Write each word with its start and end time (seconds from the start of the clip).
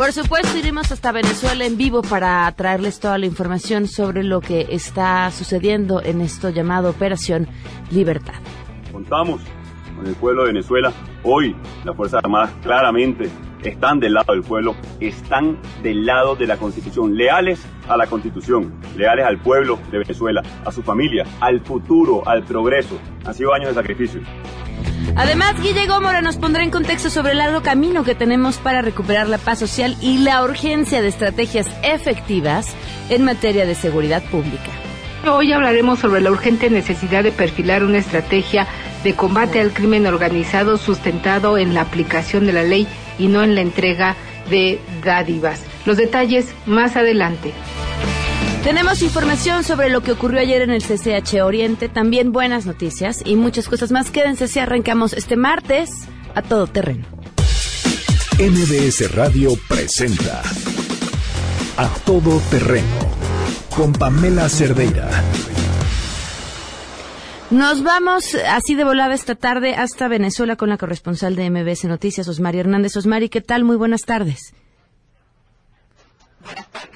Por 0.00 0.12
supuesto, 0.12 0.56
iremos 0.56 0.90
hasta 0.92 1.12
Venezuela 1.12 1.66
en 1.66 1.76
vivo 1.76 2.00
para 2.00 2.50
traerles 2.52 3.00
toda 3.00 3.18
la 3.18 3.26
información 3.26 3.86
sobre 3.86 4.24
lo 4.24 4.40
que 4.40 4.68
está 4.70 5.30
sucediendo 5.30 6.02
en 6.02 6.22
esto 6.22 6.48
llamado 6.48 6.88
Operación 6.88 7.46
Libertad. 7.90 8.32
Contamos 8.90 9.42
con 9.94 10.06
el 10.06 10.14
pueblo 10.14 10.44
de 10.44 10.54
Venezuela. 10.54 10.90
Hoy 11.22 11.54
las 11.84 11.94
Fuerzas 11.94 12.24
Armadas 12.24 12.50
claramente 12.62 13.28
están 13.62 14.00
del 14.00 14.14
lado 14.14 14.32
del 14.32 14.42
pueblo, 14.42 14.74
están 15.00 15.58
del 15.82 16.06
lado 16.06 16.34
de 16.34 16.46
la 16.46 16.56
Constitución, 16.56 17.14
leales 17.14 17.62
a 17.86 17.94
la 17.98 18.06
Constitución, 18.06 18.72
leales 18.96 19.26
al 19.26 19.36
pueblo 19.36 19.78
de 19.90 19.98
Venezuela, 19.98 20.42
a 20.64 20.72
su 20.72 20.82
familia, 20.82 21.26
al 21.40 21.60
futuro, 21.60 22.26
al 22.26 22.42
progreso. 22.44 22.98
Han 23.26 23.34
sido 23.34 23.52
años 23.52 23.68
de 23.68 23.74
sacrificio. 23.74 24.22
Además, 25.16 25.60
Guille 25.60 25.86
Gómora 25.86 26.22
nos 26.22 26.36
pondrá 26.36 26.62
en 26.62 26.70
contexto 26.70 27.10
sobre 27.10 27.32
el 27.32 27.38
largo 27.38 27.62
camino 27.62 28.04
que 28.04 28.14
tenemos 28.14 28.58
para 28.58 28.82
recuperar 28.82 29.28
la 29.28 29.38
paz 29.38 29.58
social 29.58 29.96
y 30.00 30.18
la 30.18 30.42
urgencia 30.42 31.02
de 31.02 31.08
estrategias 31.08 31.66
efectivas 31.82 32.74
en 33.08 33.24
materia 33.24 33.66
de 33.66 33.74
seguridad 33.74 34.22
pública. 34.24 34.70
Hoy 35.30 35.52
hablaremos 35.52 35.98
sobre 35.98 36.22
la 36.22 36.30
urgente 36.30 36.70
necesidad 36.70 37.22
de 37.22 37.32
perfilar 37.32 37.84
una 37.84 37.98
estrategia 37.98 38.66
de 39.04 39.14
combate 39.14 39.60
al 39.60 39.72
crimen 39.72 40.06
organizado 40.06 40.78
sustentado 40.78 41.58
en 41.58 41.74
la 41.74 41.82
aplicación 41.82 42.46
de 42.46 42.52
la 42.54 42.62
ley 42.62 42.86
y 43.18 43.28
no 43.28 43.42
en 43.42 43.54
la 43.54 43.60
entrega 43.60 44.16
de 44.48 44.80
dádivas. 45.04 45.62
Los 45.84 45.96
detalles 45.96 46.54
más 46.66 46.96
adelante. 46.96 47.52
Tenemos 48.64 49.00
información 49.00 49.64
sobre 49.64 49.88
lo 49.88 50.02
que 50.02 50.12
ocurrió 50.12 50.38
ayer 50.38 50.60
en 50.60 50.70
el 50.70 50.82
CCH 50.82 51.42
Oriente, 51.42 51.88
también 51.88 52.30
buenas 52.30 52.66
noticias 52.66 53.22
y 53.24 53.36
muchas 53.36 53.68
cosas 53.68 53.90
más. 53.90 54.10
Quédense 54.10 54.48
si 54.48 54.58
arrancamos 54.58 55.14
este 55.14 55.36
martes 55.36 55.90
a 56.34 56.42
todo 56.42 56.66
terreno. 56.66 57.06
MBS 58.38 59.14
Radio 59.14 59.52
presenta 59.66 60.42
A 61.78 61.88
Todo 62.04 62.38
Terreno 62.50 62.86
con 63.74 63.92
Pamela 63.92 64.48
Cerdeira. 64.50 65.08
Nos 67.50 67.82
vamos 67.82 68.36
así 68.46 68.74
de 68.74 68.84
volada 68.84 69.14
esta 69.14 69.36
tarde 69.36 69.74
hasta 69.74 70.06
Venezuela 70.06 70.56
con 70.56 70.68
la 70.68 70.76
corresponsal 70.76 71.34
de 71.34 71.50
MBS 71.50 71.86
Noticias, 71.86 72.28
Osmari 72.28 72.58
Hernández. 72.58 72.94
Osmari, 72.96 73.30
¿qué 73.30 73.40
tal? 73.40 73.64
Muy 73.64 73.76
buenas 73.76 74.02
tardes. 74.02 74.52
Buenas 76.44 76.68
tardes. 76.68 76.89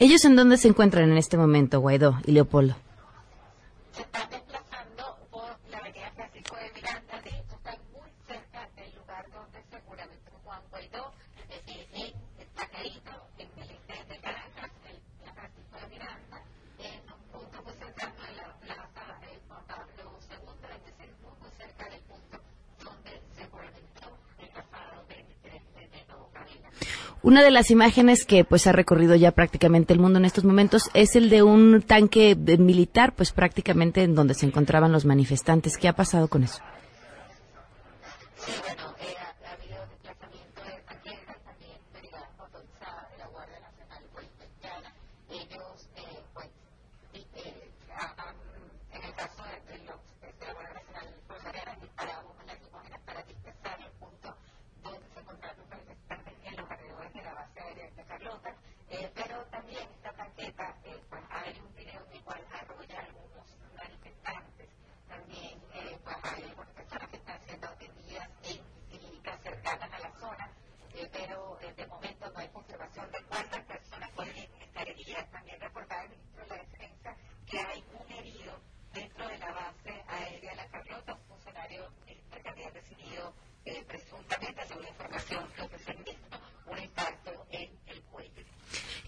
¿Ellos 0.00 0.24
en 0.24 0.34
dónde 0.34 0.56
se 0.56 0.66
encuentran 0.66 1.10
en 1.10 1.18
este 1.18 1.36
momento, 1.36 1.78
Guaidó 1.78 2.18
y 2.26 2.32
Leopoldo? 2.32 2.74
Una 27.30 27.44
de 27.44 27.52
las 27.52 27.70
imágenes 27.70 28.24
que 28.24 28.42
pues 28.42 28.66
ha 28.66 28.72
recorrido 28.72 29.14
ya 29.14 29.30
prácticamente 29.30 29.92
el 29.92 30.00
mundo 30.00 30.18
en 30.18 30.24
estos 30.24 30.42
momentos 30.42 30.90
es 30.94 31.14
el 31.14 31.30
de 31.30 31.44
un 31.44 31.80
tanque 31.80 32.34
militar, 32.34 33.12
pues 33.14 33.30
prácticamente 33.30 34.02
en 34.02 34.16
donde 34.16 34.34
se 34.34 34.46
encontraban 34.46 34.90
los 34.90 35.04
manifestantes. 35.04 35.76
¿Qué 35.76 35.86
ha 35.86 35.94
pasado 35.94 36.26
con 36.26 36.42
eso? 36.42 36.60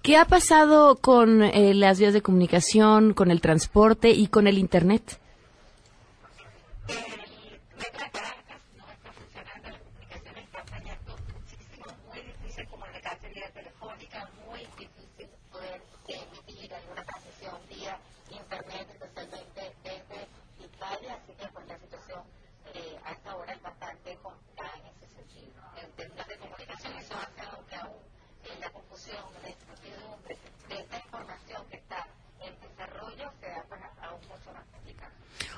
¿Qué 0.02 0.16
ha 0.16 0.24
pasado 0.24 0.96
con 0.96 1.42
eh, 1.44 1.74
las 1.74 2.00
vías 2.00 2.12
de 2.12 2.22
comunicación, 2.22 3.14
con 3.14 3.30
el 3.30 3.40
transporte 3.40 4.10
y 4.10 4.26
con 4.26 4.48
el 4.48 4.58
Internet? 4.58 5.20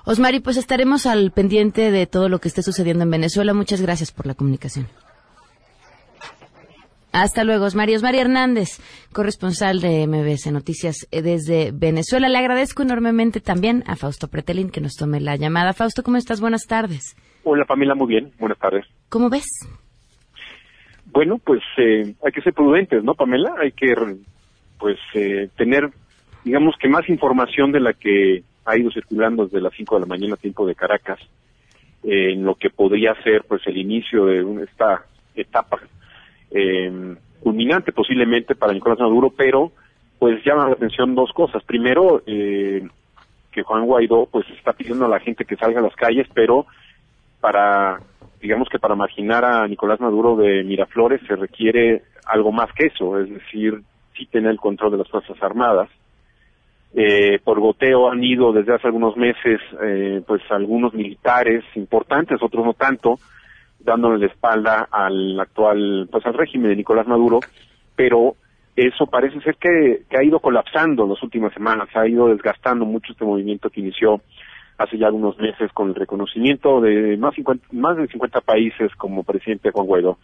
Osmari, 0.07 0.41
pues 0.41 0.59
estaremos 0.59 1.07
al 1.07 1.31
pendiente 1.31 1.91
de 1.91 2.07
todo 2.07 2.29
lo 2.29 2.39
que 2.39 2.49
esté 2.49 2.63
sucediendo 2.63 3.05
en 3.05 3.11
Venezuela. 3.11 3.55
Muchas 3.55 3.81
gracias 3.81 4.13
por 4.13 4.27
la 4.27 4.35
comunicación. 4.35 4.87
Hasta 7.11 7.45
luego, 7.45 7.65
Osmari. 7.65 7.95
Osmari 7.95 8.19
Hernández, 8.19 8.81
corresponsal 9.13 9.81
de 9.81 10.07
MBS 10.07 10.53
Noticias 10.53 11.07
eh, 11.11 11.23
desde 11.23 11.71
Venezuela. 11.73 12.29
Le 12.29 12.37
agradezco 12.37 12.83
enormemente 12.83 13.41
también 13.41 13.83
a 13.87 13.97
Fausto 13.97 14.29
Pretelín 14.29 14.69
que 14.69 14.81
nos 14.81 14.97
tome 14.97 15.21
la 15.21 15.37
llamada. 15.37 15.73
Fausto, 15.73 16.03
¿cómo 16.03 16.17
estás? 16.17 16.41
Buenas 16.41 16.67
tardes. 16.67 17.17
Hola, 17.45 17.65
Pamela, 17.65 17.95
muy 17.95 18.09
bien. 18.09 18.33
Buenas 18.39 18.59
tardes. 18.59 18.85
¿Cómo 19.09 19.31
ves? 19.31 19.47
Bueno, 21.07 21.39
pues 21.39 21.63
eh, 21.79 22.15
hay 22.27 22.33
que 22.33 22.43
ser 22.43 22.53
prudentes, 22.53 23.05
¿no, 23.05 23.15
Pamela? 23.15 23.55
Hay 23.59 23.71
que, 23.71 23.95
pues, 24.79 24.99
eh, 25.15 25.49
tener, 25.57 25.91
digamos 26.45 26.75
que 26.81 26.89
más 26.89 27.09
información 27.09 27.71
de 27.71 27.81
la 27.81 27.93
que 27.93 28.43
ha 28.65 28.77
ido 28.77 28.91
circulando 28.91 29.45
desde 29.45 29.61
las 29.61 29.75
5 29.75 29.97
de 29.97 30.01
la 30.01 30.07
mañana, 30.07 30.37
tiempo 30.37 30.67
de 30.67 30.75
Caracas, 30.75 31.19
en 32.03 32.45
lo 32.45 32.55
que 32.55 32.71
podría 32.71 33.15
ser 33.23 33.45
pues 33.49 33.67
el 33.67 33.77
inicio 33.77 34.27
de 34.27 34.65
esta 34.65 35.05
etapa 35.35 35.81
eh, 36.51 37.17
culminante 37.41 37.93
posiblemente 37.93 38.55
para 38.55 38.73
Nicolás 38.73 38.99
Maduro, 39.01 39.31
pero 39.31 39.73
pues 40.19 40.43
llama 40.45 40.69
la 40.69 40.75
atención 40.75 41.15
dos 41.15 41.33
cosas. 41.33 41.63
Primero, 41.65 42.23
eh, 42.27 42.87
que 43.51 43.63
Juan 43.63 43.85
Guaidó 43.85 44.27
pues 44.31 44.47
está 44.51 44.73
pidiendo 44.73 45.05
a 45.05 45.09
la 45.09 45.21
gente 45.21 45.45
que 45.45 45.57
salga 45.57 45.81
a 45.81 45.83
las 45.83 45.95
calles, 45.95 46.27
pero 46.35 46.67
para, 47.41 48.01
digamos 48.41 48.69
que 48.69 48.79
para 48.79 48.95
marginar 48.95 49.45
a 49.45 49.67
Nicolás 49.69 50.01
Maduro 50.01 50.37
de 50.37 50.65
Miraflores 50.65 51.21
se 51.27 51.37
requiere 51.37 52.03
algo 52.27 52.53
más 52.53 52.73
que 52.73 52.87
eso, 52.87 53.19
es 53.21 53.29
decir, 53.29 53.83
sí 54.17 54.27
tener 54.27 54.51
el 54.51 54.59
control 54.59 54.93
de 54.93 54.99
las 54.99 55.11
Fuerzas 55.11 55.37
Armadas 55.43 55.89
eh, 56.97 57.41
por 57.43 57.59
goteo 57.59 58.09
han 58.09 58.23
ido 58.23 58.53
desde 58.53 58.75
hace 58.75 58.87
algunos 58.87 59.17
meses 59.17 59.61
eh, 59.83 60.23
pues 60.27 60.43
algunos 60.51 60.95
militares 60.95 61.65
importantes, 61.75 62.41
otros 62.41 62.65
no 62.65 62.75
tanto, 62.75 63.19
dándole 63.81 64.19
la 64.19 64.27
espalda 64.27 64.89
al 64.91 65.39
actual, 65.41 66.09
pues 66.11 66.25
al 66.25 66.35
régimen 66.35 66.71
de 66.71 66.77
Nicolás 66.77 67.09
Maduro, 67.09 67.41
pero 67.97 68.37
eso 68.77 69.07
parece 69.07 69.41
ser 69.41 69.57
que, 69.57 70.03
ha 70.17 70.23
ido 70.23 70.39
colapsando 70.39 71.05
en 71.05 71.11
las 71.11 71.23
últimas 71.23 71.53
semanas, 71.53 71.89
ha 71.95 72.07
ido 72.07 72.29
desgastando 72.29 72.85
mucho 72.85 73.13
este 73.13 73.25
movimiento 73.25 73.71
que 73.71 73.81
inició 73.81 74.21
hace 74.79 74.97
ya 74.97 75.07
algunos 75.07 75.39
meses 75.39 75.73
con 75.73 75.89
el 75.89 75.95
reconocimiento 75.95 76.81
de 76.81 77.17
más, 77.17 77.35
más 77.73 77.97
de 77.97 78.09
50 78.09 78.41
países 78.41 78.93
como 78.97 79.23
presidente 79.25 79.71
Juan 79.71 79.87
Guaidó. 79.87 80.19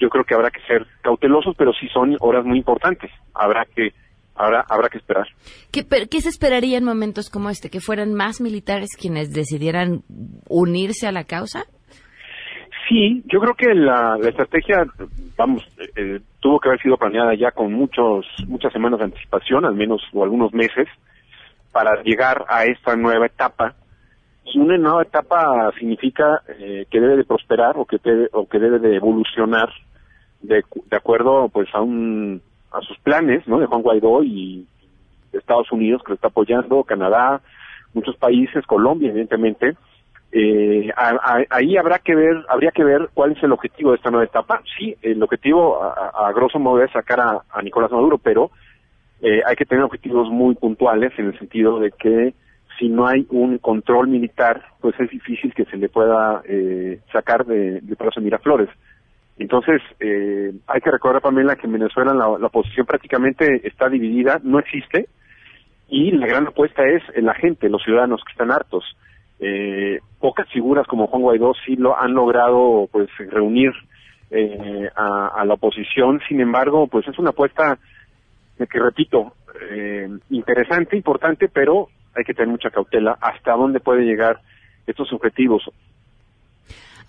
Yo 0.00 0.10
creo 0.10 0.24
que 0.24 0.34
habrá 0.34 0.50
que 0.50 0.60
ser 0.62 0.86
cautelosos, 1.02 1.56
pero 1.56 1.72
sí 1.72 1.88
son 1.88 2.16
horas 2.20 2.44
muy 2.44 2.58
importantes. 2.58 3.10
Habrá 3.34 3.64
que 3.64 3.92
Habrá, 4.38 4.64
habrá 4.68 4.88
que 4.88 4.98
esperar. 4.98 5.26
¿Qué, 5.72 5.84
¿Qué 5.84 6.20
se 6.20 6.28
esperaría 6.28 6.78
en 6.78 6.84
momentos 6.84 7.28
como 7.28 7.50
este? 7.50 7.70
¿Que 7.70 7.80
fueran 7.80 8.14
más 8.14 8.40
militares 8.40 8.90
quienes 8.96 9.32
decidieran 9.32 10.04
unirse 10.48 11.08
a 11.08 11.12
la 11.12 11.24
causa? 11.24 11.64
Sí, 12.88 13.22
yo 13.26 13.40
creo 13.40 13.54
que 13.54 13.74
la, 13.74 14.16
estrategia, 14.22 14.86
vamos, 15.36 15.62
eh, 15.96 16.20
tuvo 16.40 16.60
que 16.60 16.68
haber 16.68 16.80
sido 16.80 16.96
planeada 16.96 17.34
ya 17.34 17.50
con 17.50 17.72
muchos, 17.72 18.24
muchas 18.46 18.72
semanas 18.72 19.00
de 19.00 19.06
anticipación, 19.06 19.64
al 19.64 19.74
menos 19.74 20.00
o 20.12 20.22
algunos 20.22 20.54
meses, 20.54 20.88
para 21.72 22.00
llegar 22.02 22.44
a 22.48 22.64
esta 22.64 22.94
nueva 22.96 23.26
etapa. 23.26 23.74
Y 24.44 24.58
una 24.58 24.78
nueva 24.78 25.02
etapa 25.02 25.70
significa 25.78 26.42
eh, 26.48 26.86
que 26.88 27.00
debe 27.00 27.16
de 27.16 27.24
prosperar 27.24 27.76
o 27.76 27.84
que 27.84 27.98
debe, 28.02 28.28
o 28.32 28.48
que 28.48 28.58
debe 28.58 28.78
de 28.78 28.96
evolucionar 28.96 29.68
de, 30.40 30.62
de 30.86 30.96
acuerdo 30.96 31.48
pues 31.50 31.68
a 31.74 31.82
un 31.82 32.40
a 32.72 32.80
sus 32.80 32.98
planes, 32.98 33.46
¿no? 33.46 33.58
De 33.58 33.66
Juan 33.66 33.82
Guaidó 33.82 34.22
y 34.22 34.66
Estados 35.32 35.70
Unidos 35.72 36.02
que 36.02 36.10
lo 36.10 36.14
está 36.14 36.28
apoyando, 36.28 36.84
Canadá, 36.84 37.40
muchos 37.94 38.16
países, 38.16 38.66
Colombia, 38.66 39.10
evidentemente. 39.10 39.76
Eh, 40.30 40.90
ahí 41.48 41.78
habrá 41.78 42.00
que 42.00 42.14
ver, 42.14 42.44
habría 42.48 42.70
que 42.70 42.84
ver 42.84 43.08
cuál 43.14 43.32
es 43.32 43.42
el 43.42 43.52
objetivo 43.52 43.90
de 43.90 43.96
esta 43.96 44.10
nueva 44.10 44.26
etapa. 44.26 44.62
Sí, 44.76 44.94
el 45.02 45.22
objetivo 45.22 45.82
a, 45.82 46.30
grosso 46.32 46.58
modo 46.58 46.82
es 46.82 46.90
sacar 46.92 47.20
a, 47.20 47.62
Nicolás 47.62 47.90
Maduro, 47.90 48.18
pero 48.18 48.50
eh, 49.22 49.40
hay 49.46 49.56
que 49.56 49.64
tener 49.64 49.84
objetivos 49.84 50.28
muy 50.30 50.54
puntuales 50.54 51.12
en 51.18 51.26
el 51.26 51.38
sentido 51.38 51.78
de 51.80 51.92
que 51.92 52.34
si 52.78 52.88
no 52.88 53.06
hay 53.06 53.26
un 53.30 53.58
control 53.58 54.08
militar, 54.08 54.62
pues 54.80 54.94
es 55.00 55.10
difícil 55.10 55.52
que 55.54 55.64
se 55.64 55.76
le 55.76 55.88
pueda 55.88 56.42
eh, 56.44 57.00
sacar 57.10 57.44
de, 57.44 57.80
de 57.80 57.96
Palacio 57.96 58.22
Miraflores. 58.22 58.68
Entonces, 59.38 59.80
eh, 60.00 60.52
hay 60.66 60.80
que 60.80 60.90
recordar, 60.90 61.22
Pamela, 61.22 61.56
que 61.56 61.66
en 61.66 61.72
Venezuela 61.72 62.12
la, 62.12 62.28
oposición 62.28 62.86
prácticamente 62.86 63.66
está 63.66 63.88
dividida, 63.88 64.40
no 64.42 64.58
existe, 64.58 65.08
y 65.88 66.10
la 66.10 66.26
gran 66.26 66.48
apuesta 66.48 66.82
es 66.84 67.02
la 67.22 67.34
gente, 67.34 67.68
los 67.68 67.82
ciudadanos 67.82 68.22
que 68.24 68.32
están 68.32 68.50
hartos. 68.50 68.84
Eh, 69.38 70.00
pocas 70.18 70.50
figuras 70.50 70.86
como 70.88 71.06
Juan 71.06 71.22
Guaidó 71.22 71.52
sí 71.64 71.76
lo 71.76 71.96
han 71.96 72.12
logrado 72.12 72.88
pues 72.90 73.08
reunir 73.30 73.70
eh, 74.30 74.90
a, 74.96 75.44
la 75.44 75.54
oposición, 75.54 76.20
sin 76.28 76.40
embargo, 76.40 76.88
pues 76.88 77.06
es 77.06 77.18
una 77.18 77.30
apuesta 77.30 77.78
que 78.58 78.80
repito, 78.80 79.34
interesante, 80.30 80.96
importante, 80.96 81.48
pero 81.48 81.88
hay 82.16 82.24
que 82.24 82.34
tener 82.34 82.48
mucha 82.48 82.70
cautela 82.70 83.16
hasta 83.20 83.52
dónde 83.52 83.78
puede 83.78 84.02
llegar 84.02 84.40
estos 84.84 85.12
objetivos. 85.12 85.62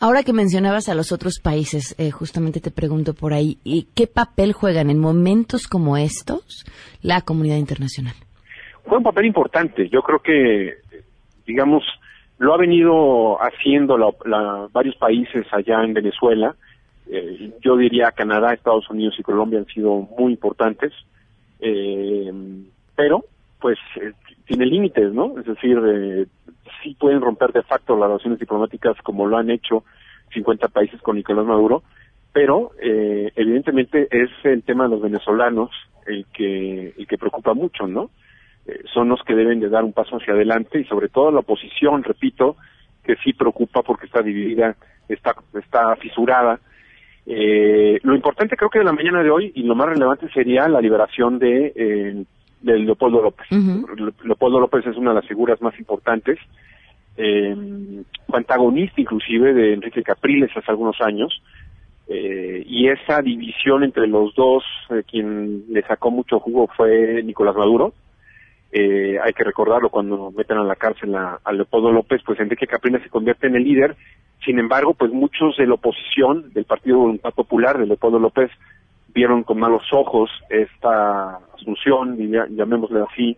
Ahora 0.01 0.23
que 0.23 0.31
mencionabas 0.31 0.87
a 0.87 0.95
los 0.95 1.11
otros 1.11 1.41
países, 1.43 1.93
eh, 1.99 2.09
justamente 2.09 2.61
te 2.61 2.71
pregunto 2.71 3.13
por 3.13 3.33
ahí, 3.33 3.57
¿y 3.65 3.87
¿qué 3.95 4.07
papel 4.07 4.53
juegan 4.53 4.89
en 4.89 4.97
momentos 4.97 5.67
como 5.67 5.97
estos 5.97 6.65
la 7.01 7.19
comunidad 7.21 7.57
internacional? 7.57 8.13
Juega 8.83 8.97
un 8.99 9.03
papel 9.03 9.25
importante. 9.25 9.89
Yo 9.89 10.01
creo 10.01 10.19
que, 10.19 10.75
digamos, 11.45 11.83
lo 12.37 12.53
ha 12.53 12.57
venido 12.57 13.37
haciendo 13.43 13.97
varios 14.71 14.95
países 14.95 15.45
allá 15.51 15.83
en 15.83 15.93
Venezuela. 15.93 16.55
Eh, 17.11 17.51
yo 17.61 17.75
diría 17.75 18.13
Canadá, 18.13 18.53
Estados 18.53 18.89
Unidos 18.89 19.15
y 19.19 19.23
Colombia 19.23 19.59
han 19.59 19.65
sido 19.65 20.07
muy 20.17 20.31
importantes, 20.31 20.93
eh, 21.59 22.31
pero 22.95 23.25
pues 23.59 23.77
tiene 24.45 24.65
límites, 24.65 25.11
¿no? 25.11 25.37
Es 25.37 25.45
decir, 25.45 25.77
sí 26.83 26.95
pueden 26.99 27.21
romper 27.21 27.51
de 27.51 27.63
facto 27.63 27.97
las 27.97 28.09
relaciones 28.09 28.39
diplomáticas 28.39 28.95
como 29.03 29.27
lo 29.27 29.37
han 29.37 29.49
hecho 29.49 29.83
50 30.33 30.67
países 30.69 31.01
con 31.01 31.15
Nicolás 31.15 31.45
Maduro, 31.45 31.83
pero 32.31 32.71
eh, 32.81 33.31
evidentemente 33.35 34.07
es 34.11 34.29
el 34.43 34.63
tema 34.63 34.83
de 34.85 34.91
los 34.91 35.01
venezolanos 35.01 35.71
el 36.05 36.25
que 36.33 36.93
el 36.97 37.07
que 37.07 37.17
preocupa 37.17 37.53
mucho, 37.53 37.87
¿no? 37.87 38.09
Eh, 38.65 38.83
son 38.93 39.09
los 39.09 39.21
que 39.23 39.35
deben 39.35 39.59
de 39.59 39.69
dar 39.69 39.83
un 39.83 39.93
paso 39.93 40.17
hacia 40.17 40.33
adelante 40.33 40.79
y 40.79 40.85
sobre 40.85 41.09
todo 41.09 41.31
la 41.31 41.39
oposición, 41.39 42.03
repito, 42.03 42.55
que 43.03 43.15
sí 43.17 43.33
preocupa 43.33 43.81
porque 43.81 44.05
está 44.05 44.21
dividida, 44.21 44.75
está 45.07 45.35
está 45.53 45.95
fisurada. 45.95 46.59
Eh, 47.25 47.99
lo 48.03 48.15
importante 48.15 48.55
creo 48.55 48.69
que 48.69 48.79
de 48.79 48.85
la 48.85 48.93
mañana 48.93 49.21
de 49.21 49.29
hoy 49.29 49.51
y 49.55 49.63
lo 49.63 49.75
más 49.75 49.89
relevante 49.89 50.29
sería 50.29 50.67
la 50.67 50.81
liberación 50.81 51.37
de 51.39 51.73
eh, 51.75 52.23
de 52.61 52.79
Leopoldo 52.79 53.21
López. 53.21 53.47
Leopoldo 54.23 54.59
López 54.59 54.85
es 54.85 54.97
una 54.97 55.11
de 55.11 55.15
las 55.15 55.27
figuras 55.27 55.61
más 55.61 55.77
importantes, 55.79 56.37
eh, 57.17 57.55
antagonista 58.31 59.01
inclusive 59.01 59.53
de 59.53 59.73
Enrique 59.73 60.03
Capriles 60.03 60.51
hace 60.55 60.71
algunos 60.71 60.99
años, 61.01 61.41
eh, 62.11 62.63
y 62.65 62.87
esa 62.87 63.21
división 63.21 63.83
entre 63.83 64.07
los 64.07 64.33
dos, 64.33 64.63
eh, 64.89 65.03
quien 65.09 65.65
le 65.69 65.83
sacó 65.83 66.09
mucho 66.09 66.39
jugo 66.39 66.67
fue 66.75 67.21
Nicolás 67.23 67.55
Maduro. 67.55 67.93
Eh, 68.71 69.17
hay 69.23 69.33
que 69.33 69.43
recordarlo 69.43 69.89
cuando 69.89 70.31
meten 70.31 70.57
a 70.57 70.63
la 70.63 70.75
cárcel 70.75 71.15
a, 71.15 71.39
Leopoldo 71.51 71.91
López, 71.91 72.21
pues 72.25 72.39
Enrique 72.39 72.65
Capriles 72.65 73.03
se 73.03 73.09
convierte 73.09 73.45
en 73.45 73.55
el 73.55 73.63
líder. 73.63 73.95
Sin 74.43 74.57
embargo, 74.57 74.95
pues 74.95 75.11
muchos 75.11 75.55
de 75.57 75.67
la 75.67 75.75
oposición 75.75 76.51
del 76.53 76.65
Partido 76.65 76.97
Voluntad 76.97 77.31
Popular 77.31 77.77
de 77.77 77.85
Leopoldo 77.85 78.17
López 78.17 78.49
vieron 79.13 79.43
con 79.43 79.59
malos 79.59 79.83
ojos 79.91 80.29
esta 80.49 81.39
asunción, 81.55 82.17
llamémosle 82.55 83.01
así, 83.09 83.37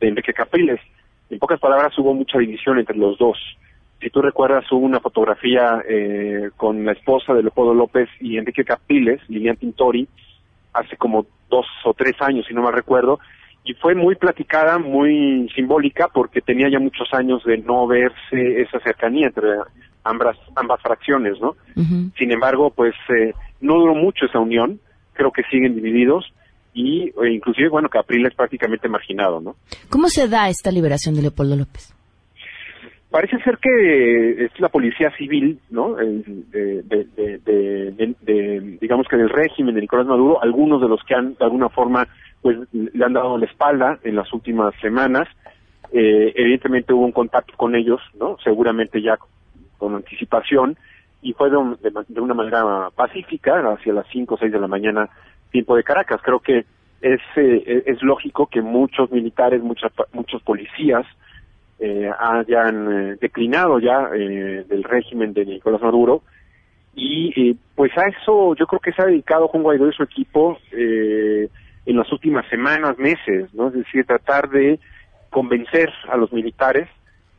de 0.00 0.08
Enrique 0.08 0.32
Capriles. 0.32 0.80
En 1.30 1.38
pocas 1.38 1.60
palabras, 1.60 1.96
hubo 1.98 2.14
mucha 2.14 2.38
división 2.38 2.78
entre 2.78 2.96
los 2.96 3.18
dos. 3.18 3.38
Si 4.00 4.10
tú 4.10 4.22
recuerdas, 4.22 4.70
hubo 4.70 4.84
una 4.84 5.00
fotografía 5.00 5.82
eh, 5.88 6.50
con 6.56 6.84
la 6.84 6.92
esposa 6.92 7.34
de 7.34 7.42
Leopoldo 7.42 7.74
López 7.74 8.08
y 8.20 8.38
Enrique 8.38 8.64
Capiles, 8.64 9.20
Lilian 9.28 9.56
Tintori, 9.56 10.08
hace 10.72 10.96
como 10.96 11.26
dos 11.50 11.66
o 11.84 11.94
tres 11.94 12.14
años, 12.20 12.46
si 12.46 12.54
no 12.54 12.62
me 12.62 12.70
recuerdo, 12.70 13.18
y 13.64 13.74
fue 13.74 13.94
muy 13.94 14.14
platicada, 14.14 14.78
muy 14.78 15.50
simbólica, 15.54 16.08
porque 16.08 16.40
tenía 16.40 16.70
ya 16.70 16.78
muchos 16.78 17.12
años 17.12 17.44
de 17.44 17.58
no 17.58 17.86
verse 17.86 18.62
esa 18.62 18.78
cercanía 18.80 19.26
entre 19.26 19.48
ambas, 20.04 20.36
ambas 20.56 20.80
fracciones, 20.80 21.40
¿no? 21.40 21.56
Sin 22.16 22.32
embargo, 22.32 22.70
pues 22.70 22.94
eh, 23.08 23.34
no 23.60 23.74
duró 23.74 23.94
mucho 23.94 24.26
esa 24.26 24.38
unión, 24.38 24.80
creo 25.18 25.32
que 25.32 25.42
siguen 25.50 25.74
divididos, 25.74 26.32
y 26.72 27.12
e 27.22 27.32
inclusive, 27.32 27.68
bueno, 27.68 27.88
Capriles 27.88 28.34
prácticamente 28.34 28.88
marginado, 28.88 29.40
¿no? 29.40 29.56
¿Cómo 29.90 30.08
se 30.08 30.28
da 30.28 30.48
esta 30.48 30.70
liberación 30.70 31.16
de 31.16 31.22
Leopoldo 31.22 31.56
López? 31.56 31.92
Parece 33.10 33.38
ser 33.38 33.58
que 33.58 34.44
es 34.44 34.60
la 34.60 34.68
policía 34.68 35.10
civil, 35.16 35.58
¿no? 35.70 35.96
De, 35.96 36.84
digamos 38.80 39.08
que 39.08 39.16
del 39.16 39.30
régimen 39.30 39.74
de 39.74 39.80
Nicolás 39.80 40.06
Maduro, 40.06 40.42
algunos 40.42 40.80
de 40.80 40.88
los 40.88 41.02
que 41.04 41.14
han 41.14 41.34
de 41.34 41.44
alguna 41.44 41.68
forma 41.70 42.06
pues 42.42 42.58
le 42.72 43.04
han 43.04 43.14
dado 43.14 43.36
la 43.38 43.46
espalda 43.46 43.98
en 44.04 44.14
las 44.14 44.32
últimas 44.32 44.74
semanas. 44.80 45.26
Eh, 45.90 46.32
evidentemente 46.36 46.92
hubo 46.92 47.06
un 47.06 47.12
contacto 47.12 47.54
con 47.56 47.74
ellos, 47.74 48.00
¿no? 48.20 48.36
Seguramente 48.44 49.02
ya 49.02 49.18
con 49.78 49.94
anticipación 49.94 50.76
y 51.22 51.32
fue 51.32 51.50
de, 51.50 51.56
una 52.20 52.34
manera 52.34 52.90
pacífica 52.94 53.58
hacia 53.72 53.92
las 53.92 54.06
5 54.12 54.34
o 54.34 54.38
6 54.38 54.52
de 54.52 54.60
la 54.60 54.68
mañana 54.68 55.08
tiempo 55.50 55.76
de 55.76 55.82
Caracas. 55.82 56.20
Creo 56.22 56.40
que 56.40 56.64
es, 57.00 57.20
eh, 57.36 57.82
es 57.86 58.02
lógico 58.02 58.46
que 58.46 58.62
muchos 58.62 59.10
militares, 59.10 59.62
muchas, 59.62 59.92
muchos 60.12 60.42
policías 60.42 61.06
eh, 61.80 62.10
hayan 62.18 62.92
eh, 63.12 63.16
declinado 63.20 63.78
ya 63.78 64.10
eh, 64.12 64.64
del 64.68 64.82
régimen 64.82 65.32
de 65.32 65.46
Nicolás 65.46 65.80
Maduro 65.80 66.22
y 67.00 67.54
pues 67.76 67.96
a 67.96 68.08
eso 68.08 68.56
yo 68.56 68.66
creo 68.66 68.80
que 68.80 68.90
se 68.90 69.00
ha 69.00 69.06
dedicado 69.06 69.46
Juan 69.46 69.62
Guaidó 69.62 69.88
y 69.88 69.92
su 69.92 70.02
equipo 70.02 70.58
en 70.72 71.96
las 71.96 72.10
últimas 72.10 72.44
semanas, 72.48 72.98
meses, 72.98 73.54
¿no? 73.54 73.68
Es 73.68 73.74
decir, 73.74 74.04
tratar 74.04 74.50
de 74.50 74.80
convencer 75.30 75.92
a 76.10 76.16
los 76.16 76.32
militares. 76.32 76.88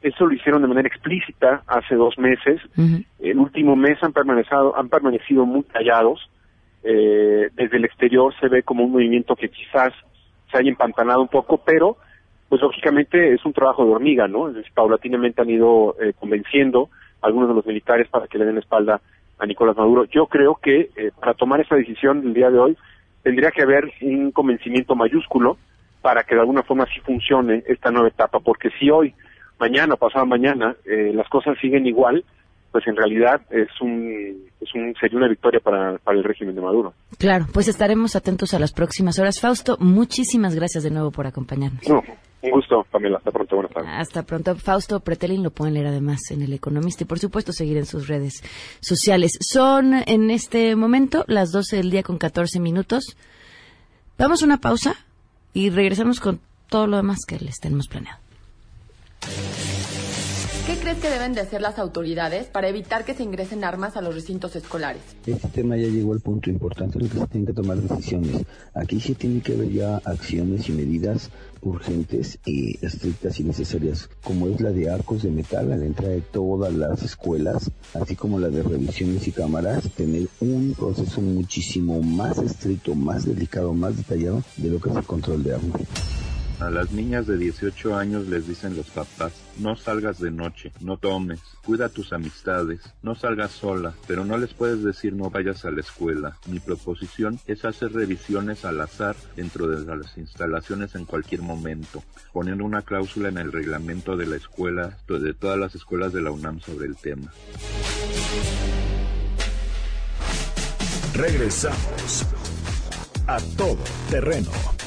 Eso 0.02 0.26
lo 0.26 0.34
hicieron 0.34 0.62
de 0.62 0.68
manera 0.68 0.88
explícita 0.88 1.64
hace 1.68 1.96
dos 1.96 2.18
meses. 2.18 2.62
El 3.20 3.38
último 3.38 3.76
mes 3.76 4.02
han 4.02 4.14
permanecido, 4.14 4.78
han 4.78 4.90
permanecido 4.90 5.46
muy 5.46 5.64
callados. 5.64 6.30
desde 6.82 7.78
el 7.78 7.86
exterior 7.86 8.34
se 8.40 8.48
ve 8.48 8.64
como 8.64 8.86
un 8.86 8.92
movimiento 8.92 9.36
que 9.36 9.50
quizás 9.50 9.94
se 10.52 10.58
haya 10.58 10.70
empantanado 10.70 11.22
un 11.22 11.28
poco, 11.28 11.58
pero 11.58 11.98
pues 12.50 12.62
lógicamente 12.62 13.34
es 13.34 13.46
un 13.46 13.54
trabajo 13.54 13.86
de 13.86 13.92
hormiga, 13.92 14.28
¿no? 14.28 14.50
Es 14.50 14.70
paulatinamente 14.74 15.42
han 15.42 15.50
ido 15.50 15.96
eh, 16.02 16.14
convenciendo 16.20 16.90
a 17.22 17.28
algunos 17.28 17.50
de 17.50 17.56
los 17.56 17.66
militares 17.66 18.08
para 18.10 18.28
que 18.28 18.40
le 18.40 18.46
den 18.46 18.58
espalda 18.58 19.00
a 19.38 19.46
Nicolás 19.46 19.78
Maduro. 19.78 20.06
Yo 20.06 20.26
creo 20.26 20.56
que 20.56 20.90
eh, 20.96 21.12
para 21.18 21.36
tomar 21.36 21.62
esa 21.62 21.76
decisión 21.76 22.24
el 22.26 22.34
día 22.34 22.50
de 22.50 22.58
hoy 22.58 22.78
tendría 23.22 23.52
que 23.52 23.62
haber 23.62 23.92
un 24.02 24.32
convencimiento 24.32 24.96
mayúsculo 24.96 25.58
para 26.02 26.24
que 26.24 26.34
de 26.34 26.42
alguna 26.42 26.64
forma 26.64 26.88
sí 26.92 27.00
funcione 27.02 27.64
esta 27.68 27.92
nueva 27.92 28.08
etapa, 28.08 28.40
porque 28.40 28.70
si 28.80 28.90
hoy, 28.90 29.14
mañana, 29.60 29.96
pasado 29.96 30.26
mañana, 30.26 30.76
eh, 30.86 31.12
las 31.14 31.28
cosas 31.30 31.58
siguen 31.60 31.86
igual, 31.86 32.24
pues 32.72 32.86
en 32.88 32.96
realidad 32.96 33.42
es 33.50 33.70
un, 33.82 34.46
es 34.62 34.74
un 34.76 34.94
sería 35.00 35.18
una 35.18 35.28
victoria 35.28 35.60
para, 35.60 35.98
para 35.98 36.18
el 36.18 36.24
régimen 36.24 36.56
de 36.56 36.62
Maduro. 36.62 36.94
Claro, 37.18 37.46
pues 37.52 37.68
estaremos 37.68 38.16
atentos 38.16 38.54
a 38.54 38.60
las 38.60 38.72
próximas 38.72 39.18
horas. 39.20 39.40
Fausto, 39.40 39.78
muchísimas 39.80 40.56
gracias 40.56 40.84
de 40.84 40.92
nuevo 40.92 41.12
por 41.12 41.26
acompañarnos. 41.26 41.88
No, 41.88 42.04
un 42.42 42.52
gusto, 42.52 42.86
Pamela. 42.92 43.18
Hasta 43.18 43.32
pronto. 43.32 43.56
Buenas 43.56 43.74
tardes. 43.74 43.90
Hasta 43.92 44.24
pronto. 44.24 44.56
Fausto 44.56 45.00
Pretelin 45.00 45.44
lo 45.44 45.52
pueden 45.52 45.74
leer 45.74 45.88
además 45.88 46.20
en 46.30 46.42
El 46.42 46.54
Economista 46.54 47.04
y, 47.04 47.08
por 47.08 47.20
supuesto, 47.20 47.52
seguir 47.52 47.78
en 47.78 47.86
sus 47.86 48.08
redes 48.08 48.44
sociales. 48.80 49.38
Son 49.42 49.94
en 49.94 50.30
este 50.32 50.76
momento 50.76 51.26
las 51.28 51.52
12 51.52 51.78
del 51.78 51.92
día 51.92 52.04
con 52.04 52.18
14 52.18 52.60
minutos. 52.60 53.18
Vamos 54.18 54.42
a 54.42 54.46
una 54.46 54.58
pausa 54.58 54.96
y 55.54 55.70
regresamos 55.70 56.20
con 56.20 56.40
todo 56.70 56.88
lo 56.88 56.98
demás 56.98 57.26
que 57.28 57.40
les 57.40 57.60
tenemos 57.60 57.88
planeado. 57.88 58.29
¿Qué 60.70 60.78
crees 60.78 61.00
que 61.00 61.10
deben 61.10 61.34
de 61.34 61.42
hacer 61.42 61.64
las 61.64 61.80
autoridades 61.80 62.46
para 62.46 62.68
evitar 62.68 63.04
que 63.04 63.16
se 63.16 63.24
ingresen 63.24 63.64
armas 63.64 63.98
a 63.98 64.02
los 64.02 64.14
recintos 64.14 64.56
escolares? 64.56 65.02
Este 65.26 65.48
tema 65.48 65.76
ya 65.76 65.88
llegó 65.88 66.14
al 66.14 66.20
punto 66.20 66.52
importante 66.52 67.00
en 67.00 67.06
el 67.06 67.10
que 67.10 67.18
se 67.18 67.26
tienen 67.26 67.48
que 67.48 67.54
tomar 67.54 67.78
decisiones. 67.78 68.46
Aquí 68.76 69.00
sí 69.00 69.16
tiene 69.16 69.42
que 69.42 69.54
haber 69.54 69.72
ya 69.72 69.98
acciones 70.06 70.70
y 70.70 70.74
medidas 70.74 71.32
urgentes 71.62 72.38
y 72.46 72.78
estrictas 72.86 73.40
y 73.40 73.46
necesarias, 73.46 74.12
como 74.24 74.48
es 74.48 74.62
la 74.62 74.70
de 74.70 74.92
arcos 74.92 75.24
de 75.24 75.32
metal 75.32 75.72
a 75.72 75.76
la 75.76 75.86
entrada 75.86 76.14
de 76.14 76.22
todas 76.22 76.72
las 76.72 77.02
escuelas, 77.02 77.72
así 77.96 78.16
como 78.16 78.40
la 78.40 78.50
de 78.50 78.62
revisiones 78.62 79.28
y 79.28 79.32
cámaras, 79.32 79.90
tener 79.98 80.28
un 80.40 80.76
proceso 80.78 81.20
muchísimo 81.20 82.00
más 82.04 82.38
estricto, 82.38 82.94
más 82.94 83.26
delicado, 83.26 83.74
más 83.74 83.98
detallado 83.98 84.44
de 84.58 84.70
lo 84.70 84.80
que 84.80 84.92
es 84.92 84.98
el 84.98 85.04
control 85.04 85.44
de 85.44 85.56
armas. 85.56 85.82
A 86.60 86.70
las 86.70 86.92
niñas 86.92 87.26
de 87.26 87.38
18 87.38 87.96
años 87.96 88.28
les 88.28 88.46
dicen 88.46 88.76
los 88.76 88.90
papás, 88.90 89.32
no 89.60 89.78
salgas 89.78 90.20
de 90.20 90.30
noche, 90.30 90.74
no 90.82 90.98
tomes, 90.98 91.40
cuida 91.64 91.88
tus 91.88 92.12
amistades, 92.12 92.82
no 93.02 93.16
salgas 93.16 93.52
sola, 93.52 93.94
pero 94.08 94.26
no 94.26 94.38
les 94.38 94.54
puedes 94.54 94.84
decir 94.84 95.14
no 95.14 95.30
vayas 95.30 95.64
a 95.64 95.72
la 95.72 95.80
escuela. 95.80 96.38
Mi 96.48 96.60
proposición 96.60 97.40
es 97.48 97.64
hacer 97.64 97.94
revisiones 97.94 98.66
al 98.66 98.82
azar 98.82 99.16
dentro 99.38 99.68
de 99.68 99.86
las 99.86 100.18
instalaciones 100.18 100.96
en 100.96 101.06
cualquier 101.06 101.44
momento, 101.44 102.04
poniendo 102.34 102.66
una 102.66 102.82
cláusula 102.82 103.30
en 103.30 103.38
el 103.38 103.54
reglamento 103.54 104.18
de 104.18 104.26
la 104.26 104.36
escuela, 104.36 104.98
de 105.08 105.34
todas 105.34 105.58
las 105.58 105.76
escuelas 105.76 106.12
de 106.12 106.22
la 106.22 106.32
UNAM 106.32 106.60
sobre 106.60 106.88
el 106.88 106.98
tema. 106.98 107.32
Regresamos 111.14 112.28
a 113.28 113.40
todo 113.56 113.78
terreno. 114.10 114.79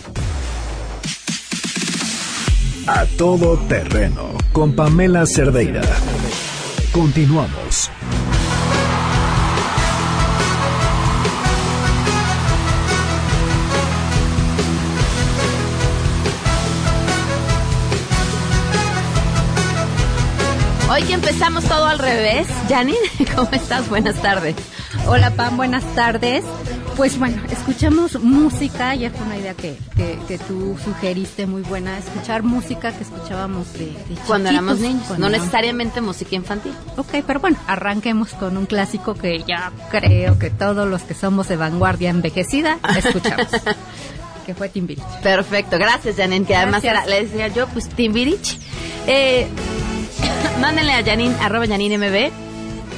A 2.86 3.06
todo 3.16 3.56
terreno 3.68 4.32
con 4.52 4.74
Pamela 4.74 5.24
Cerdeira. 5.24 5.82
Continuamos. 6.90 7.88
Hoy 20.90 21.02
que 21.04 21.12
empezamos 21.14 21.64
todo 21.64 21.86
al 21.86 22.00
revés, 22.00 22.48
Janine, 22.68 22.98
¿cómo 23.36 23.48
estás? 23.52 23.88
Buenas 23.88 24.20
tardes. 24.20 24.56
Hola 25.06 25.30
Pam, 25.32 25.56
buenas 25.56 25.84
tardes. 25.94 26.44
Pues 26.96 27.18
bueno, 27.18 27.42
escuchamos 27.50 28.20
música, 28.22 28.94
ya 28.94 29.10
fue 29.10 29.26
una 29.26 29.36
idea 29.36 29.54
que, 29.54 29.76
que, 29.96 30.38
tú 30.38 30.76
sugeriste 30.82 31.46
muy 31.46 31.62
buena, 31.62 31.98
escuchar 31.98 32.42
música 32.42 32.92
que 32.92 33.02
escuchábamos 33.02 33.72
de, 33.72 33.86
de 33.86 34.16
Cuando 34.26 34.50
éramos 34.50 34.78
niños, 34.78 35.18
no 35.18 35.28
necesariamente 35.28 36.00
música 36.00 36.36
infantil. 36.36 36.72
Ok, 36.96 37.24
pero 37.26 37.40
bueno, 37.40 37.56
arranquemos 37.66 38.30
con 38.34 38.56
un 38.56 38.66
clásico 38.66 39.14
que 39.14 39.42
ya 39.42 39.72
creo 39.90 40.38
que 40.38 40.50
todos 40.50 40.88
los 40.88 41.02
que 41.02 41.14
somos 41.14 41.48
de 41.48 41.56
vanguardia 41.56 42.10
envejecida 42.10 42.78
escuchamos. 42.96 43.48
que 44.46 44.54
fue 44.54 44.68
Timbirich. 44.68 45.04
Perfecto, 45.22 45.78
gracias 45.78 46.16
Janine, 46.16 46.46
que 46.46 46.54
además 46.54 46.84
era, 46.84 47.06
le 47.06 47.24
decía 47.24 47.48
yo, 47.48 47.66
pues 47.68 47.88
Timbirich. 47.88 48.58
Eh, 49.06 49.48
mándenle 50.60 50.92
a 50.92 51.04
Janine, 51.04 51.34
arroba 51.40 51.66
Janine 51.66 51.98
MB, 51.98 52.30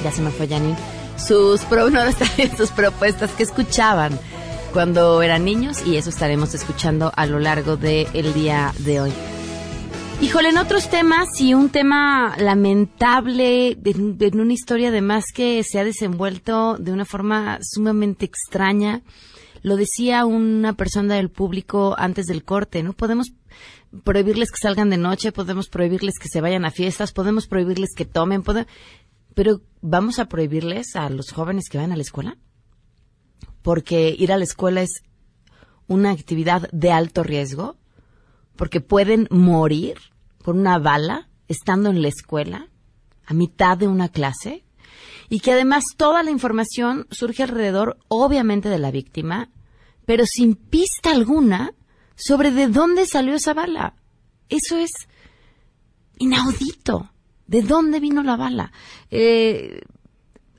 ya 0.03 0.11
se 0.11 0.21
me 0.21 0.29
fue 0.31 0.47
Janine 0.47 0.94
sus, 2.57 2.71
propuestas 2.71 3.31
que 3.31 3.43
escuchaban 3.43 4.17
cuando 4.73 5.21
eran 5.21 5.45
niños 5.45 5.85
y 5.85 5.97
eso 5.97 6.09
estaremos 6.09 6.53
escuchando 6.53 7.11
a 7.15 7.25
lo 7.25 7.39
largo 7.39 7.77
del 7.77 8.33
día 8.33 8.73
de 8.79 9.01
hoy. 9.01 9.13
Híjole, 10.21 10.49
en 10.49 10.57
otros 10.57 10.89
temas 10.89 11.27
y 11.39 11.53
un 11.53 11.69
tema 11.69 12.35
lamentable, 12.37 13.77
en, 13.83 14.39
una 14.39 14.53
historia 14.53 14.89
además 14.89 15.25
que 15.33 15.61
se 15.63 15.79
ha 15.79 15.83
desenvuelto 15.83 16.77
de 16.77 16.91
una 16.91 17.05
forma 17.05 17.59
sumamente 17.61 18.25
extraña, 18.25 19.01
lo 19.61 19.75
decía 19.75 20.25
una 20.25 20.73
persona 20.73 21.15
del 21.15 21.29
público 21.29 21.95
antes 21.97 22.27
del 22.27 22.43
corte, 22.43 22.81
¿no? 22.81 22.93
Podemos 22.93 23.33
prohibirles 24.03 24.51
que 24.51 24.57
salgan 24.61 24.89
de 24.89 24.97
noche, 24.97 25.31
podemos 25.31 25.69
prohibirles 25.69 26.15
que 26.19 26.29
se 26.29 26.41
vayan 26.41 26.65
a 26.65 26.71
fiestas, 26.71 27.11
podemos 27.11 27.47
prohibirles 27.47 27.89
que 27.95 28.05
tomen, 28.05 28.43
pero 29.35 29.61
¿vamos 29.81 30.17
a 30.17 30.27
prohibirles 30.27 30.95
a 30.95 31.09
los 31.09 31.31
jóvenes 31.31 31.69
que 31.69 31.77
van 31.77 31.91
a 31.91 31.95
la 31.95 32.01
escuela? 32.01 32.37
Porque 33.61 34.15
ir 34.17 34.31
a 34.31 34.37
la 34.37 34.43
escuela 34.45 34.81
es 34.81 35.03
una 35.87 36.11
actividad 36.11 36.69
de 36.71 36.91
alto 36.91 37.21
riesgo 37.21 37.77
porque 38.55 38.81
pueden 38.81 39.27
morir 39.29 39.97
por 40.43 40.55
una 40.55 40.79
bala 40.79 41.29
estando 41.47 41.89
en 41.89 42.01
la 42.01 42.07
escuela 42.07 42.69
a 43.25 43.33
mitad 43.33 43.77
de 43.77 43.87
una 43.87 44.09
clase 44.09 44.63
y 45.29 45.39
que 45.39 45.51
además 45.51 45.83
toda 45.97 46.23
la 46.23 46.31
información 46.31 47.07
surge 47.11 47.43
alrededor 47.43 47.97
obviamente 48.07 48.69
de 48.69 48.79
la 48.79 48.91
víctima, 48.91 49.49
pero 50.05 50.25
sin 50.25 50.55
pista 50.55 51.11
alguna 51.11 51.73
sobre 52.15 52.51
de 52.51 52.67
dónde 52.67 53.05
salió 53.05 53.35
esa 53.35 53.53
bala. 53.53 53.95
Eso 54.49 54.77
es 54.77 54.91
inaudito. 56.17 57.11
¿De 57.47 57.61
dónde 57.61 57.99
vino 57.99 58.23
la 58.23 58.37
bala? 58.37 58.71
Eh, 59.11 59.81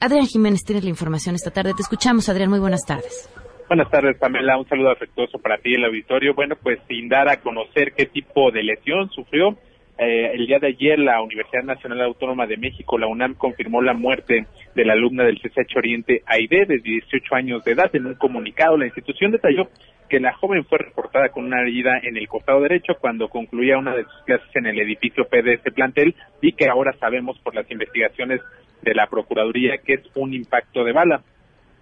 Adrián 0.01 0.27
Jiménez 0.27 0.65
tiene 0.65 0.83
la 0.83 0.89
información 0.89 1.35
esta 1.35 1.51
tarde. 1.51 1.75
Te 1.75 1.83
escuchamos, 1.83 2.29
Adrián. 2.29 2.51
Muy 2.51 2.61
buenas 2.61 2.85
tardes. 2.87 3.29
Buenas 3.69 3.91
tardes, 3.91 4.17
Pamela. 4.19 4.57
Un 4.57 4.69
saludo 4.69 4.93
afectuoso 4.93 5.39
para 5.39 5.59
ti, 5.59 5.75
el 5.75 5.85
auditorio. 5.85 6.35
Bueno, 6.35 6.55
pues 6.63 6.79
sin 6.87 7.09
dar 7.09 7.29
a 7.29 7.41
conocer 7.41 7.95
qué 7.97 8.07
tipo 8.07 8.53
de 8.53 8.63
lesión 8.63 9.11
sufrió, 9.11 9.57
eh, 9.99 10.33
el 10.35 10.47
día 10.47 10.59
de 10.59 10.69
ayer 10.69 10.99
la 10.99 11.23
Universidad 11.23 11.65
Nacional 11.65 12.03
Autónoma 12.03 12.47
de 12.47 12.59
México, 12.59 12.99
la 12.99 13.07
UNAM, 13.07 13.35
confirmó 13.35 13.81
la 13.81 13.95
muerte 13.95 14.47
de 14.75 14.85
la 14.85 14.93
alumna 14.93 15.25
del 15.25 15.41
CCH 15.41 15.77
Oriente, 15.77 16.23
Aide, 16.27 16.67
de 16.67 16.79
18 16.79 17.35
años 17.35 17.65
de 17.65 17.73
edad. 17.73 17.95
En 17.95 18.07
un 18.07 18.15
comunicado, 18.15 18.77
la 18.77 18.87
institución 18.87 19.33
detalló 19.33 19.69
que 20.09 20.21
la 20.21 20.35
joven 20.35 20.65
fue 20.65 20.79
reportada 20.79 21.31
con 21.31 21.45
una 21.45 21.63
herida 21.63 21.99
en 22.03 22.17
el 22.17 22.29
costado 22.29 22.61
derecho 22.61 22.95
cuando 23.01 23.29
concluía 23.29 23.79
una 23.79 23.97
de 23.97 24.05
sus 24.05 24.23
clases 24.25 24.55
en 24.55 24.67
el 24.67 24.79
edificio 24.79 25.27
P 25.29 25.43
de 25.43 25.55
este 25.55 25.73
plantel 25.73 26.15
y 26.43 26.53
que 26.53 26.69
ahora 26.69 26.93
sabemos 27.01 27.39
por 27.41 27.55
las 27.55 27.69
investigaciones 27.71 28.41
de 28.83 28.95
la 28.95 29.07
Procuraduría 29.09 29.79
que 29.79 29.95
es 29.95 30.03
un 30.15 30.35
impacto 30.35 30.85
de 30.85 30.93
bala. 30.93 31.23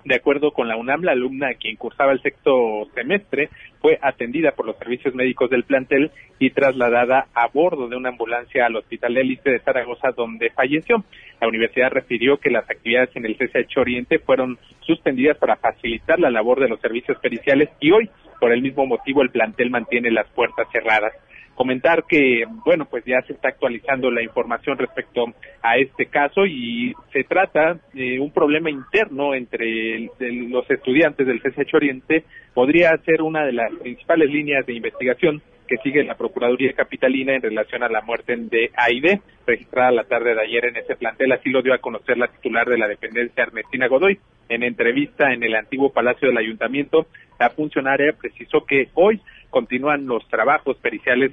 De 0.04 0.16
acuerdo 0.16 0.52
con 0.52 0.68
la 0.68 0.76
UNAM, 0.76 1.02
la 1.02 1.12
alumna 1.12 1.54
quien 1.54 1.76
cursaba 1.76 2.12
el 2.12 2.20
sexto 2.20 2.86
semestre 2.94 3.48
fue 3.80 3.98
atendida 4.02 4.52
por 4.52 4.66
los 4.66 4.76
servicios 4.76 5.14
médicos 5.14 5.48
del 5.48 5.64
plantel 5.64 6.10
y 6.38 6.50
trasladada 6.50 7.28
a 7.32 7.48
bordo 7.48 7.88
de 7.88 7.96
una 7.96 8.10
ambulancia 8.10 8.66
al 8.66 8.76
Hospital 8.76 9.16
Élite 9.16 9.50
de 9.50 9.60
Zaragoza, 9.60 10.10
donde 10.10 10.50
falleció. 10.50 11.04
La 11.40 11.48
universidad 11.48 11.90
refirió 11.90 12.36
que 12.36 12.50
las 12.50 12.68
actividades 12.68 13.16
en 13.16 13.24
el 13.24 13.36
CCH 13.38 13.78
Oriente 13.78 14.18
fueron 14.18 14.58
suspendidas 14.80 15.38
para 15.38 15.56
facilitar 15.56 16.20
la 16.20 16.30
labor 16.30 16.60
de 16.60 16.68
los 16.68 16.80
servicios 16.80 17.18
periciales 17.18 17.70
y 17.80 17.90
hoy, 17.90 18.10
por 18.40 18.52
el 18.52 18.60
mismo 18.60 18.84
motivo, 18.84 19.22
el 19.22 19.30
plantel 19.30 19.70
mantiene 19.70 20.10
las 20.10 20.28
puertas 20.28 20.68
cerradas 20.70 21.14
comentar 21.54 22.04
que, 22.04 22.44
bueno, 22.64 22.86
pues 22.86 23.04
ya 23.04 23.22
se 23.26 23.32
está 23.32 23.48
actualizando 23.48 24.10
la 24.10 24.22
información 24.22 24.78
respecto 24.78 25.26
a 25.62 25.76
este 25.76 26.06
caso 26.06 26.46
y 26.46 26.94
se 27.12 27.24
trata 27.24 27.78
de 27.92 28.20
un 28.20 28.32
problema 28.32 28.70
interno 28.70 29.34
entre 29.34 30.10
los 30.18 30.68
estudiantes 30.70 31.26
del 31.26 31.40
CCH 31.40 31.74
Oriente. 31.74 32.24
Podría 32.52 32.96
ser 33.04 33.22
una 33.22 33.44
de 33.44 33.52
las 33.52 33.72
principales 33.74 34.30
líneas 34.30 34.66
de 34.66 34.74
investigación 34.74 35.42
que 35.66 35.78
sigue 35.78 36.04
la 36.04 36.16
Procuraduría 36.16 36.72
Capitalina 36.74 37.34
en 37.34 37.42
relación 37.42 37.82
a 37.82 37.88
la 37.88 38.02
muerte 38.02 38.36
de 38.36 38.70
AID, 38.74 39.20
registrada 39.46 39.90
la 39.90 40.04
tarde 40.04 40.34
de 40.34 40.42
ayer 40.42 40.66
en 40.66 40.76
ese 40.76 40.96
plantel. 40.96 41.32
Así 41.32 41.50
lo 41.50 41.62
dio 41.62 41.74
a 41.74 41.78
conocer 41.78 42.18
la 42.18 42.28
titular 42.28 42.68
de 42.68 42.78
la 42.78 42.88
dependencia, 42.88 43.44
Ernestina 43.44 43.88
Godoy. 43.88 44.18
En 44.48 44.62
entrevista 44.62 45.32
en 45.32 45.42
el 45.42 45.54
antiguo 45.54 45.90
Palacio 45.90 46.28
del 46.28 46.38
Ayuntamiento, 46.38 47.06
la 47.38 47.50
funcionaria 47.50 48.12
precisó 48.12 48.64
que 48.66 48.88
hoy 48.94 49.20
continúan 49.50 50.06
los 50.06 50.26
trabajos 50.28 50.76
periciales 50.78 51.32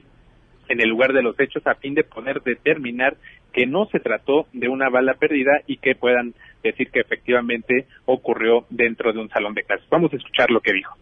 en 0.70 0.80
el 0.80 0.90
lugar 0.90 1.12
de 1.12 1.22
los 1.22 1.38
hechos 1.40 1.66
a 1.68 1.76
fin 1.76 1.94
de 1.94 2.04
poder 2.04 2.42
determinar 2.42 3.18
que 3.52 3.66
no 3.66 3.86
se 3.88 4.00
trató 4.00 4.48
de 4.54 4.70
una 4.70 4.90
bala 4.90 5.16
perdida 5.16 5.62
y 5.68 5.78
que 5.78 5.96
puedan 5.96 6.34
decir 6.64 6.90
que 6.90 7.02
efectivamente 7.02 7.86
ocurrió 8.06 8.66
dentro 8.70 9.12
de 9.12 9.20
un 9.20 9.30
salón 9.30 9.54
de 9.54 9.64
clases. 9.64 9.90
Vamos 9.90 10.14
a 10.14 10.16
escuchar 10.16 10.50
lo 10.50 10.62
que 10.62 10.72
dijo 10.72 10.96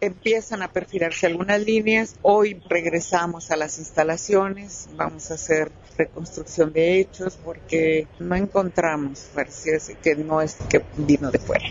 empiezan 0.00 0.62
a 0.62 0.68
perfilarse 0.68 1.26
algunas 1.26 1.60
líneas. 1.60 2.16
Hoy 2.22 2.62
regresamos 2.68 3.50
a 3.50 3.56
las 3.56 3.78
instalaciones, 3.78 4.88
vamos 4.96 5.30
a 5.30 5.34
hacer 5.34 5.70
reconstrucción 5.96 6.72
de 6.72 7.00
hechos 7.00 7.38
porque 7.42 8.06
no 8.18 8.34
encontramos 8.36 9.30
versiones 9.34 9.92
que 10.02 10.14
no 10.14 10.42
es 10.42 10.56
que 10.68 10.82
vino 10.96 11.30
de 11.30 11.38
fuera, 11.38 11.64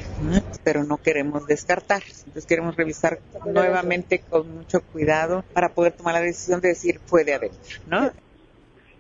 pero 0.64 0.84
no 0.84 0.98
queremos 0.98 1.46
descartar. 1.48 2.04
Entonces 2.04 2.46
queremos 2.46 2.76
revisar 2.76 3.20
nuevamente 3.46 4.20
con 4.20 4.52
mucho 4.56 4.82
cuidado 4.82 5.44
para 5.54 5.70
poder 5.70 5.94
tomar 5.94 6.16
la 6.16 6.22
decisión 6.22 6.62
de 6.62 6.70
decir 6.70 7.00
fue 7.06 7.24
de 7.24 7.36
adentro, 7.36 7.60
¿no? 7.88 8.12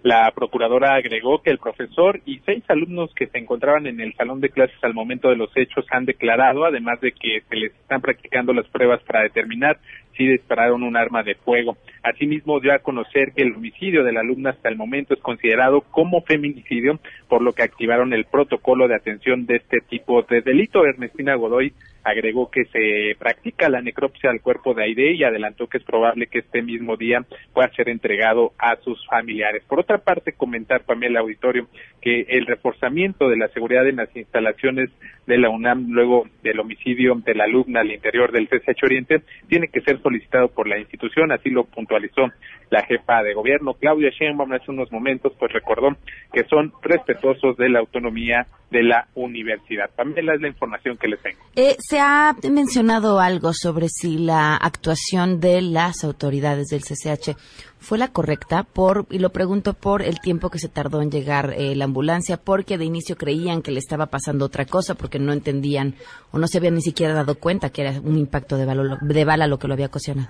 La 0.05 0.31
procuradora 0.35 0.93
agregó 0.93 1.41
que 1.41 1.49
el 1.49 1.57
profesor 1.57 2.21
y 2.27 2.37
seis 2.45 2.63
alumnos 2.67 3.11
que 3.15 3.25
se 3.25 3.39
encontraban 3.39 3.87
en 3.87 3.99
el 3.99 4.13
salón 4.13 4.39
de 4.39 4.51
clases 4.51 4.77
al 4.83 4.93
momento 4.93 5.29
de 5.29 5.35
los 5.35 5.49
hechos 5.57 5.83
han 5.89 6.05
declarado, 6.05 6.63
además 6.63 7.01
de 7.01 7.11
que 7.11 7.41
se 7.49 7.55
les 7.55 7.73
están 7.73 8.01
practicando 8.01 8.53
las 8.53 8.67
pruebas 8.67 9.01
para 9.01 9.23
determinar 9.23 9.79
si 10.17 10.27
dispararon 10.27 10.83
un 10.83 10.97
arma 10.97 11.23
de 11.23 11.35
fuego. 11.35 11.77
Asimismo, 12.03 12.59
dio 12.59 12.73
a 12.73 12.79
conocer 12.79 13.33
que 13.35 13.43
el 13.43 13.53
homicidio 13.53 14.03
de 14.03 14.13
la 14.13 14.21
alumna 14.21 14.51
hasta 14.51 14.69
el 14.69 14.77
momento 14.77 15.13
es 15.13 15.19
considerado 15.21 15.81
como 15.81 16.21
feminicidio, 16.21 16.99
por 17.27 17.41
lo 17.41 17.53
que 17.53 17.63
activaron 17.63 18.13
el 18.13 18.25
protocolo 18.25 18.87
de 18.87 18.95
atención 18.95 19.45
de 19.45 19.57
este 19.57 19.79
tipo 19.81 20.21
de 20.23 20.41
delito. 20.41 20.85
Ernestina 20.85 21.35
Godoy 21.35 21.73
agregó 22.03 22.51
que 22.51 22.65
se 22.65 23.15
practica 23.17 23.67
la 23.67 23.81
necropsia 23.81 24.29
al 24.29 24.41
cuerpo 24.41 24.73
de 24.73 24.83
Aide 24.83 25.13
y 25.13 25.23
adelantó 25.23 25.67
que 25.67 25.79
es 25.79 25.83
probable 25.83 26.27
que 26.27 26.39
este 26.39 26.61
mismo 26.61 26.97
día 26.97 27.25
pueda 27.51 27.69
ser 27.73 27.89
entregado 27.89 28.53
a 28.59 28.75
sus 28.77 29.05
familiares. 29.07 29.63
Por 29.67 29.79
otra 29.79 29.97
parte, 29.97 30.33
comentar 30.33 30.83
el 31.01 31.17
auditorio 31.17 31.67
que 32.01 32.21
el 32.29 32.45
reforzamiento 32.45 33.29
de 33.29 33.37
la 33.37 33.47
seguridad 33.49 33.87
en 33.87 33.97
las 33.97 34.15
instalaciones 34.15 34.89
de 35.27 35.37
la 35.37 35.49
UNAM 35.49 35.87
luego 35.89 36.27
del 36.43 36.59
homicidio 36.59 37.15
de 37.15 37.35
la 37.35 37.45
alumna 37.45 37.81
al 37.81 37.91
interior 37.91 38.31
del 38.31 38.47
CCH 38.47 38.83
Oriente 38.83 39.21
tiene 39.47 39.67
que 39.67 39.81
ser 39.81 40.01
solicitado 40.01 40.49
por 40.49 40.67
la 40.67 40.77
institución, 40.77 41.31
así 41.31 41.49
lo 41.49 41.65
puntualizó 41.65 42.31
la 42.69 42.83
jefa 42.83 43.23
de 43.23 43.33
gobierno. 43.33 43.73
Claudia 43.73 44.11
Sheinbaum 44.11 44.53
hace 44.53 44.71
unos 44.71 44.91
momentos, 44.91 45.33
pues 45.39 45.51
recordó 45.51 45.95
que 46.33 46.43
son 46.45 46.71
respetuosos 46.81 47.57
de 47.57 47.69
la 47.69 47.79
autonomía 47.79 48.47
de 48.71 48.83
la 48.83 49.07
universidad. 49.15 49.89
Pamela 49.95 50.33
es 50.33 50.41
la 50.41 50.47
información 50.47 50.97
que 50.97 51.07
les 51.07 51.21
tengo. 51.21 51.39
Eh, 51.55 51.75
se 51.79 51.99
ha 51.99 52.35
mencionado 52.49 53.19
algo 53.19 53.53
sobre 53.53 53.87
si 53.89 54.17
la 54.17 54.55
actuación 54.55 55.39
de 55.39 55.61
las 55.61 56.03
autoridades 56.03 56.67
del 56.67 56.81
CCH 56.81 57.37
fue 57.79 57.97
la 57.97 58.07
correcta 58.07 58.63
por 58.63 59.05
y 59.11 59.19
lo 59.19 59.29
pregunto 59.29 59.73
por 59.73 60.01
el 60.01 60.19
tiempo 60.19 60.49
que 60.49 60.57
se 60.57 60.69
tardó 60.69 61.01
en 61.01 61.11
llegar 61.11 61.53
eh, 61.55 61.75
la 61.75 61.85
ambulancia 61.85 62.37
porque 62.37 62.77
de 62.77 62.85
inicio 62.85 63.15
creían 63.15 63.61
que 63.61 63.71
le 63.71 63.79
estaba 63.79 64.07
pasando 64.07 64.45
otra 64.45 64.65
cosa 64.65 64.95
porque 64.95 65.19
no 65.19 65.33
entendían 65.33 65.93
o 66.31 66.39
no 66.39 66.47
se 66.47 66.57
habían 66.57 66.73
ni 66.73 66.81
siquiera 66.81 67.13
dado 67.13 67.35
cuenta 67.35 67.69
que 67.69 67.83
era 67.83 67.91
un 68.01 68.17
impacto 68.17 68.57
de, 68.57 68.65
de 68.99 69.25
bala 69.25 69.47
lo 69.47 69.59
que 69.59 69.67
lo 69.67 69.75
había 69.75 69.87
ocasionado. 69.87 70.29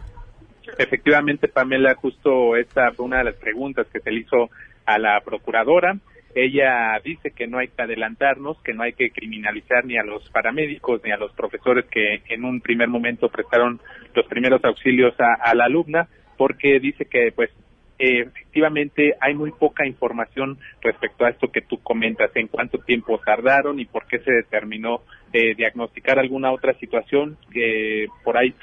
Efectivamente, 0.78 1.48
Pamela, 1.48 1.96
justo 1.96 2.56
esta 2.58 2.92
fue 2.92 3.06
una 3.06 3.20
de 3.20 3.26
las 3.26 3.36
preguntas 3.36 3.88
que 3.92 4.00
se 4.02 4.12
le 4.12 4.22
hizo 4.22 4.50
a 4.86 4.98
la 5.00 5.22
procuradora. 5.22 5.98
Ella 6.36 7.00
dice 7.02 7.32
que 7.32 7.48
no 7.48 7.60
hay 7.60 7.70
que 7.70 7.82
adelantarnos, 7.82 8.62
que 8.62 8.74
no 8.74 8.84
hay 8.84 8.92
que 8.92 9.10
criminalizar 9.10 9.86
ni 9.86 9.98
a 9.98 10.04
los 10.04 10.30
paramédicos 10.32 11.02
ni 11.02 11.12
a 11.12 11.18
los 11.18 11.32
profesores 11.32 11.86
que 11.86 12.22
en 12.28 12.44
un 12.44 12.60
primer 12.60 12.90
momento 12.90 13.30
prestaron 13.30 13.80
los 14.14 14.26
primeros 14.26 14.62
auxilios 14.66 15.16
a, 15.18 15.56
la 15.56 15.64
alumna, 15.64 16.10
porque 16.38 16.82
dice 16.82 17.06
que 17.06 17.32
pues 17.34 17.52
efectivamente 17.98 19.16
hay 19.22 19.34
muy 19.34 19.52
poca 19.52 19.88
información 19.88 20.58
respecto 20.82 21.24
a 21.24 21.30
esto 21.30 21.50
que 21.54 21.62
tú 21.62 21.82
comentas, 21.82 22.32
en 22.36 22.48
cuánto 22.48 22.80
tiempo 22.80 23.18
tardaron 23.26 23.80
y 23.80 23.86
por 23.86 24.06
qué 24.06 24.20
se 24.20 24.34
determinó 24.34 25.04
eh, 25.32 25.56
diagnosticar 25.56 26.20
alguna 26.20 26.52
otra 26.52 26.74
situación 26.74 27.38
que 27.50 28.08
por 28.26 28.38
ahí 28.38 28.54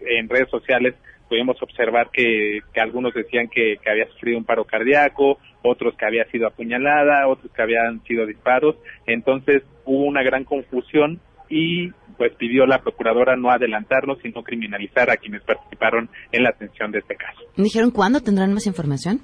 en 0.00 0.28
redes 0.28 0.50
sociales 0.50 0.96
pudimos 1.32 1.56
observar 1.62 2.10
que, 2.12 2.60
algunos 2.78 3.14
decían 3.14 3.48
que, 3.48 3.78
había 3.90 4.06
sufrido 4.08 4.36
un 4.36 4.44
paro 4.44 4.66
cardíaco, 4.66 5.38
otros 5.62 5.94
que 5.96 6.04
había 6.04 6.30
sido 6.30 6.46
apuñalada, 6.46 7.26
otros 7.26 7.50
que 7.52 7.62
habían 7.62 8.04
sido 8.04 8.26
disparos. 8.26 8.76
Entonces 9.06 9.62
hubo 9.86 10.04
una 10.04 10.22
gran 10.22 10.44
confusión 10.44 11.20
y 11.48 11.88
pues 12.18 12.34
pidió 12.34 12.66
la 12.66 12.82
procuradora 12.82 13.34
no 13.34 13.50
adelantarnos 13.50 14.22
y 14.22 14.28
no 14.28 14.42
criminalizar 14.42 15.08
a 15.08 15.16
quienes 15.16 15.42
participaron 15.42 16.10
en 16.32 16.42
la 16.42 16.50
atención 16.50 16.92
de 16.92 16.98
este 16.98 17.16
caso. 17.16 17.40
¿Me 17.56 17.64
dijeron 17.64 17.92
cuándo 17.92 18.20
tendrán 18.20 18.52
más 18.52 18.66
información? 18.66 19.22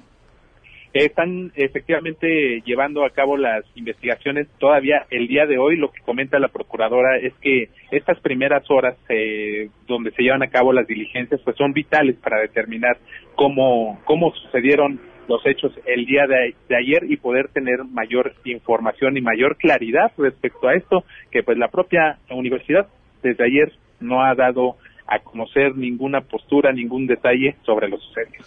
Están 0.93 1.51
efectivamente 1.55 2.61
llevando 2.65 3.05
a 3.05 3.11
cabo 3.11 3.37
las 3.37 3.63
investigaciones. 3.75 4.47
Todavía 4.57 5.05
el 5.11 5.27
día 5.27 5.45
de 5.45 5.59
hoy 5.59 5.77
lo 5.77 5.91
que 5.91 6.01
comenta 6.01 6.39
la 6.39 6.47
procuradora 6.47 7.17
es 7.17 7.33
que 7.41 7.69
estas 7.91 8.19
primeras 8.21 8.63
horas 8.71 8.97
eh, 9.07 9.69
donde 9.87 10.11
se 10.11 10.23
llevan 10.23 10.41
a 10.41 10.49
cabo 10.49 10.73
las 10.73 10.87
diligencias 10.87 11.41
pues 11.43 11.55
son 11.57 11.73
vitales 11.73 12.15
para 12.17 12.39
determinar 12.41 12.97
cómo, 13.35 13.99
cómo 14.05 14.33
sucedieron 14.33 14.99
los 15.27 15.45
hechos 15.45 15.71
el 15.85 16.07
día 16.07 16.25
de, 16.25 16.55
de, 16.67 16.75
ayer 16.75 17.03
y 17.07 17.17
poder 17.17 17.49
tener 17.49 17.83
mayor 17.83 18.33
información 18.45 19.15
y 19.15 19.21
mayor 19.21 19.57
claridad 19.57 20.11
respecto 20.17 20.67
a 20.67 20.73
esto 20.73 21.03
que 21.29 21.43
pues 21.43 21.55
la 21.59 21.67
propia 21.67 22.17
universidad 22.31 22.87
desde 23.21 23.43
ayer 23.43 23.71
no 23.99 24.23
ha 24.23 24.33
dado 24.33 24.77
a 25.05 25.19
conocer 25.19 25.75
ninguna 25.75 26.21
postura, 26.21 26.71
ningún 26.71 27.05
detalle 27.05 27.55
sobre 27.63 27.89
lo 27.89 27.97
sucedido. 27.99 28.43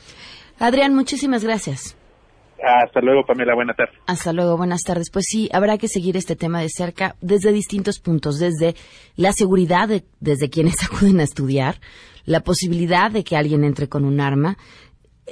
Adrián, 0.59 0.95
muchísimas 0.95 1.45
gracias. 1.45 1.97
Hasta 2.63 3.01
luego, 3.01 3.25
Pamela. 3.27 3.55
Buenas 3.55 3.77
tardes. 3.77 3.99
Hasta 4.07 4.33
luego, 4.33 4.57
buenas 4.57 4.83
tardes. 4.83 5.11
Pues 5.11 5.27
sí, 5.29 5.49
habrá 5.53 5.79
que 5.79 5.89
seguir 5.89 6.17
este 6.17 6.37
tema 6.37 6.61
de 6.61 6.69
cerca 6.69 7.17
desde 7.21 7.53
distintos 7.53 7.99
puntos, 7.99 8.39
desde 8.39 8.75
la 9.17 9.33
seguridad, 9.33 9.89
de, 9.89 10.05
desde 10.21 10.49
quienes 10.49 10.83
acuden 10.85 11.21
a 11.21 11.25
estudiar, 11.25 11.77
la 12.25 12.41
posibilidad 12.41 13.11
de 13.11 13.25
que 13.25 13.37
alguien 13.37 13.65
entre 13.65 13.89
con 13.89 14.05
un 14.05 14.21
arma, 14.21 14.57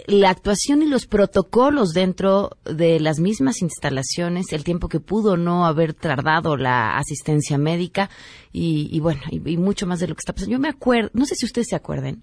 la 0.07 0.31
actuación 0.31 0.83
y 0.83 0.87
los 0.87 1.07
protocolos 1.07 1.91
dentro 1.91 2.57
de 2.65 3.01
las 3.01 3.19
mismas 3.19 3.61
instalaciones, 3.61 4.53
el 4.53 4.63
tiempo 4.63 4.89
que 4.89 5.01
pudo 5.01 5.37
no 5.37 5.67
haber 5.67 5.95
tardado 5.95 6.57
la 6.57 6.97
asistencia 6.97 7.59
médica 7.59 8.09
y, 8.53 8.99
bueno, 9.01 9.21
y, 9.31 9.51
y, 9.51 9.57
mucho 9.57 9.87
más 9.87 9.99
de 9.99 10.07
lo 10.07 10.15
que 10.15 10.21
está 10.21 10.33
pasando. 10.33 10.53
Yo 10.53 10.61
me 10.61 10.69
acuerdo, 10.69 11.11
no 11.13 11.27
sé 11.27 11.35
si 11.35 11.45
ustedes 11.45 11.69
se 11.69 11.77
acuerden, 11.77 12.23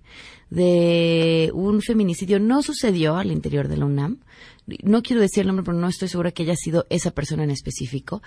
de 0.50 1.52
un 1.54 1.82
feminicidio, 1.82 2.40
no 2.40 2.64
sucedió 2.64 3.18
al 3.18 3.32
interior 3.32 3.68
de 3.68 3.78
la 3.78 3.86
UNAM. 3.86 4.20
No 4.84 5.04
quiero 5.04 5.22
decir 5.22 5.42
el 5.42 5.48
nombre, 5.48 5.66
pero 5.66 5.78
no 5.78 5.88
estoy 5.88 6.08
segura 6.08 6.32
que 6.32 6.44
haya 6.44 6.56
sido 6.56 6.86
esa 6.90 7.12
persona 7.12 7.44
en 7.44 7.52
específico. 7.52 8.22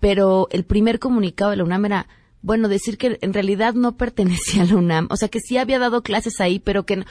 Pero 0.00 0.48
el 0.50 0.64
primer 0.64 0.98
comunicado 0.98 1.50
de 1.50 1.58
la 1.58 1.64
UNAM 1.64 1.84
era, 1.84 2.08
bueno, 2.40 2.68
decir 2.68 2.96
que 2.98 3.18
en 3.20 3.32
realidad 3.34 3.74
no 3.74 3.96
pertenecía 3.96 4.62
a 4.62 4.66
la 4.66 4.76
UNAM, 4.76 5.08
o 5.10 5.16
sea 5.16 5.28
que 5.28 5.40
sí 5.40 5.58
había 5.58 5.78
dado 5.78 6.02
clases 6.02 6.40
ahí, 6.40 6.58
pero 6.58 6.84
que 6.84 6.96
no 6.96 7.04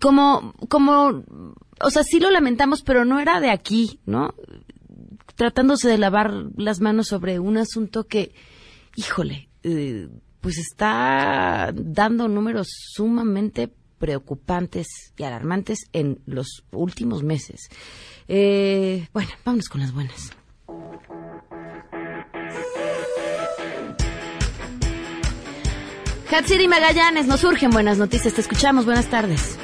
como, 0.00 0.54
como, 0.68 1.24
o 1.80 1.90
sea, 1.90 2.02
sí 2.02 2.20
lo 2.20 2.30
lamentamos, 2.30 2.82
pero 2.82 3.04
no 3.04 3.20
era 3.20 3.40
de 3.40 3.50
aquí, 3.50 4.00
¿no? 4.06 4.34
Tratándose 5.34 5.88
de 5.88 5.98
lavar 5.98 6.32
las 6.56 6.80
manos 6.80 7.08
sobre 7.08 7.38
un 7.38 7.56
asunto 7.56 8.04
que, 8.04 8.34
híjole, 8.96 9.48
eh, 9.62 10.08
pues 10.40 10.58
está 10.58 11.72
dando 11.74 12.28
números 12.28 12.68
sumamente 12.92 13.72
preocupantes 13.98 15.12
y 15.16 15.24
alarmantes 15.24 15.88
en 15.92 16.20
los 16.26 16.64
últimos 16.70 17.22
meses. 17.22 17.68
Eh, 18.28 19.08
bueno, 19.12 19.30
vámonos 19.44 19.68
con 19.68 19.80
las 19.80 19.92
buenas. 19.92 20.32
Hatsiri 26.30 26.68
Magallanes, 26.68 27.26
nos 27.26 27.40
surgen 27.40 27.70
buenas 27.70 27.98
noticias. 27.98 28.34
Te 28.34 28.42
escuchamos. 28.42 28.84
Buenas 28.84 29.06
tardes. 29.06 29.58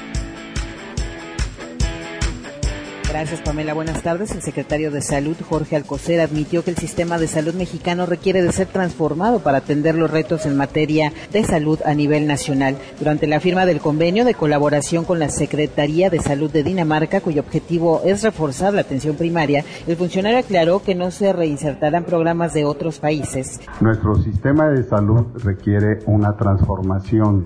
Gracias, 3.14 3.42
Pamela. 3.42 3.74
Buenas 3.74 4.03
tardes. 4.03 4.33
El 4.33 4.42
secretario 4.42 4.90
de 4.90 5.00
Salud, 5.00 5.37
Jorge 5.48 5.77
Alcocer, 5.77 6.20
admitió 6.20 6.64
que 6.64 6.70
el 6.70 6.77
sistema 6.77 7.16
de 7.16 7.29
salud 7.29 7.55
mexicano 7.55 8.07
requiere 8.07 8.42
de 8.42 8.50
ser 8.50 8.66
transformado 8.66 9.38
para 9.38 9.59
atender 9.59 9.94
los 9.94 10.11
retos 10.11 10.46
en 10.46 10.57
materia 10.57 11.12
de 11.33 11.44
salud 11.44 11.79
a 11.85 11.94
nivel 11.94 12.27
nacional. 12.27 12.77
Durante 12.98 13.29
la 13.29 13.38
firma 13.38 13.66
del 13.66 13.79
convenio 13.79 14.24
de 14.24 14.35
colaboración 14.35 15.05
con 15.05 15.20
la 15.20 15.29
Secretaría 15.29 16.11
de 16.11 16.18
Salud 16.18 16.50
de 16.50 16.64
Dinamarca, 16.64 17.20
cuyo 17.20 17.42
objetivo 17.42 18.03
es 18.05 18.24
reforzar 18.24 18.74
la 18.74 18.81
atención 18.81 19.14
primaria, 19.14 19.64
el 19.87 19.96
funcionario 19.96 20.40
aclaró 20.40 20.83
que 20.83 20.96
no 20.96 21.12
se 21.12 21.33
reinsertarán 21.33 22.03
programas 22.03 22.53
de 22.53 22.64
otros 22.64 22.98
países. 22.98 23.61
Nuestro 23.81 24.16
sistema 24.16 24.70
de 24.70 24.83
salud 24.83 25.24
requiere 25.44 26.00
una 26.07 26.37
transformación 26.37 27.44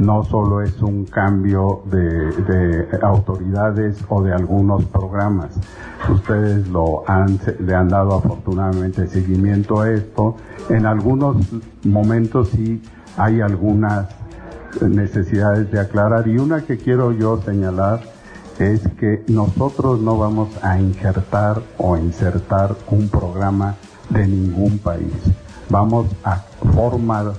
no 0.00 0.24
solo 0.24 0.62
es 0.62 0.80
un 0.82 1.04
cambio 1.04 1.82
de, 1.84 2.32
de, 2.32 2.98
autoridades 3.02 3.98
o 4.08 4.22
de 4.22 4.32
algunos 4.32 4.84
programas. 4.86 5.50
Ustedes 6.08 6.66
lo 6.68 7.04
han, 7.06 7.38
le 7.60 7.74
han 7.74 7.88
dado 7.88 8.14
afortunadamente 8.14 9.06
seguimiento 9.06 9.80
a 9.80 9.90
esto. 9.90 10.36
En 10.70 10.86
algunos 10.86 11.36
momentos 11.84 12.48
sí 12.48 12.82
hay 13.16 13.40
algunas 13.40 14.08
necesidades 14.80 15.70
de 15.70 15.80
aclarar 15.80 16.26
y 16.28 16.38
una 16.38 16.62
que 16.62 16.78
quiero 16.78 17.12
yo 17.12 17.40
señalar 17.42 18.00
es 18.58 18.80
que 18.98 19.24
nosotros 19.28 20.00
no 20.00 20.18
vamos 20.18 20.48
a 20.62 20.78
injertar 20.78 21.62
o 21.78 21.96
insertar 21.96 22.76
un 22.88 23.08
programa 23.08 23.76
de 24.10 24.26
ningún 24.26 24.78
país. 24.78 25.12
Vamos 25.68 26.06
a 26.24 26.36
formar 26.74 27.32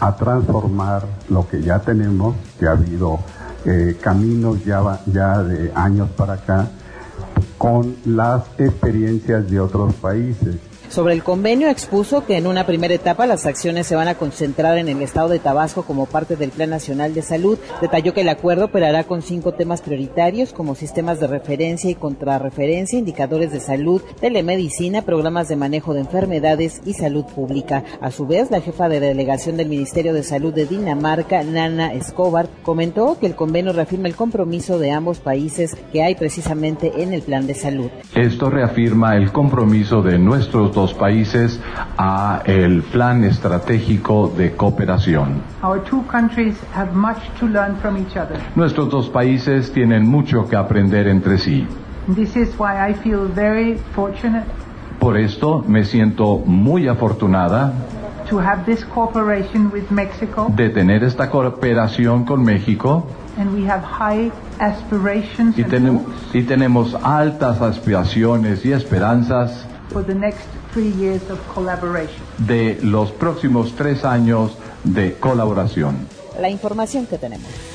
a 0.00 0.16
transformar 0.16 1.04
lo 1.28 1.46
que 1.46 1.62
ya 1.62 1.78
tenemos, 1.78 2.34
que 2.58 2.66
ha 2.66 2.72
habido 2.72 3.20
eh, 3.66 3.98
caminos 4.00 4.64
ya, 4.64 5.00
ya 5.06 5.42
de 5.42 5.70
años 5.74 6.08
para 6.16 6.34
acá, 6.34 6.68
con 7.58 7.96
las 8.06 8.44
experiencias 8.58 9.50
de 9.50 9.60
otros 9.60 9.94
países. 9.94 10.56
Sobre 10.90 11.14
el 11.14 11.22
convenio 11.22 11.68
expuso 11.68 12.26
que 12.26 12.36
en 12.36 12.48
una 12.48 12.66
primera 12.66 12.92
etapa 12.92 13.24
las 13.24 13.46
acciones 13.46 13.86
se 13.86 13.94
van 13.94 14.08
a 14.08 14.16
concentrar 14.16 14.76
en 14.76 14.88
el 14.88 15.00
estado 15.02 15.28
de 15.28 15.38
Tabasco 15.38 15.84
como 15.84 16.06
parte 16.06 16.34
del 16.34 16.50
Plan 16.50 16.70
Nacional 16.70 17.14
de 17.14 17.22
Salud. 17.22 17.60
Detalló 17.80 18.12
que 18.12 18.22
el 18.22 18.28
acuerdo 18.28 18.64
operará 18.64 19.04
con 19.04 19.22
cinco 19.22 19.52
temas 19.52 19.82
prioritarios 19.82 20.52
como 20.52 20.74
sistemas 20.74 21.20
de 21.20 21.28
referencia 21.28 21.88
y 21.88 21.94
contrarreferencia, 21.94 22.98
indicadores 22.98 23.52
de 23.52 23.60
salud, 23.60 24.02
telemedicina, 24.20 25.02
programas 25.02 25.46
de 25.46 25.54
manejo 25.54 25.94
de 25.94 26.00
enfermedades 26.00 26.82
y 26.84 26.94
salud 26.94 27.24
pública. 27.24 27.84
A 28.00 28.10
su 28.10 28.26
vez, 28.26 28.50
la 28.50 28.60
jefa 28.60 28.88
de 28.88 28.98
delegación 28.98 29.56
del 29.56 29.68
Ministerio 29.68 30.12
de 30.12 30.24
Salud 30.24 30.52
de 30.52 30.66
Dinamarca, 30.66 31.44
Nana 31.44 31.94
Escobar, 31.94 32.48
comentó 32.64 33.16
que 33.20 33.26
el 33.26 33.36
convenio 33.36 33.72
reafirma 33.72 34.08
el 34.08 34.16
compromiso 34.16 34.80
de 34.80 34.90
ambos 34.90 35.20
países 35.20 35.76
que 35.92 36.02
hay 36.02 36.16
precisamente 36.16 37.00
en 37.00 37.12
el 37.14 37.22
plan 37.22 37.46
de 37.46 37.54
salud. 37.54 37.90
Esto 38.16 38.50
reafirma 38.50 39.14
el 39.14 39.30
compromiso 39.30 40.02
de 40.02 40.18
nuestros 40.18 40.79
países 40.94 41.60
a 41.98 42.42
el 42.44 42.82
plan 42.82 43.24
estratégico 43.24 44.32
de 44.36 44.56
cooperación. 44.56 45.42
Nuestros 48.54 48.90
dos 48.90 49.08
países 49.10 49.72
tienen 49.72 50.08
mucho 50.08 50.48
que 50.48 50.56
aprender 50.56 51.08
entre 51.08 51.38
sí. 51.38 51.66
Por 54.98 55.16
esto 55.16 55.64
me 55.66 55.84
siento 55.84 56.38
muy 56.38 56.88
afortunada 56.88 57.72
de 60.56 60.70
tener 60.70 61.04
esta 61.04 61.30
cooperación 61.30 62.24
con 62.24 62.44
México 62.44 63.06
y, 65.56 65.64
ten 65.64 66.00
y 66.32 66.42
tenemos 66.42 66.94
altas 67.02 67.60
aspiraciones 67.60 68.64
y 68.64 68.72
esperanzas 68.72 69.66
de 72.38 72.78
los 72.82 73.10
próximos 73.12 73.74
tres 73.76 74.04
años 74.04 74.56
de 74.84 75.14
colaboración. 75.14 76.06
La 76.40 76.48
información 76.48 77.06
que 77.06 77.18
tenemos. 77.18 77.69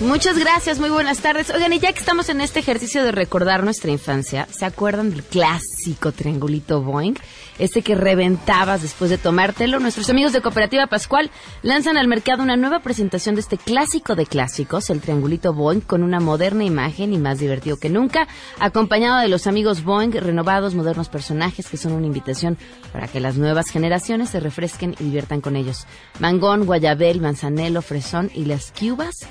Muchas 0.00 0.38
gracias, 0.38 0.78
muy 0.78 0.90
buenas 0.90 1.20
tardes. 1.20 1.48
Oigan, 1.48 1.72
y 1.72 1.78
ya 1.78 1.90
que 1.90 2.00
estamos 2.00 2.28
en 2.28 2.42
este 2.42 2.60
ejercicio 2.60 3.02
de 3.02 3.12
recordar 3.12 3.64
nuestra 3.64 3.90
infancia, 3.90 4.46
¿se 4.50 4.66
acuerdan 4.66 5.08
del 5.08 5.22
clásico 5.22 6.12
triangulito 6.12 6.82
Boeing? 6.82 7.14
Este 7.58 7.80
que 7.80 7.94
reventabas 7.94 8.82
después 8.82 9.08
de 9.08 9.16
tomártelo. 9.16 9.80
Nuestros 9.80 10.10
amigos 10.10 10.34
de 10.34 10.42
Cooperativa 10.42 10.86
Pascual 10.86 11.30
lanzan 11.62 11.96
al 11.96 12.08
mercado 12.08 12.42
una 12.42 12.58
nueva 12.58 12.80
presentación 12.80 13.36
de 13.36 13.40
este 13.40 13.56
clásico 13.56 14.14
de 14.14 14.26
clásicos, 14.26 14.90
el 14.90 15.00
triangulito 15.00 15.54
Boeing, 15.54 15.80
con 15.80 16.02
una 16.02 16.20
moderna 16.20 16.64
imagen 16.64 17.14
y 17.14 17.18
más 17.18 17.38
divertido 17.38 17.78
que 17.78 17.88
nunca, 17.88 18.28
acompañado 18.60 19.20
de 19.20 19.28
los 19.28 19.46
amigos 19.46 19.82
Boeing, 19.82 20.12
renovados, 20.12 20.74
modernos 20.74 21.08
personajes 21.08 21.68
que 21.68 21.78
son 21.78 21.92
una 21.92 22.06
invitación 22.06 22.58
para 22.92 23.08
que 23.08 23.20
las 23.20 23.38
nuevas 23.38 23.70
generaciones 23.70 24.28
se 24.28 24.40
refresquen 24.40 24.94
y 25.00 25.04
diviertan 25.04 25.40
con 25.40 25.56
ellos. 25.56 25.86
Mangón, 26.20 26.66
guayabel, 26.66 27.22
manzanelo, 27.22 27.80
fresón 27.80 28.30
y 28.34 28.44
las 28.44 28.74
cubas 28.78 29.26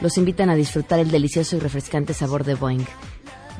los 0.00 0.18
invitan 0.18 0.50
a 0.50 0.54
disfrutar 0.54 0.98
el 0.98 1.10
delicioso 1.10 1.56
y 1.56 1.60
refrescante 1.60 2.14
sabor 2.14 2.44
de 2.44 2.54
Boeing. 2.54 2.84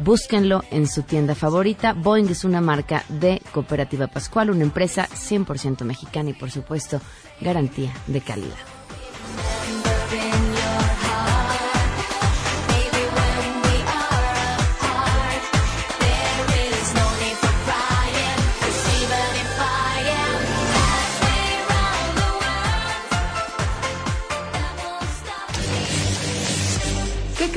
Búsquenlo 0.02 0.64
en 0.70 0.86
su 0.86 1.02
tienda 1.02 1.34
favorita. 1.34 1.92
Boeing 1.92 2.28
es 2.30 2.44
una 2.44 2.60
marca 2.60 3.04
de 3.08 3.42
Cooperativa 3.52 4.06
Pascual, 4.06 4.50
una 4.50 4.62
empresa 4.62 5.08
100% 5.08 5.84
mexicana 5.84 6.30
y 6.30 6.34
por 6.34 6.50
supuesto 6.50 7.00
garantía 7.40 7.92
de 8.06 8.20
calidad. 8.20 8.56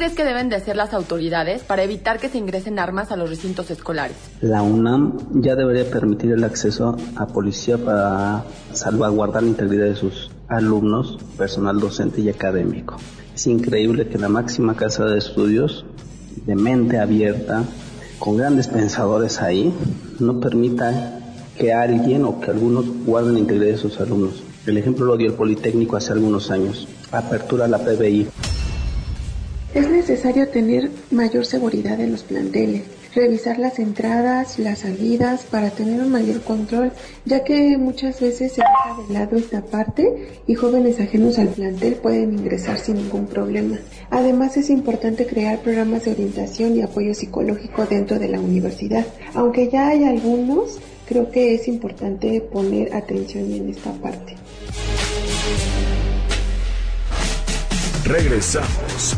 Crees 0.04 0.18
que 0.18 0.26
deben 0.26 0.50
de 0.50 0.58
hacer 0.58 0.76
las 0.76 0.94
autoridades 0.94 1.63
para 1.63 1.82
evitar 1.82 2.20
que 2.20 2.28
se 2.28 2.38
ingresen 2.38 2.78
armas 2.78 3.13
a 3.13 3.16
los 3.16 3.30
recintos 3.30 3.72
escolares? 3.72 4.18
La 4.42 4.62
UNAM 4.62 5.42
ya 5.42 5.56
debería 5.56 5.89
permitir 5.89 6.34
el 6.34 6.44
acceso 6.44 6.98
a 7.16 7.28
policía 7.28 7.78
para 7.78 8.44
salvaguardar 8.74 9.44
la 9.44 9.50
integridad 9.50 9.86
de 9.86 9.96
sus 9.96 10.30
alumnos, 10.50 11.20
personal 11.38 11.80
docente 11.80 12.20
y 12.20 12.28
académico. 12.28 12.98
Es 13.34 13.48
increíble 13.48 14.10
que 14.10 14.18
la 14.18 14.28
máxima 14.28 14.76
casa 14.76 15.06
de 15.06 15.18
estudios, 15.18 15.86
de 16.46 16.56
mente 16.56 17.00
abierta, 17.00 17.63
con 18.20 18.36
grandes 18.36 18.68
pensadores 18.68 19.42
ahí, 19.42 19.74
no 20.20 20.42
permita 20.42 21.22
que 21.58 21.72
alguien 21.72 22.26
o 22.26 22.42
que 22.42 22.52
algunos 22.52 23.06
guarden 23.06 23.36
la 23.36 23.39
integridad 23.39 23.72
de 23.72 23.78
sus 23.78 24.02
alumnos. 24.02 24.44
El 24.66 24.78
ejemplo 24.78 25.06
lo 25.06 25.16
dio 25.16 25.28
el 25.28 25.36
Politécnico 25.36 25.96
hace 25.96 26.12
algunos 26.12 26.52
años. 26.52 26.89
Apertura 27.10 27.63
a 27.63 27.68
la 27.70 27.78
PBI. 27.78 28.28
Es 29.74 29.90
necesario 29.90 30.48
tener 30.50 30.92
mayor 31.10 31.48
seguridad 31.48 32.00
en 32.00 32.12
los 32.12 32.22
planteles, 32.22 32.84
revisar 33.16 33.58
las 33.58 33.80
entradas, 33.80 34.60
las 34.60 34.80
salidas 34.80 35.46
para 35.50 35.72
tener 35.72 36.00
un 36.00 36.12
mayor 36.12 36.42
control, 36.42 36.92
ya 37.26 37.44
que 37.44 37.76
muchas 37.80 38.22
veces 38.22 38.52
se 38.52 38.62
deja 38.62 39.02
de 39.02 39.14
lado 39.14 39.36
esta 39.36 39.66
parte 39.66 40.30
y 40.46 40.54
jóvenes 40.54 41.00
ajenos 41.00 41.40
al 41.40 41.48
plantel 41.48 41.96
pueden 41.96 42.38
ingresar 42.38 42.78
sin 42.78 42.98
ningún 42.98 43.26
problema. 43.26 43.80
Además 44.12 44.58
es 44.58 44.70
importante 44.70 45.26
crear 45.26 45.60
programas 45.62 46.06
de 46.06 46.12
orientación 46.12 46.76
y 46.76 46.84
apoyo 46.84 47.16
psicológico 47.16 47.88
dentro 47.88 48.20
de 48.20 48.28
la 48.28 48.40
universidad. 48.40 49.08
Aunque 49.34 49.70
ya 49.70 49.88
hay 49.88 50.04
algunos, 50.04 50.78
creo 51.08 51.32
que 51.32 51.56
es 51.56 51.68
importante 51.68 52.42
poner 52.42 52.94
atención 52.94 53.52
en 53.52 53.70
esta 53.70 53.92
parte. 53.94 54.36
Regresamos 58.06 59.18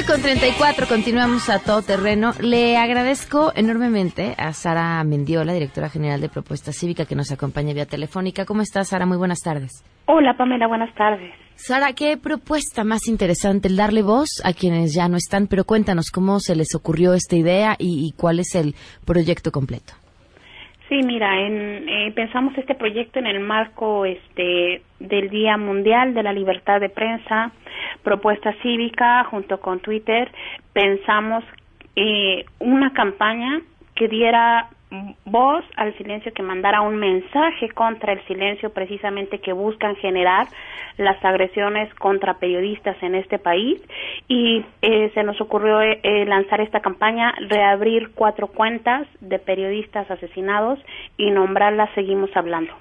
12 0.00 0.12
con 0.12 0.22
34, 0.22 0.86
continuamos 0.86 1.50
a 1.50 1.58
todo 1.58 1.82
terreno. 1.82 2.32
Le 2.40 2.78
agradezco 2.78 3.52
enormemente 3.54 4.34
a 4.38 4.54
Sara 4.54 5.02
Mendiola, 5.04 5.52
directora 5.52 5.90
general 5.90 6.22
de 6.22 6.30
Propuesta 6.30 6.72
Cívica, 6.72 7.04
que 7.04 7.14
nos 7.14 7.30
acompaña 7.32 7.74
vía 7.74 7.84
telefónica. 7.84 8.46
¿Cómo 8.46 8.62
estás, 8.62 8.88
Sara? 8.88 9.04
Muy 9.04 9.18
buenas 9.18 9.40
tardes. 9.40 9.84
Hola 10.06 10.36
Pamela, 10.38 10.68
buenas 10.68 10.94
tardes. 10.94 11.34
Sara, 11.56 11.92
qué 11.92 12.16
propuesta 12.16 12.82
más 12.82 13.08
interesante 13.08 13.68
el 13.68 13.76
darle 13.76 14.00
voz 14.00 14.40
a 14.42 14.54
quienes 14.54 14.94
ya 14.94 15.06
no 15.08 15.18
están, 15.18 15.48
pero 15.48 15.64
cuéntanos 15.64 16.10
cómo 16.10 16.40
se 16.40 16.56
les 16.56 16.74
ocurrió 16.74 17.12
esta 17.12 17.36
idea 17.36 17.76
y, 17.78 18.06
y 18.06 18.12
cuál 18.12 18.38
es 18.38 18.54
el 18.54 18.74
proyecto 19.04 19.52
completo. 19.52 19.99
Sí, 20.90 21.04
mira, 21.04 21.40
en, 21.40 21.88
eh, 21.88 22.12
pensamos 22.16 22.58
este 22.58 22.74
proyecto 22.74 23.20
en 23.20 23.26
el 23.28 23.38
marco 23.38 24.04
este 24.04 24.82
del 24.98 25.30
Día 25.30 25.56
Mundial 25.56 26.14
de 26.14 26.24
la 26.24 26.32
Libertad 26.32 26.80
de 26.80 26.88
Prensa, 26.88 27.52
propuesta 28.02 28.52
cívica 28.60 29.22
junto 29.30 29.60
con 29.60 29.78
Twitter, 29.78 30.32
pensamos 30.72 31.44
eh, 31.94 32.44
una 32.58 32.92
campaña 32.92 33.60
que 33.94 34.08
diera 34.08 34.68
voz 35.24 35.64
al 35.76 35.96
silencio, 35.96 36.32
que 36.32 36.42
mandara 36.42 36.80
un 36.80 36.96
mensaje 36.96 37.68
contra 37.70 38.12
el 38.12 38.26
silencio 38.26 38.70
precisamente 38.70 39.38
que 39.38 39.52
buscan 39.52 39.94
generar 39.96 40.48
las 40.96 41.24
agresiones 41.24 41.92
contra 41.94 42.38
periodistas 42.38 42.96
en 43.02 43.14
este 43.14 43.38
país 43.38 43.80
y 44.28 44.64
eh, 44.82 45.10
se 45.14 45.22
nos 45.22 45.40
ocurrió 45.40 45.80
eh, 45.80 46.00
eh, 46.02 46.26
lanzar 46.26 46.60
esta 46.60 46.80
campaña, 46.80 47.32
reabrir 47.48 48.10
cuatro 48.14 48.48
cuentas 48.48 49.06
de 49.20 49.38
periodistas 49.38 50.10
asesinados 50.10 50.78
y 51.16 51.30
nombrarlas 51.30 51.90
Seguimos 51.94 52.30
Hablando. 52.34 52.72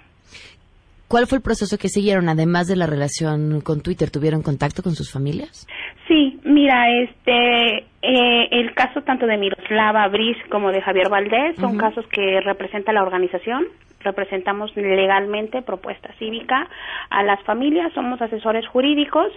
¿Cuál 1.08 1.26
fue 1.26 1.38
el 1.38 1.42
proceso 1.42 1.78
que 1.80 1.90
siguieron, 1.90 2.30
además 2.30 2.68
de 2.68 2.76
la 2.76 2.86
relación 2.86 3.62
con 3.62 3.82
Twitter? 3.82 4.12
¿Tuvieron 4.12 4.44
contacto 4.44 4.84
con 4.84 4.94
sus 4.94 5.12
familias? 5.12 5.66
Sí, 6.10 6.40
mira, 6.44 6.90
este, 6.90 7.86
eh, 8.02 8.48
el 8.50 8.74
caso 8.74 9.04
tanto 9.04 9.28
de 9.28 9.38
Miroslava 9.38 10.08
Briz 10.08 10.38
como 10.50 10.72
de 10.72 10.82
Javier 10.82 11.08
Valdés 11.08 11.56
son 11.58 11.78
casos 11.78 12.04
que 12.08 12.42
representa 12.42 12.92
la 12.92 13.04
organización. 13.04 13.68
Representamos 14.00 14.76
legalmente 14.76 15.62
propuesta 15.62 16.12
cívica 16.18 16.68
a 17.12 17.22
las 17.22 17.40
familias, 17.44 17.94
somos 17.94 18.20
asesores 18.24 18.68
jurídicos 18.68 19.28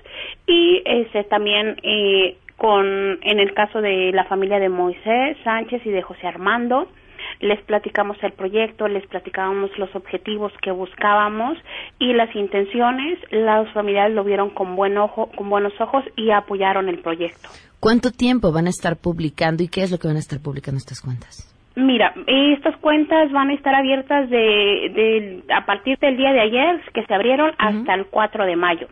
y 0.46 0.80
este, 0.86 1.24
también 1.24 1.76
eh, 1.82 2.38
con 2.56 3.18
en 3.20 3.38
el 3.38 3.52
caso 3.52 3.82
de 3.82 4.10
la 4.12 4.24
familia 4.24 4.58
de 4.58 4.70
Moisés 4.70 5.36
Sánchez 5.44 5.84
y 5.84 5.90
de 5.90 6.00
José 6.00 6.26
Armando 6.26 6.88
les 7.40 7.60
platicamos 7.62 8.16
el 8.22 8.32
proyecto, 8.32 8.88
les 8.88 9.06
platicábamos 9.06 9.70
los 9.78 9.94
objetivos 9.94 10.52
que 10.62 10.70
buscábamos 10.70 11.58
y 11.98 12.12
las 12.12 12.34
intenciones, 12.34 13.18
los 13.30 13.70
familiares 13.72 14.14
lo 14.14 14.24
vieron 14.24 14.50
con 14.50 14.76
buen 14.76 14.98
ojo, 14.98 15.30
con 15.36 15.48
buenos 15.50 15.72
ojos 15.80 16.04
y 16.16 16.30
apoyaron 16.30 16.88
el 16.88 16.98
proyecto. 17.00 17.48
¿Cuánto 17.80 18.10
tiempo 18.10 18.52
van 18.52 18.66
a 18.66 18.70
estar 18.70 18.96
publicando 18.96 19.62
y 19.62 19.68
qué 19.68 19.82
es 19.82 19.90
lo 19.90 19.98
que 19.98 20.06
van 20.06 20.16
a 20.16 20.20
estar 20.20 20.40
publicando 20.40 20.78
estas 20.78 21.00
cuentas? 21.00 21.48
Mira, 21.74 22.12
estas 22.26 22.76
cuentas 22.76 23.32
van 23.32 23.48
a 23.48 23.54
estar 23.54 23.74
abiertas 23.74 24.28
de, 24.28 24.36
de 24.36 25.42
a 25.54 25.64
partir 25.64 25.98
del 25.98 26.16
día 26.16 26.32
de 26.32 26.40
ayer 26.40 26.80
que 26.92 27.04
se 27.04 27.14
abrieron 27.14 27.52
hasta 27.58 27.94
el 27.94 28.06
4 28.06 28.44
de 28.44 28.56
mayo. 28.56 28.88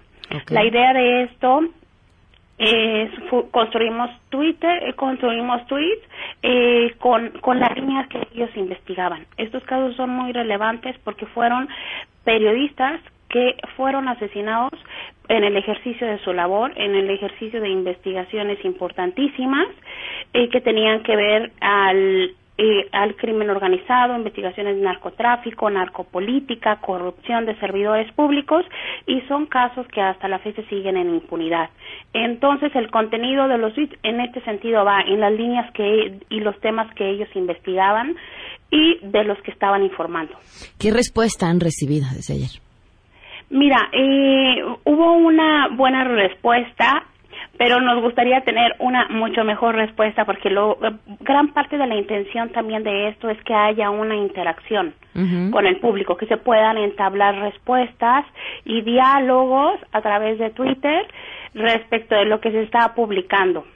La 0.49 0.65
idea 0.65 0.93
de 0.93 1.25
esto 1.25 1.61
fu- 3.29 3.51
construimos 3.51 4.11
Twitter, 4.29 4.83
eh, 4.89 4.93
construimos 4.95 5.67
tweets 5.67 6.03
eh, 6.43 6.95
con, 6.99 7.31
con 7.41 7.59
las 7.59 7.75
líneas 7.77 8.07
que 8.09 8.19
ellos 8.35 8.51
investigaban. 8.57 9.27
Estos 9.37 9.63
casos 9.65 9.97
son 9.97 10.11
muy 10.11 10.33
relevantes 10.33 10.97
porque 11.05 11.27
fueron 11.27 11.69
periodistas 12.25 13.01
que 13.29 13.57
fueron 13.77 14.09
asesinados 14.09 14.73
en 15.29 15.45
el 15.45 15.57
ejercicio 15.57 16.07
de 16.07 16.19
su 16.19 16.33
labor, 16.33 16.73
en 16.77 16.95
el 16.97 17.09
ejercicio 17.11 17.61
de 17.61 17.69
investigaciones 17.69 18.63
importantísimas 18.65 19.69
eh, 20.35 20.49
que 20.49 20.61
tenían 20.61 21.03
que 21.05 21.15
ver 21.17 21.53
al 21.61 22.33
eh, 22.63 22.91
al 22.93 23.17
crimen 23.17 23.49
organizado, 23.49 24.15
investigaciones 24.15 24.77
de 24.77 24.83
narcotráfico, 24.83 25.71
narcopolítica, 25.71 26.77
corrupción 26.83 27.47
de 27.47 27.59
servidores 27.59 28.13
públicos 28.13 28.67
y 29.07 29.23
son 29.23 29.47
casos 29.47 29.87
que 29.89 30.03
hasta 30.03 30.29
la 30.29 30.41
fecha 30.41 30.61
siguen 30.69 30.99
en 30.99 31.09
impunidad. 31.09 31.71
Entonces 32.13 32.71
el 32.77 32.91
contenido 32.91 33.49
de 33.49 33.57
los 33.57 33.73
tweets 33.73 33.97
en 34.03 34.21
este 34.21 34.43
sentido 34.43 34.85
va 34.85 35.01
en 35.01 35.21
las 35.21 35.33
líneas 35.33 35.73
que 35.73 36.19
y 36.29 36.41
los 36.41 36.61
temas 36.61 36.93
que 36.97 37.09
ellos 37.09 37.31
investigaban 37.35 38.15
y 38.71 38.99
de 39.07 39.25
los 39.25 39.41
que 39.41 39.53
estaban 39.53 39.83
informando. 39.83 40.35
¿Qué 40.79 40.91
respuesta 40.91 41.49
han 41.49 41.61
recibido 41.61 42.09
desde 42.15 42.35
ayer? 42.35 42.61
Mira, 43.49 43.89
eh, 43.93 44.63
hubo 44.85 45.13
una 45.15 45.69
buena 45.77 46.05
respuesta, 46.05 47.05
pero 47.59 47.81
nos 47.81 48.01
gustaría 48.03 48.41
tener 48.43 48.75
una 48.79 49.09
mucho 49.09 49.45
mejor 49.45 49.75
respuesta 49.75 50.25
porque 50.25 50.51
lo, 50.51 50.79
eh, 50.83 50.93
gran 51.21 51.49
parte 51.49 51.77
de 51.77 51.87
la 51.87 51.97
intención 51.97 52.51
también 52.51 52.83
de 52.83 53.09
esto 53.09 53.29
es 53.29 53.43
que 53.45 53.55
haya 53.55 53.91
una 53.91 54.17
interacción 54.17 54.95
con 55.51 55.67
el 55.67 55.79
público, 55.81 56.17
que 56.17 56.27
se 56.27 56.37
puedan 56.37 56.79
entablar 56.79 57.35
respuestas 57.35 58.25
y 58.65 58.81
diálogos 58.83 59.79
a 59.93 60.01
través 60.01 60.39
de 60.39 60.51
Twitter 60.51 61.07
respecto 61.53 62.15
de 62.15 62.25
lo 62.25 62.41
que 62.41 62.53
se 62.53 62.63
está 62.63 62.95
publicando. 62.95 63.67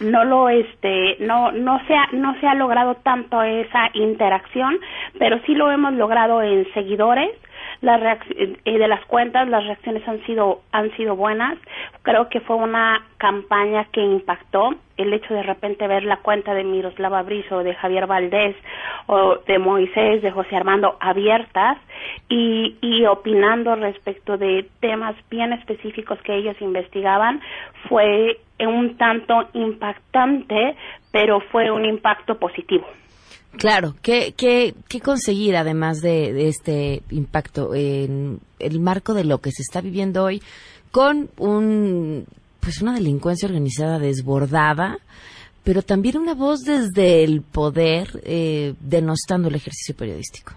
No 0.00 0.24
lo 0.24 0.48
este 0.50 1.16
no 1.20 1.50
no 1.52 1.80
se 1.86 1.94
ha, 1.94 2.08
no 2.12 2.38
se 2.40 2.46
ha 2.46 2.54
logrado 2.54 2.96
tanto 2.96 3.42
esa 3.42 3.90
interacción, 3.94 4.78
pero 5.18 5.40
sí 5.46 5.54
lo 5.54 5.72
hemos 5.72 5.94
logrado 5.94 6.42
en 6.42 6.70
seguidores 6.74 7.30
las 7.80 8.00
eh, 8.30 8.56
de 8.64 8.88
las 8.88 9.04
cuentas 9.06 9.48
las 9.48 9.64
reacciones 9.64 10.06
han 10.06 10.24
sido 10.26 10.60
han 10.72 10.94
sido 10.96 11.16
buenas. 11.16 11.58
Creo 12.02 12.28
que 12.28 12.40
fue 12.40 12.56
una 12.56 13.06
campaña 13.16 13.86
que 13.92 14.02
impactó 14.02 14.70
el 14.96 15.12
hecho 15.12 15.32
de 15.32 15.42
repente 15.42 15.86
ver 15.86 16.04
la 16.04 16.18
cuenta 16.18 16.52
de 16.54 16.64
Miroslava 16.64 17.22
Brizo 17.22 17.62
de 17.62 17.74
Javier 17.74 18.06
Valdés 18.06 18.56
o 19.06 19.36
de 19.46 19.58
Moisés 19.58 20.20
de 20.22 20.30
José 20.30 20.56
Armando 20.56 20.96
abiertas 21.00 21.78
y, 22.28 22.76
y 22.82 23.06
opinando 23.06 23.74
respecto 23.76 24.36
de 24.36 24.66
temas 24.80 25.16
bien 25.30 25.52
específicos 25.52 26.20
que 26.22 26.34
ellos 26.34 26.56
investigaban. 26.60 27.40
Fue 27.88 28.38
un 28.58 28.98
tanto 28.98 29.48
impactante 29.54 30.76
pero 31.12 31.40
fue 31.40 31.70
un 31.70 31.84
impacto 31.84 32.38
positivo 32.38 32.86
Claro, 33.58 33.94
¿qué, 34.02 34.32
qué, 34.36 34.74
qué 34.88 35.00
conseguir 35.00 35.56
además 35.56 36.00
de, 36.00 36.32
de 36.32 36.48
este 36.48 37.02
impacto 37.10 37.74
en 37.74 38.38
el 38.58 38.80
marco 38.80 39.12
de 39.12 39.24
lo 39.24 39.38
que 39.38 39.50
se 39.50 39.62
está 39.62 39.80
viviendo 39.80 40.24
hoy 40.24 40.40
con 40.90 41.28
un 41.36 42.26
pues 42.60 42.82
una 42.82 42.94
delincuencia 42.94 43.48
organizada 43.48 43.98
desbordada, 43.98 44.98
pero 45.64 45.82
también 45.82 46.18
una 46.18 46.34
voz 46.34 46.60
desde 46.60 47.24
el 47.24 47.42
poder 47.42 48.08
eh, 48.24 48.74
denostando 48.80 49.48
el 49.48 49.54
ejercicio 49.54 49.96
periodístico. 49.96 50.52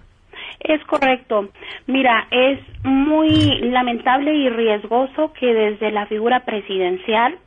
Es 0.60 0.84
correcto. 0.86 1.50
Mira, 1.88 2.28
es 2.32 2.60
muy 2.84 3.60
lamentable 3.70 4.34
y 4.34 4.50
riesgoso 4.50 5.34
que 5.40 5.48
desde 5.48 5.92
la 5.92 6.06
figura 6.08 6.46
presidencial 6.46 7.38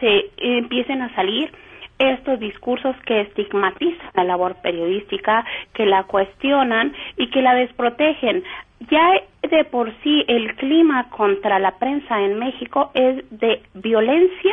se 0.00 0.30
empiecen 0.36 1.00
a 1.02 1.14
salir 1.14 1.50
estos 1.98 2.38
discursos 2.40 2.94
que 3.04 3.22
estigmatizan 3.22 4.10
la 4.14 4.24
labor 4.24 4.56
periodística, 4.62 5.44
que 5.72 5.86
la 5.86 6.04
cuestionan 6.04 6.92
y 7.16 7.30
que 7.30 7.42
la 7.42 7.54
desprotegen. 7.54 8.42
Ya 8.90 9.10
de 9.48 9.64
por 9.64 9.92
sí 10.02 10.24
el 10.28 10.54
clima 10.56 11.08
contra 11.10 11.58
la 11.58 11.78
prensa 11.78 12.20
en 12.20 12.38
México 12.38 12.90
es 12.94 13.24
de 13.30 13.62
violencia, 13.74 14.52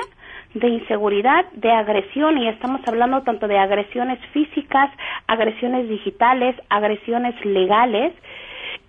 de 0.53 0.67
inseguridad, 0.67 1.45
de 1.53 1.71
agresión, 1.71 2.37
y 2.37 2.47
estamos 2.47 2.81
hablando 2.87 3.23
tanto 3.23 3.47
de 3.47 3.57
agresiones 3.57 4.19
físicas, 4.31 4.91
agresiones 5.27 5.89
digitales, 5.89 6.55
agresiones 6.69 7.33
legales, 7.43 8.13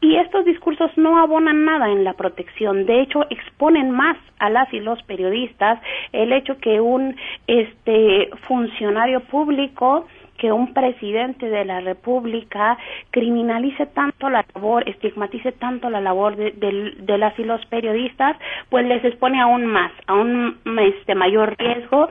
y 0.04 0.16
estos 0.16 0.44
discursos 0.44 0.90
no 0.98 1.18
abonan 1.18 1.64
nada 1.64 1.88
en 1.88 2.04
la 2.04 2.12
protección, 2.12 2.84
de 2.84 3.00
hecho 3.00 3.24
exponen 3.30 3.90
más 3.90 4.18
a 4.38 4.50
las 4.50 4.70
y 4.74 4.80
los 4.80 5.02
periodistas 5.04 5.80
el 6.12 6.30
hecho 6.34 6.58
que 6.58 6.78
un 6.78 7.16
este 7.46 8.28
funcionario 8.46 9.20
público 9.20 10.06
que 10.36 10.52
un 10.52 10.74
presidente 10.74 11.48
de 11.48 11.64
la 11.64 11.80
República 11.80 12.76
criminalice 13.12 13.86
tanto 13.86 14.28
la 14.28 14.44
labor, 14.54 14.86
estigmatice 14.86 15.52
tanto 15.52 15.88
la 15.88 16.02
labor 16.02 16.36
de, 16.36 16.50
de- 16.50 17.18
las 17.18 17.38
y 17.38 17.44
los 17.44 17.64
periodistas, 17.66 18.36
pues 18.68 18.84
les 18.86 19.02
expone 19.04 19.40
aún 19.40 19.64
más, 19.64 19.92
a 20.06 20.14
un 20.14 20.58
este, 20.80 21.14
mayor 21.14 21.54
riesgo 21.56 22.08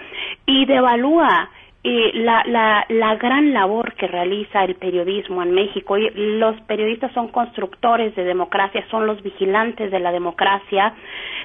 y 0.47 0.65
devalúa 0.65 1.49
la, 1.83 2.43
la, 2.45 2.85
la 2.87 3.15
gran 3.15 3.53
labor 3.53 3.93
que 3.95 4.07
realiza 4.07 4.63
el 4.63 4.75
periodismo 4.75 5.43
en 5.43 5.51
México. 5.51 5.97
Y 5.97 6.09
los 6.15 6.59
periodistas 6.61 7.11
son 7.13 7.27
constructores 7.27 8.15
de 8.15 8.23
democracia, 8.23 8.85
son 8.89 9.05
los 9.05 9.21
vigilantes 9.21 9.91
de 9.91 9.99
la 9.99 10.11
democracia, 10.11 10.93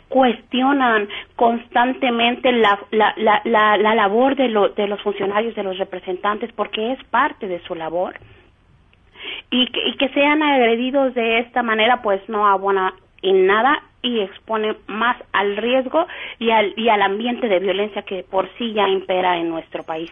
cuestionan 0.09 1.09
constantemente 1.35 2.53
la, 2.53 2.79
la, 2.93 3.15
la, 3.17 3.43
la, 3.45 3.77
la 3.77 3.95
labor 3.95 4.37
de, 4.37 4.49
de 4.77 4.87
los 4.87 5.03
funcionarios, 5.03 5.55
de 5.57 5.65
los 5.65 5.77
representantes, 5.77 6.53
porque 6.53 6.93
es 6.93 7.03
parte 7.05 7.49
de 7.49 7.61
su 7.61 7.75
labor. 7.75 8.15
Y 9.51 9.67
que, 9.67 9.89
y 9.89 9.97
que 9.97 10.09
sean 10.11 10.43
agredidos 10.43 11.15
de 11.15 11.41
esta 11.41 11.63
manera, 11.63 12.01
pues 12.03 12.21
no 12.29 12.47
abona 12.47 12.95
en 13.29 13.47
nada 13.47 13.83
y 14.03 14.21
expone 14.21 14.77
más 14.87 15.17
al 15.33 15.57
riesgo 15.57 16.07
y 16.39 16.51
al, 16.51 16.73
y 16.77 16.89
al 16.89 17.03
ambiente 17.03 17.49
de 17.49 17.59
violencia 17.59 18.03
que 18.03 18.25
por 18.29 18.49
sí 18.57 18.73
ya 18.75 18.89
impera 18.89 19.39
en 19.39 19.49
nuestro 19.49 19.83
país. 19.83 20.11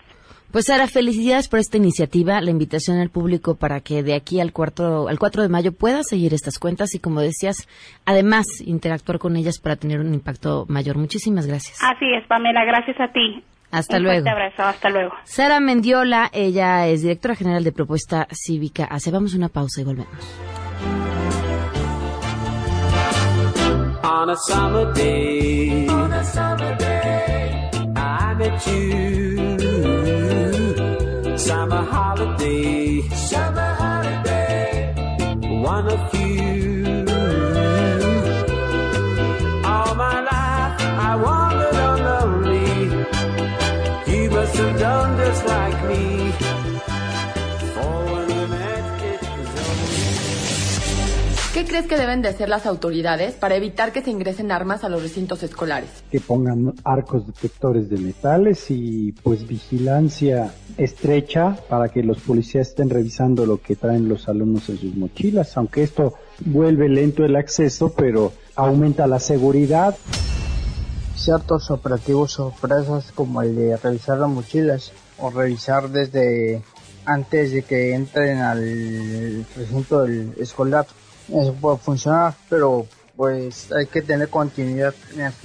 Pues 0.52 0.66
Sara, 0.66 0.86
felicidades 0.86 1.48
por 1.48 1.58
esta 1.58 1.76
iniciativa, 1.76 2.40
la 2.40 2.50
invitación 2.50 2.98
al 2.98 3.10
público 3.10 3.56
para 3.56 3.80
que 3.80 4.02
de 4.02 4.14
aquí 4.14 4.40
al, 4.40 4.52
cuarto, 4.52 5.08
al 5.08 5.18
4 5.18 5.42
de 5.42 5.48
mayo 5.48 5.72
pueda 5.72 6.02
seguir 6.02 6.32
estas 6.32 6.58
cuentas 6.58 6.94
y, 6.94 7.00
como 7.00 7.20
decías, 7.20 7.68
además 8.06 8.46
interactuar 8.64 9.18
con 9.18 9.36
ellas 9.36 9.58
para 9.58 9.76
tener 9.76 10.00
un 10.00 10.14
impacto 10.14 10.64
mayor. 10.68 10.96
Muchísimas 10.96 11.46
gracias. 11.46 11.78
Así 11.82 12.06
es, 12.14 12.26
Pamela, 12.26 12.64
gracias 12.64 12.98
a 13.00 13.08
ti. 13.12 13.42
Hasta 13.72 13.96
Un 13.96 14.04
luego. 14.04 14.22
fuerte 14.22 14.30
abrazo, 14.30 14.62
hasta 14.62 14.88
luego. 14.88 15.12
Sara 15.24 15.60
Mendiola, 15.60 16.30
ella 16.32 16.86
es 16.86 17.02
directora 17.02 17.34
general 17.34 17.64
de 17.64 17.72
Propuesta 17.72 18.26
Cívica. 18.32 18.84
Hacemos 18.84 19.34
una 19.34 19.48
pausa 19.48 19.80
y 19.80 19.84
volvemos. 19.84 20.55
On 24.26 24.32
a 24.32 24.36
summer 24.38 24.92
day, 24.92 25.86
on 25.86 26.12
a 26.12 26.24
summer 26.24 26.76
day, 26.78 27.70
I 27.94 28.34
met 28.34 28.66
you. 28.66 29.38
Summer 31.38 31.82
holiday, 31.84 33.02
summer 33.30 33.74
holiday, 33.74 34.92
one 35.62 35.86
of 35.86 36.12
you. 36.12 36.25
Crees 51.76 51.90
que 51.90 51.98
deben 51.98 52.22
de 52.22 52.30
hacer 52.30 52.48
las 52.48 52.64
autoridades 52.64 53.34
para 53.34 53.54
evitar 53.54 53.92
que 53.92 54.00
se 54.00 54.10
ingresen 54.10 54.50
armas 54.50 54.82
a 54.82 54.88
los 54.88 55.02
recintos 55.02 55.42
escolares? 55.42 55.90
que 56.10 56.20
pongan 56.20 56.72
arcos 56.84 57.26
detectores 57.26 57.90
de 57.90 57.98
metales 57.98 58.70
y 58.70 59.12
pues 59.22 59.46
vigilancia 59.46 60.54
estrecha 60.78 61.54
para 61.68 61.90
que 61.90 62.02
los 62.02 62.20
policías 62.20 62.68
estén 62.68 62.88
revisando 62.88 63.44
lo 63.44 63.60
que 63.60 63.76
traen 63.76 64.08
los 64.08 64.26
alumnos 64.26 64.70
en 64.70 64.78
sus 64.78 64.94
mochilas, 64.94 65.54
aunque 65.58 65.82
esto 65.82 66.14
vuelve 66.46 66.88
lento 66.88 67.26
el 67.26 67.36
acceso, 67.36 67.92
pero 67.94 68.32
aumenta 68.54 69.06
la 69.06 69.20
seguridad. 69.20 69.94
ciertos 71.14 71.70
operativos 71.70 72.32
sorpresas 72.32 73.12
como 73.12 73.42
el 73.42 73.54
de 73.54 73.76
revisar 73.76 74.16
las 74.16 74.30
mochilas 74.30 74.92
o 75.18 75.28
revisar 75.28 75.90
desde 75.90 76.62
antes 77.04 77.52
de 77.52 77.62
que 77.64 77.94
entren 77.94 78.38
al 78.38 79.44
recinto 79.54 80.04
del 80.04 80.32
escolar. 80.38 80.86
Eso 81.32 81.54
puede 81.60 81.76
funcionar, 81.78 82.34
pero 82.48 82.86
pues 83.16 83.70
hay 83.72 83.86
que 83.86 84.02
tener 84.02 84.28
continuidad 84.28 84.94
en 85.14 85.22
eso. 85.22 85.36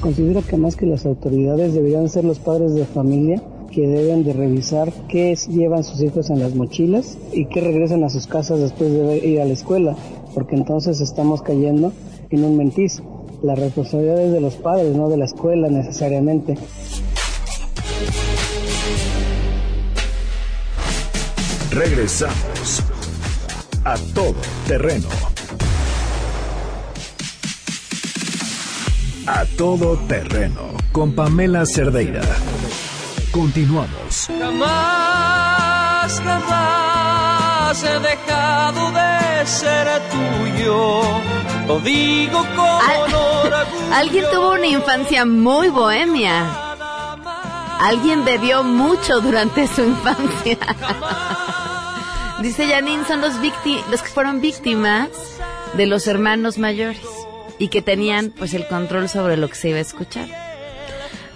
Considero 0.00 0.42
que 0.46 0.56
más 0.56 0.76
que 0.76 0.86
las 0.86 1.04
autoridades 1.04 1.74
deberían 1.74 2.08
ser 2.08 2.24
los 2.24 2.38
padres 2.38 2.74
de 2.74 2.84
familia 2.86 3.42
que 3.70 3.86
deben 3.86 4.24
de 4.24 4.32
revisar 4.32 4.92
qué 5.08 5.32
es- 5.32 5.46
llevan 5.48 5.84
sus 5.84 6.02
hijos 6.02 6.30
en 6.30 6.40
las 6.40 6.54
mochilas 6.54 7.16
y 7.32 7.46
qué 7.46 7.60
regresan 7.60 8.02
a 8.04 8.08
sus 8.08 8.26
casas 8.26 8.60
después 8.60 8.90
de 8.92 9.18
ir 9.18 9.40
a 9.40 9.44
la 9.44 9.52
escuela, 9.52 9.96
porque 10.34 10.56
entonces 10.56 11.00
estamos 11.00 11.42
cayendo 11.42 11.92
en 12.30 12.44
un 12.44 12.56
mentiz. 12.56 13.02
La 13.42 13.54
responsabilidad 13.54 14.20
es 14.22 14.32
de 14.32 14.40
los 14.40 14.56
padres, 14.56 14.94
no 14.96 15.08
de 15.08 15.16
la 15.16 15.24
escuela 15.26 15.68
necesariamente. 15.68 16.56
Regresamos 21.70 22.82
a 23.84 23.96
todo 24.14 24.34
terreno. 24.66 25.08
A 29.26 29.44
todo 29.56 29.96
terreno 30.08 30.72
con 30.92 31.14
Pamela 31.14 31.64
Cerdeira. 31.64 32.22
Continuamos. 33.30 34.26
Jamás, 34.26 36.20
jamás 36.20 37.84
he 37.84 38.00
dejado 38.00 38.90
de 38.90 39.46
ser 39.46 39.86
tuyo. 40.10 41.02
Lo 41.66 41.80
digo 41.80 42.44
con 42.56 43.12
orgullo. 43.12 43.56
Alguien 43.94 44.24
tuvo 44.32 44.52
una 44.52 44.66
infancia 44.66 45.24
muy 45.24 45.68
bohemia. 45.68 46.70
Alguien 47.80 48.24
bebió 48.24 48.62
mucho 48.62 49.20
durante 49.20 49.66
su 49.66 49.82
infancia. 49.82 50.58
Dice 52.42 52.66
Janine, 52.66 53.04
son 53.04 53.20
los, 53.20 53.34
victi- 53.40 53.84
los 53.90 54.02
que 54.02 54.08
fueron 54.08 54.40
víctimas 54.40 55.08
de 55.74 55.86
los 55.86 56.06
hermanos 56.06 56.56
mayores 56.58 57.00
y 57.58 57.68
que 57.68 57.82
tenían 57.82 58.30
pues 58.30 58.54
el 58.54 58.66
control 58.66 59.08
sobre 59.08 59.36
lo 59.36 59.48
que 59.48 59.54
se 59.56 59.68
iba 59.68 59.78
a 59.78 59.82
escuchar. 59.82 60.26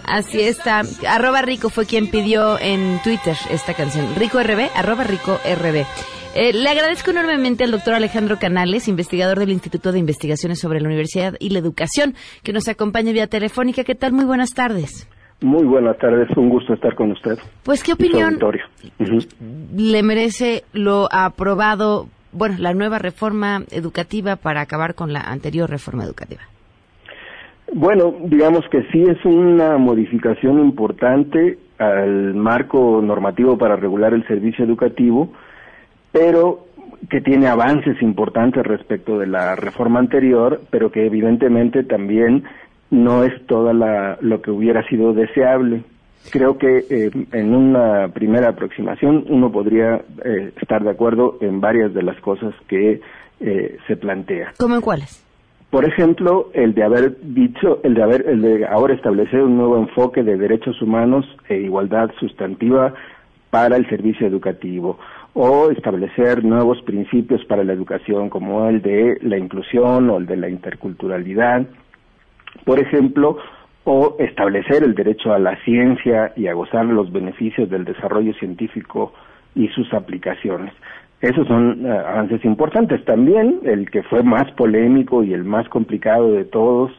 Así 0.06 0.40
está. 0.40 0.82
Arroba 1.06 1.42
Rico 1.42 1.68
fue 1.70 1.86
quien 1.86 2.10
pidió 2.10 2.58
en 2.58 3.00
Twitter 3.02 3.36
esta 3.50 3.74
canción. 3.74 4.14
Rico 4.16 4.42
RB, 4.42 4.70
arroba 4.74 5.04
Rico 5.04 5.38
RB. 5.44 5.84
Eh, 6.34 6.52
le 6.52 6.68
agradezco 6.68 7.10
enormemente 7.10 7.64
al 7.64 7.70
doctor 7.70 7.94
Alejandro 7.94 8.38
Canales, 8.38 8.88
investigador 8.88 9.38
del 9.38 9.52
Instituto 9.52 9.92
de 9.92 9.98
Investigaciones 10.00 10.58
sobre 10.58 10.80
la 10.80 10.88
Universidad 10.88 11.34
y 11.38 11.50
la 11.50 11.60
Educación, 11.60 12.14
que 12.42 12.52
nos 12.52 12.66
acompaña 12.66 13.12
vía 13.12 13.28
telefónica. 13.28 13.84
¿Qué 13.84 13.94
tal? 13.94 14.12
Muy 14.12 14.24
buenas 14.24 14.50
tardes. 14.52 15.06
Muy 15.40 15.64
buenas 15.64 15.98
tardes, 15.98 16.28
un 16.36 16.48
gusto 16.48 16.74
estar 16.74 16.94
con 16.94 17.12
usted. 17.12 17.38
Pues, 17.64 17.82
¿qué 17.82 17.92
opinión. 17.92 18.38
Ujú. 18.98 19.18
le 19.76 20.02
merece 20.02 20.64
lo 20.72 21.08
aprobado, 21.10 22.08
bueno, 22.32 22.56
la 22.58 22.72
nueva 22.72 22.98
reforma 22.98 23.62
educativa 23.70 24.36
para 24.36 24.62
acabar 24.62 24.94
con 24.94 25.12
la 25.12 25.20
anterior 25.20 25.68
reforma 25.68 26.04
educativa? 26.04 26.42
Bueno, 27.72 28.14
digamos 28.24 28.64
que 28.70 28.82
sí 28.92 29.02
es 29.02 29.24
una 29.24 29.76
modificación 29.78 30.60
importante 30.60 31.58
al 31.78 32.34
marco 32.34 33.00
normativo 33.02 33.58
para 33.58 33.76
regular 33.76 34.14
el 34.14 34.26
servicio 34.26 34.64
educativo, 34.64 35.32
pero 36.12 36.66
que 37.10 37.20
tiene 37.20 37.48
avances 37.48 38.00
importantes 38.00 38.64
respecto 38.64 39.18
de 39.18 39.26
la 39.26 39.56
reforma 39.56 39.98
anterior, 39.98 40.60
pero 40.70 40.90
que 40.90 41.04
evidentemente 41.06 41.82
también 41.82 42.44
no 42.94 43.24
es 43.24 43.46
toda 43.46 43.74
la, 43.74 44.18
lo 44.20 44.40
que 44.40 44.50
hubiera 44.50 44.86
sido 44.88 45.12
deseable. 45.12 45.82
Creo 46.30 46.56
que 46.56 46.84
eh, 46.88 47.10
en 47.32 47.54
una 47.54 48.08
primera 48.08 48.48
aproximación 48.48 49.26
uno 49.28 49.52
podría 49.52 50.02
eh, 50.24 50.52
estar 50.60 50.82
de 50.82 50.90
acuerdo 50.90 51.36
en 51.40 51.60
varias 51.60 51.92
de 51.92 52.02
las 52.02 52.18
cosas 52.20 52.54
que 52.68 53.00
eh, 53.40 53.76
se 53.86 53.96
plantea. 53.96 54.54
¿Cómo 54.58 54.76
en 54.76 54.80
cuáles? 54.80 55.22
Por 55.70 55.84
ejemplo, 55.84 56.50
el 56.54 56.72
de 56.72 56.84
haber 56.84 57.16
dicho, 57.20 57.80
el 57.82 57.94
de 57.94 58.02
haber, 58.02 58.28
el 58.28 58.40
de 58.40 58.64
ahora 58.64 58.94
establecer 58.94 59.42
un 59.42 59.56
nuevo 59.56 59.76
enfoque 59.76 60.22
de 60.22 60.36
derechos 60.36 60.80
humanos 60.80 61.26
e 61.48 61.56
igualdad 61.56 62.10
sustantiva 62.20 62.94
para 63.50 63.76
el 63.76 63.88
servicio 63.88 64.26
educativo 64.26 64.98
o 65.34 65.70
establecer 65.70 66.44
nuevos 66.44 66.80
principios 66.82 67.44
para 67.46 67.64
la 67.64 67.72
educación 67.72 68.30
como 68.30 68.68
el 68.68 68.82
de 68.82 69.18
la 69.22 69.36
inclusión 69.36 70.08
o 70.10 70.18
el 70.18 70.26
de 70.26 70.36
la 70.36 70.48
interculturalidad, 70.48 71.66
por 72.64 72.78
ejemplo, 72.78 73.38
o 73.84 74.16
establecer 74.18 74.82
el 74.82 74.94
derecho 74.94 75.32
a 75.32 75.38
la 75.38 75.56
ciencia 75.64 76.32
y 76.36 76.46
a 76.46 76.54
gozar 76.54 76.86
los 76.86 77.12
beneficios 77.12 77.68
del 77.68 77.84
desarrollo 77.84 78.32
científico 78.34 79.12
y 79.54 79.68
sus 79.68 79.92
aplicaciones. 79.92 80.72
Esos 81.20 81.46
son 81.46 81.86
eh, 81.86 81.90
avances 81.90 82.44
importantes. 82.44 83.04
También 83.04 83.60
el 83.64 83.90
que 83.90 84.02
fue 84.02 84.22
más 84.22 84.50
polémico 84.52 85.22
y 85.22 85.32
el 85.32 85.44
más 85.44 85.68
complicado 85.68 86.32
de 86.32 86.44
todos, 86.44 86.92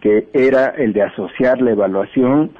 que 0.00 0.28
era 0.32 0.66
el 0.68 0.92
de 0.92 1.02
asociar 1.02 1.60
la 1.60 1.72
evaluación 1.72 2.50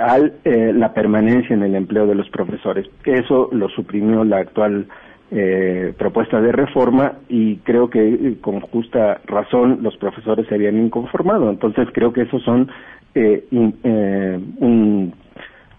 a 0.00 0.18
la 0.44 0.94
permanencia 0.94 1.52
en 1.52 1.64
el 1.64 1.74
empleo 1.74 2.06
de 2.06 2.14
los 2.14 2.28
profesores. 2.30 2.86
Eso 3.04 3.48
lo 3.50 3.68
suprimió 3.70 4.22
la 4.24 4.38
actual 4.38 4.86
eh, 5.32 5.92
propuesta 5.96 6.40
de 6.40 6.50
reforma 6.52 7.12
y 7.28 7.56
creo 7.58 7.88
que 7.88 8.00
eh, 8.08 8.36
con 8.40 8.60
justa 8.60 9.20
razón 9.26 9.78
los 9.82 9.96
profesores 9.96 10.46
se 10.48 10.54
habían 10.54 10.76
inconformado. 10.76 11.50
Entonces 11.50 11.88
creo 11.92 12.12
que 12.12 12.22
esos 12.22 12.42
son 12.42 12.68
eh, 13.14 13.44
in- 13.50 13.74
eh, 13.84 14.38
un- 14.58 15.12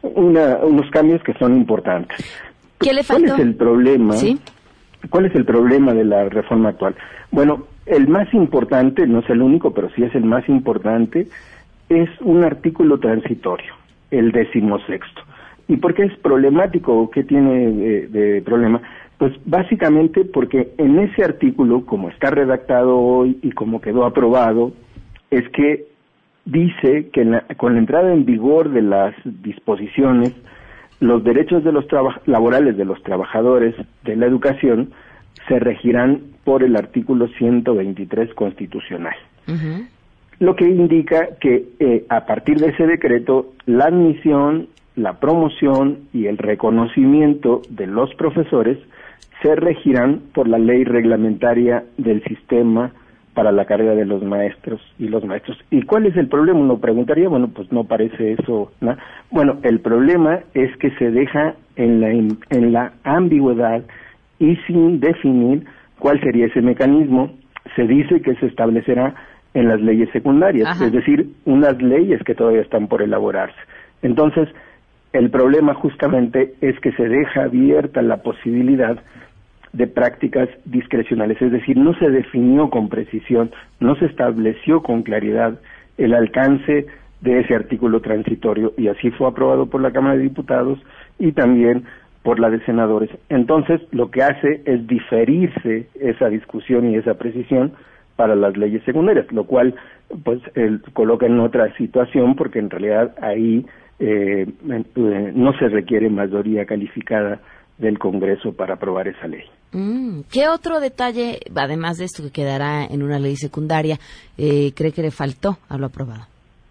una- 0.04 0.58
unos 0.64 0.90
cambios 0.92 1.22
que 1.24 1.34
son 1.34 1.56
importantes. 1.58 2.18
¿Qué 2.80 2.94
le 2.94 3.04
¿Cuál 3.04 3.26
es 3.26 3.40
el 3.40 3.56
problema? 3.56 4.14
Sí. 4.14 4.40
¿Cuál 5.10 5.26
es 5.26 5.36
el 5.36 5.46
problema 5.46 5.94
de 5.94 6.06
la 6.06 6.30
reforma 6.30 6.70
actual? 6.70 6.96
Bueno, 7.32 7.66
el 7.86 8.08
más 8.08 8.32
importante, 8.34 9.06
no 9.08 9.20
es 9.20 9.30
el 9.30 9.42
único, 9.42 9.74
pero 9.74 9.90
sí 9.96 10.04
es 10.04 10.14
el 10.16 10.24
más 10.26 10.48
importante, 10.48 11.28
es 11.90 12.10
un 12.22 12.44
artículo 12.44 13.00
transitorio, 13.00 13.74
el 14.12 14.32
decimosexto. 14.32 15.22
¿Y 15.68 15.78
por 15.78 15.94
qué 15.94 16.04
es 16.04 16.14
problemático 16.18 16.94
o 16.94 17.10
qué 17.10 17.24
tiene 17.24 17.72
de, 17.72 18.08
de 18.08 18.42
problema? 18.42 18.82
Pues 19.22 19.34
básicamente 19.46 20.26
porque 20.26 20.72
en 20.80 20.98
ese 20.98 21.24
artículo, 21.24 21.86
como 21.86 22.10
está 22.10 22.32
redactado 22.32 22.98
hoy 22.98 23.38
y 23.44 23.52
como 23.52 23.80
quedó 23.80 24.04
aprobado, 24.04 24.72
es 25.30 25.48
que 25.50 25.86
dice 26.46 27.10
que 27.14 27.26
la- 27.26 27.42
con 27.56 27.74
la 27.74 27.80
entrada 27.82 28.12
en 28.16 28.26
vigor 28.26 28.70
de 28.72 28.82
las 28.82 29.14
disposiciones, 29.24 30.34
los 31.02 31.24
derechos 31.24 31.64
de 31.64 31.72
los 31.72 31.86
laborales 32.26 32.76
de 32.78 32.84
los 32.84 33.04
trabajadores 33.04 33.76
de 34.04 34.16
la 34.16 34.26
educación 34.26 34.90
se 35.48 35.60
regirán 35.60 36.22
por 36.44 36.64
el 36.64 36.76
artículo 36.76 37.28
123 37.28 38.34
constitucional. 38.34 39.14
Lo 40.40 40.56
que 40.56 40.66
indica 40.68 41.28
que 41.40 41.66
eh, 41.80 42.06
a 42.10 42.26
partir 42.26 42.58
de 42.58 42.70
ese 42.70 42.88
decreto 42.88 43.54
la 43.68 43.86
admisión, 43.86 44.68
la 44.96 45.20
promoción 45.20 46.00
y 46.12 46.26
el 46.26 46.40
reconocimiento 46.40 47.62
de 47.70 47.86
los 47.86 48.12
profesores 48.16 48.80
se 49.42 49.56
regirán 49.56 50.22
por 50.34 50.48
la 50.48 50.60
ley 50.60 50.84
reglamentaria 50.84 51.84
del 51.98 52.24
sistema 52.24 52.92
para 53.34 53.52
la 53.52 53.66
carrera 53.66 53.96
de 53.96 54.06
los 54.06 54.24
maestros 54.24 54.82
y 55.00 55.08
los 55.08 55.24
maestros. 55.24 55.58
¿Y 55.70 55.84
cuál 55.84 56.06
es 56.06 56.16
el 56.18 56.28
problema? 56.28 56.60
Uno 56.60 56.80
preguntaría, 56.80 57.30
bueno, 57.30 57.48
pues 57.48 57.72
no 57.72 57.86
parece 57.86 58.34
eso. 58.34 58.72
¿no? 58.82 58.98
Bueno, 59.30 59.58
el 59.64 59.80
problema 59.80 60.42
es 60.54 60.76
que 60.78 60.92
se 60.98 61.12
deja 61.12 61.56
en 61.76 62.02
la, 62.02 62.10
en 62.12 62.74
la 62.74 62.94
ambigüedad 63.04 63.84
y 64.38 64.58
sin 64.68 65.00
definir 65.00 65.66
cuál 66.00 66.20
sería 66.22 66.48
ese 66.48 66.62
mecanismo. 66.62 67.32
Se 67.76 67.88
dice 67.88 68.22
que 68.22 68.36
se 68.36 68.48
establecerá 68.48 69.16
en 69.54 69.68
las 69.68 69.82
leyes 69.82 70.10
secundarias, 70.12 70.68
Ajá. 70.68 70.86
es 70.86 70.92
decir, 70.92 71.30
unas 71.46 71.82
leyes 71.82 72.22
que 72.24 72.36
todavía 72.36 72.62
están 72.62 72.88
por 72.88 73.02
elaborarse. 73.02 73.58
Entonces, 74.02 74.50
el 75.14 75.30
problema 75.30 75.74
justamente 75.74 76.54
es 76.62 76.80
que 76.80 76.92
se 76.94 77.08
deja 77.08 77.44
abierta 77.44 78.02
la 78.02 78.18
posibilidad 78.18 78.98
de 79.74 79.88
prácticas 79.88 80.50
discrecionales, 80.66 81.42
es 81.42 81.52
decir, 81.52 81.78
no 81.78 81.94
se 81.96 82.10
definió 82.10 82.70
con 82.70 82.90
precisión, 82.90 83.52
no 83.80 83.96
se 83.96 84.06
estableció 84.06 84.82
con 84.82 85.04
claridad 85.04 85.60
el 85.98 86.14
alcance 86.14 86.88
de 87.22 87.40
ese 87.40 87.56
artículo 87.56 88.02
transitorio 88.02 88.74
y 88.78 88.88
así 88.88 89.12
fue 89.12 89.28
aprobado 89.28 89.68
por 89.68 89.82
la 89.82 89.92
Cámara 89.92 90.16
de 90.16 90.24
Diputados 90.24 90.80
y 91.20 91.32
también 91.32 91.86
por 92.24 92.40
la 92.40 92.50
de 92.50 92.64
senadores. 92.66 93.10
Entonces, 93.30 93.82
lo 93.92 94.12
que 94.12 94.24
hace 94.24 94.62
es 94.66 94.86
diferirse 94.88 95.88
esa 96.00 96.30
discusión 96.30 96.90
y 96.90 96.96
esa 96.96 97.16
precisión 97.16 97.74
para 98.16 98.36
las 98.36 98.58
leyes 98.58 98.84
secundarias, 98.84 99.32
lo 99.32 99.46
cual 99.46 99.76
pues 100.24 100.42
coloca 100.94 101.26
en 101.26 101.40
otra 101.40 101.74
situación 101.78 102.36
porque 102.36 102.60
en 102.60 102.70
realidad 102.70 103.16
ahí 103.22 103.66
eh, 104.02 104.48
eh, 104.70 105.32
no 105.36 105.54
se 105.54 105.70
requiere 105.70 106.10
mayoría 106.10 106.66
calificada 106.66 107.40
del 107.78 108.00
Congreso 108.00 108.52
para 108.54 108.74
aprobar 108.74 109.08
esa 109.08 109.28
ley. 109.28 109.44
Mm, 109.74 110.22
¿Qué 110.32 110.48
otro 110.48 110.80
detalle, 110.80 111.40
además 111.56 111.98
de 111.98 112.06
esto 112.06 112.24
que 112.24 112.32
quedará 112.32 112.84
en 112.86 113.04
una 113.04 113.20
ley 113.20 113.36
secundaria, 113.36 113.98
eh, 114.38 114.72
cree 114.76 114.92
que 114.92 115.04
le 115.04 115.12
faltó 115.12 115.58
a 115.70 115.78
lo 115.78 115.86
aprobado? 115.86 116.24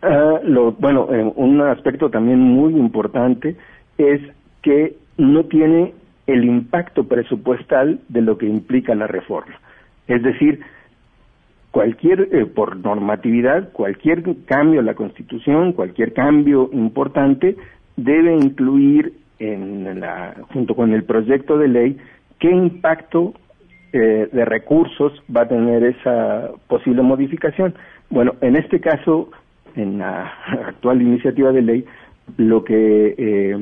Ah, 0.02 0.40
lo, 0.42 0.72
bueno, 0.72 1.08
eh, 1.12 1.32
un 1.36 1.60
aspecto 1.60 2.10
también 2.10 2.40
muy 2.40 2.74
importante 2.74 3.56
es 3.96 4.20
que 4.62 4.96
no 5.16 5.44
tiene 5.44 5.94
el 6.26 6.44
impacto 6.44 7.04
presupuestal 7.04 8.00
de 8.08 8.22
lo 8.22 8.38
que 8.38 8.46
implica 8.46 8.94
la 8.94 9.06
reforma. 9.06 9.54
Es 10.08 10.22
decir, 10.22 10.60
cualquier, 11.70 12.28
eh, 12.32 12.46
por 12.46 12.76
normatividad, 12.76 13.72
cualquier 13.72 14.22
cambio 14.46 14.80
a 14.80 14.84
la 14.84 14.94
Constitución, 14.94 15.72
cualquier 15.72 16.12
cambio 16.12 16.70
importante, 16.72 17.56
debe 17.96 18.34
incluir 18.34 19.12
en 19.38 20.00
la, 20.00 20.34
junto 20.52 20.74
con 20.74 20.92
el 20.92 21.04
proyecto 21.04 21.58
de 21.58 21.68
ley 21.68 21.96
qué 22.38 22.50
impacto 22.50 23.34
eh, 23.92 24.28
de 24.32 24.44
recursos 24.44 25.12
va 25.34 25.42
a 25.42 25.48
tener 25.48 25.84
esa 25.84 26.50
posible 26.68 27.02
modificación. 27.02 27.74
Bueno, 28.08 28.34
en 28.40 28.56
este 28.56 28.80
caso, 28.80 29.30
en 29.76 29.98
la 29.98 30.32
actual 30.66 31.02
iniciativa 31.02 31.52
de 31.52 31.62
ley, 31.62 31.84
lo 32.36 32.64
que 32.64 33.14
eh, 33.16 33.58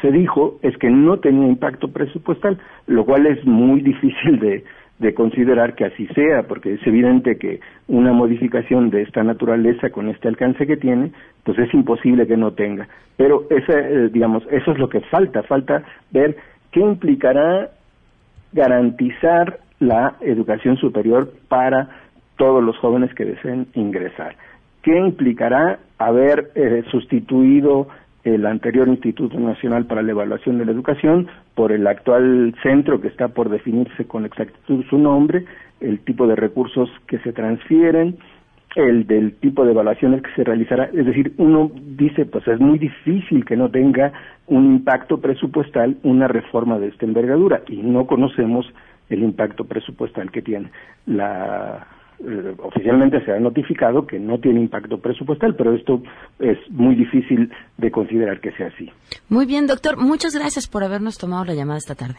se 0.00 0.12
dijo 0.12 0.58
es 0.62 0.76
que 0.78 0.90
no 0.90 1.18
tenía 1.18 1.48
impacto 1.48 1.88
presupuestal, 1.88 2.58
lo 2.86 3.04
cual 3.04 3.26
es 3.26 3.44
muy 3.44 3.80
difícil 3.92 4.38
de, 4.38 4.64
de 4.98 5.12
considerar 5.14 5.74
que 5.74 5.86
así 5.86 6.06
sea, 6.08 6.44
porque 6.44 6.74
es 6.74 6.86
evidente 6.86 7.36
que 7.36 7.60
una 7.88 8.12
modificación 8.12 8.90
de 8.90 9.02
esta 9.02 9.22
naturaleza 9.24 9.90
con 9.90 10.08
este 10.08 10.28
alcance 10.28 10.66
que 10.66 10.76
tiene, 10.76 11.10
pues 11.42 11.58
es 11.58 11.72
imposible 11.74 12.26
que 12.26 12.36
no 12.36 12.52
tenga. 12.52 12.88
Pero 13.16 13.44
esa, 13.50 13.78
eh, 13.78 14.08
digamos, 14.10 14.44
eso 14.50 14.72
es 14.72 14.78
lo 14.78 14.88
que 14.88 15.00
falta, 15.00 15.42
falta 15.42 15.82
ver 16.10 16.36
qué 16.70 16.80
implicará 16.80 17.70
garantizar 18.52 19.58
la 19.80 20.14
educación 20.20 20.76
superior 20.76 21.28
para 21.48 21.88
todos 22.36 22.62
los 22.62 22.76
jóvenes 22.78 23.12
que 23.14 23.24
deseen 23.24 23.66
ingresar. 23.74 24.36
¿Qué 24.82 24.96
implicará 24.96 25.78
haber 25.98 26.50
eh, 26.54 26.84
sustituido 26.90 27.88
el 28.24 28.46
anterior 28.46 28.88
Instituto 28.88 29.38
Nacional 29.38 29.86
para 29.86 30.02
la 30.02 30.12
Evaluación 30.12 30.58
de 30.58 30.64
la 30.64 30.72
Educación 30.72 31.28
por 31.54 31.72
el 31.72 31.86
actual 31.86 32.54
centro 32.62 33.00
que 33.00 33.08
está 33.08 33.28
por 33.28 33.50
definirse 33.50 34.06
con 34.06 34.24
exactitud 34.24 34.84
su 34.88 34.98
nombre, 34.98 35.44
el 35.80 36.00
tipo 36.00 36.26
de 36.26 36.34
recursos 36.34 36.90
que 37.06 37.18
se 37.18 37.32
transfieren, 37.32 38.16
el 38.74 39.06
del 39.06 39.34
tipo 39.36 39.64
de 39.64 39.72
evaluaciones 39.72 40.22
que 40.22 40.32
se 40.34 40.44
realizará. 40.44 40.84
Es 40.86 41.06
decir, 41.06 41.34
uno 41.36 41.70
dice, 41.74 42.24
pues 42.24 42.48
es 42.48 42.58
muy 42.58 42.78
difícil 42.78 43.44
que 43.44 43.56
no 43.56 43.70
tenga 43.70 44.12
un 44.46 44.64
impacto 44.64 45.18
presupuestal 45.18 45.96
una 46.02 46.26
reforma 46.26 46.78
de 46.78 46.88
esta 46.88 47.04
envergadura 47.06 47.62
y 47.68 47.76
no 47.76 48.06
conocemos 48.06 48.66
el 49.10 49.22
impacto 49.22 49.64
presupuestal 49.64 50.30
que 50.30 50.42
tiene. 50.42 50.70
La, 51.06 51.86
eh, 52.20 52.54
oficialmente 52.62 53.24
se 53.24 53.32
ha 53.32 53.40
notificado 53.40 54.06
que 54.06 54.18
no 54.18 54.38
tiene 54.38 54.60
impacto 54.60 54.98
presupuestal, 54.98 55.54
pero 55.56 55.74
esto 55.74 56.02
es 56.38 56.58
muy 56.70 56.94
difícil 56.94 57.50
de 57.78 57.90
considerar 57.90 58.40
que 58.40 58.52
sea 58.52 58.68
así. 58.68 58.90
Muy 59.28 59.46
bien, 59.46 59.66
doctor. 59.66 59.96
Muchas 59.96 60.34
gracias 60.34 60.66
por 60.68 60.84
habernos 60.84 61.18
tomado 61.18 61.44
la 61.44 61.54
llamada 61.54 61.78
esta 61.78 61.94
tarde. 61.94 62.16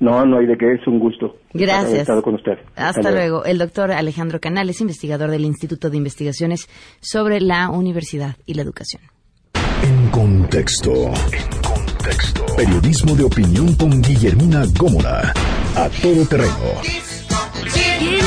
No, 0.00 0.24
no 0.24 0.38
hay 0.38 0.46
de 0.46 0.56
qué, 0.56 0.72
es 0.72 0.86
un 0.86 0.98
gusto 0.98 1.36
Gracias. 1.52 1.88
haber 1.88 2.00
estado 2.00 2.22
con 2.22 2.34
usted. 2.34 2.58
Hasta 2.74 3.10
luego. 3.10 3.44
El 3.44 3.58
doctor 3.58 3.92
Alejandro 3.92 4.40
Canales, 4.40 4.80
investigador 4.80 5.30
del 5.30 5.44
Instituto 5.44 5.90
de 5.90 5.98
Investigaciones 5.98 6.68
sobre 7.00 7.40
la 7.40 7.68
Universidad 7.68 8.36
y 8.46 8.54
la 8.54 8.62
Educación. 8.62 9.02
En 9.82 10.10
contexto. 10.10 10.90
En 10.92 11.62
contexto. 11.62 12.46
Periodismo 12.56 13.14
de 13.14 13.24
opinión 13.24 13.74
con 13.74 14.00
Guillermina 14.00 14.64
Gómora. 14.78 15.32
A 15.76 15.88
todo 16.02 16.26
terreno. 16.28 17.19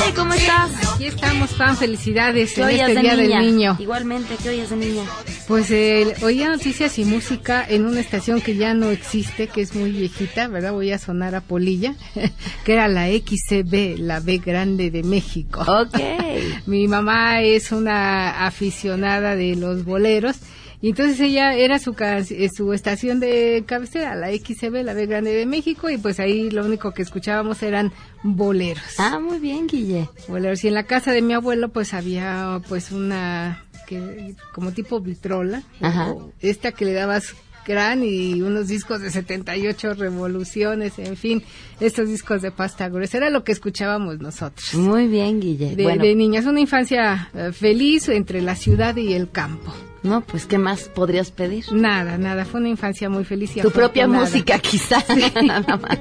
Guille, 0.04 0.16
¿cómo 0.16 0.34
estás? 0.34 0.94
Aquí 0.96 1.06
estamos, 1.06 1.52
fan. 1.52 1.78
Felicidades 1.78 2.54
¿Qué 2.54 2.62
en 2.62 2.70
este 2.70 2.94
de 2.96 3.02
Día 3.02 3.16
niña? 3.16 3.40
del 3.40 3.46
Niño. 3.56 3.78
Igualmente, 3.80 4.36
¿qué 4.42 4.50
ollas 4.50 4.70
de 4.70 4.76
niña? 4.76 5.04
Pues 5.48 5.72
eh, 5.72 6.16
oía 6.24 6.50
noticias 6.50 6.98
y 7.00 7.06
música 7.06 7.66
en 7.68 7.86
una 7.86 8.00
estación 8.00 8.42
que 8.42 8.56
ya 8.56 8.74
no 8.74 8.90
existe, 8.90 9.48
que 9.48 9.62
es 9.62 9.76
muy 9.76 9.92
viejita, 9.92 10.48
¿verdad? 10.48 10.72
Voy 10.74 10.92
a 10.92 10.98
sonar 11.00 11.36
a 11.36 11.42
Polilla, 11.42 11.96
que 12.66 12.74
era 12.74 12.88
la 12.88 13.08
XCB, 13.08 13.98
la 14.00 14.20
B 14.20 14.38
grande 14.40 14.92
de 14.92 15.04
México. 15.04 15.62
Ok. 15.62 15.98
Mi 16.66 16.88
mamá 16.88 17.42
es 17.42 17.72
una 17.72 18.46
aficionada 18.46 19.36
de 19.36 19.56
los 19.56 19.86
boleros. 19.86 20.38
Y 20.84 20.90
entonces 20.90 21.18
ella 21.22 21.54
era 21.54 21.80
su, 21.80 21.96
eh, 21.98 22.50
su 22.54 22.74
estación 22.74 23.22
de 23.22 23.64
cabecera, 23.66 24.16
la 24.16 24.34
XCB, 24.34 24.84
la 24.84 24.94
B 24.94 25.06
Grande 25.06 25.32
de 25.32 25.46
México, 25.46 25.90
y 25.90 25.98
pues 25.98 26.20
ahí 26.20 26.50
lo 26.50 26.66
único 26.66 26.92
que 26.92 27.04
escuchábamos 27.04 27.64
eran 27.64 27.94
boleros. 28.22 28.84
Ah, 28.98 29.18
muy 29.18 29.40
bien, 29.40 29.66
Guille. 29.68 30.10
Boleros. 30.28 30.62
Y 30.66 30.68
en 30.68 30.74
la 30.74 30.84
casa 30.84 31.14
de 31.14 31.22
mi 31.22 31.34
abuelo 31.34 31.70
pues 31.70 31.94
había 31.94 32.60
pues 32.68 32.92
una 32.92 33.64
que 33.88 34.36
como 34.52 34.74
tipo 34.74 35.00
vitrola, 35.00 35.64
Ajá. 35.80 36.16
esta 36.42 36.74
que 36.74 36.84
le 36.84 36.92
dabas 36.92 37.34
gran 37.66 38.04
y 38.04 38.42
unos 38.42 38.68
discos 38.68 39.00
de 39.00 39.10
78 39.10 39.94
revoluciones, 39.94 41.00
en 41.00 41.16
fin, 41.16 41.44
estos 41.80 42.10
discos 42.10 42.42
de 42.42 42.52
pasta 42.52 42.90
gruesa, 42.90 43.20
era 43.20 43.30
lo 43.30 43.46
que 43.46 43.54
escuchábamos 43.54 44.20
nosotros. 44.20 44.74
Muy 44.74 45.08
bien, 45.08 45.40
Guille. 45.40 45.78
De, 45.78 45.84
bueno, 45.84 46.04
de 46.04 46.14
niñas, 46.14 46.44
una 46.46 46.60
infancia 46.60 47.30
eh, 47.34 47.54
feliz 47.54 48.10
entre 48.10 48.42
la 48.42 48.58
ciudad 48.58 48.98
y 48.98 49.14
el 49.14 49.32
campo. 49.32 49.74
No, 50.04 50.22
pues, 50.22 50.46
¿qué 50.46 50.58
más 50.58 50.90
podrías 50.90 51.32
pedir? 51.32 51.66
Nada, 51.72 52.18
nada, 52.18 52.44
fue 52.44 52.60
una 52.60 52.70
infancia 52.70 53.10
muy 53.10 53.24
feliz 53.24 53.56
y 53.56 53.62
Tu 53.62 53.72
propia 53.72 54.06
música, 54.06 54.60
quizás, 54.60 55.06
nada 55.44 55.78
más. 55.78 56.00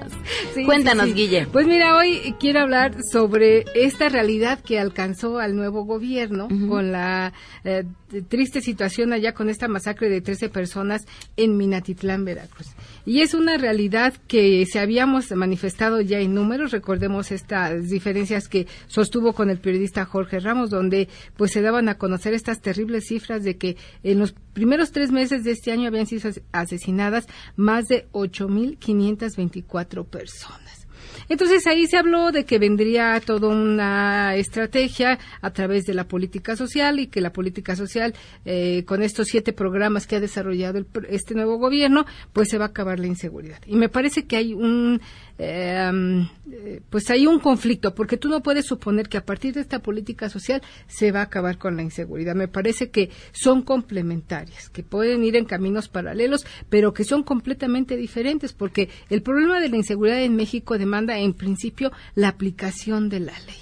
Sí, 0.55 0.65
Cuéntanos, 0.65 1.07
sí, 1.07 1.13
sí. 1.13 1.17
Guille. 1.17 1.47
Pues 1.47 1.67
mira, 1.67 1.97
hoy 1.97 2.35
quiero 2.41 2.61
hablar 2.61 2.97
sobre 3.11 3.65
esta 3.75 4.09
realidad 4.09 4.59
que 4.61 4.81
alcanzó 4.81 5.39
al 5.39 5.55
nuevo 5.55 5.85
gobierno 5.85 6.49
con 6.69 6.91
la 6.91 7.33
eh, 7.65 7.85
triste 8.29 8.61
situación 8.61 9.13
allá 9.13 9.35
con 9.35 9.49
esta 9.49 9.69
masacre 9.69 10.09
de 10.09 10.21
13 10.21 10.49
personas 10.49 11.07
en 11.37 11.57
Minatitlán, 11.57 12.25
Veracruz. 12.25 12.69
Y 13.05 13.21
es 13.21 13.35
una 13.35 13.57
realidad 13.57 14.15
que 14.29 14.65
se 14.67 14.79
habíamos 14.79 15.31
manifestado 15.33 16.01
ya 16.01 16.21
en 16.21 16.35
números, 16.35 16.71
recordemos 16.71 17.33
estas 17.33 17.89
diferencias 17.89 18.49
que 18.49 18.69
sostuvo 18.87 19.33
con 19.33 19.51
el 19.51 19.59
periodista 19.59 20.05
Jorge 20.05 20.39
Ramos, 20.39 20.71
donde 20.71 21.09
pues 21.37 21.51
se 21.51 21.63
daban 21.63 21.89
a 21.89 21.99
conocer 21.99 22.33
estas 22.33 22.61
terribles 22.61 23.07
cifras 23.09 23.43
de 23.43 23.57
que 23.57 23.77
en 24.05 24.21
los 24.21 24.33
primeros 24.53 24.93
tres 24.93 25.11
meses 25.11 25.43
de 25.43 25.51
este 25.51 25.73
año 25.73 25.89
habían 25.89 26.07
sido 26.07 26.31
asesinadas 26.53 27.27
más 27.57 27.89
de 27.89 28.07
8.524 28.13 30.07
personas. 30.07 30.82
Entonces 31.29 31.67
ahí 31.67 31.87
se 31.87 31.97
habló 31.97 32.33
de 32.33 32.45
que 32.45 32.59
vendría 32.59 33.21
toda 33.21 33.49
una 33.49 34.35
estrategia 34.37 35.19
a 35.41 35.51
través 35.51 35.85
de 35.85 35.95
la 35.95 36.05
política 36.05 36.57
social 36.57 37.01
y 37.01 37.07
que 37.07 37.21
la 37.21 37.33
política 37.33 37.77
social, 37.77 38.15
eh, 38.45 38.85
con 38.85 39.03
estos 39.03 39.29
siete 39.29 39.53
programas 39.53 40.07
que 40.07 40.17
ha 40.17 40.21
desarrollado 40.21 40.79
el 40.79 40.87
este 41.09 41.35
nuevo 41.35 41.59
gobierno, 41.59 42.05
pues 42.33 42.49
se 42.49 42.59
va 42.59 42.67
a 42.67 42.69
acabar 42.69 42.99
la 42.99 43.07
inseguridad. 43.07 43.59
Y 43.67 43.77
me 43.77 43.89
parece 43.89 44.25
que 44.25 44.37
hay 44.37 44.55
un, 44.55 45.01
eh, 45.39 46.81
pues 46.91 47.11
hay 47.11 47.27
un 47.27 47.41
conflicto, 47.41 47.95
porque 47.95 48.17
tú 48.17 48.29
no 48.29 48.43
puedes 48.43 48.67
suponer 48.67 49.09
que 49.09 49.19
a 49.19 49.25
partir 49.25 49.55
de 49.55 49.61
esta 49.61 49.81
política 49.81 50.29
social 50.29 50.63
se 50.87 51.13
va 51.13 51.21
a 51.21 51.25
acabar 51.25 51.59
con 51.59 51.77
la 51.77 51.83
inseguridad. 51.83 52.35
Me 52.35 52.49
parece 52.49 52.91
que 52.91 53.11
son 53.33 53.63
complementarias, 53.63 54.69
que 54.69 54.83
pueden 54.83 55.25
ir 55.25 55.37
en 55.37 55.45
caminos 55.45 55.89
paralelos, 55.89 56.47
pero 56.69 56.93
que 56.93 57.05
son 57.05 57.23
completamente 57.23 57.97
diferentes, 57.97 58.53
porque 58.53 58.89
el 59.11 59.23
problema 59.23 59.61
de 59.61 59.69
la 59.69 59.77
inseguridad 59.77 60.23
en 60.23 60.37
México 60.37 60.79
demanda 60.79 61.19
en 61.19 61.35
principio 61.35 61.93
la 62.15 62.29
aplicación 62.29 63.09
de 63.09 63.21
la 63.21 63.39
ley. 63.41 63.57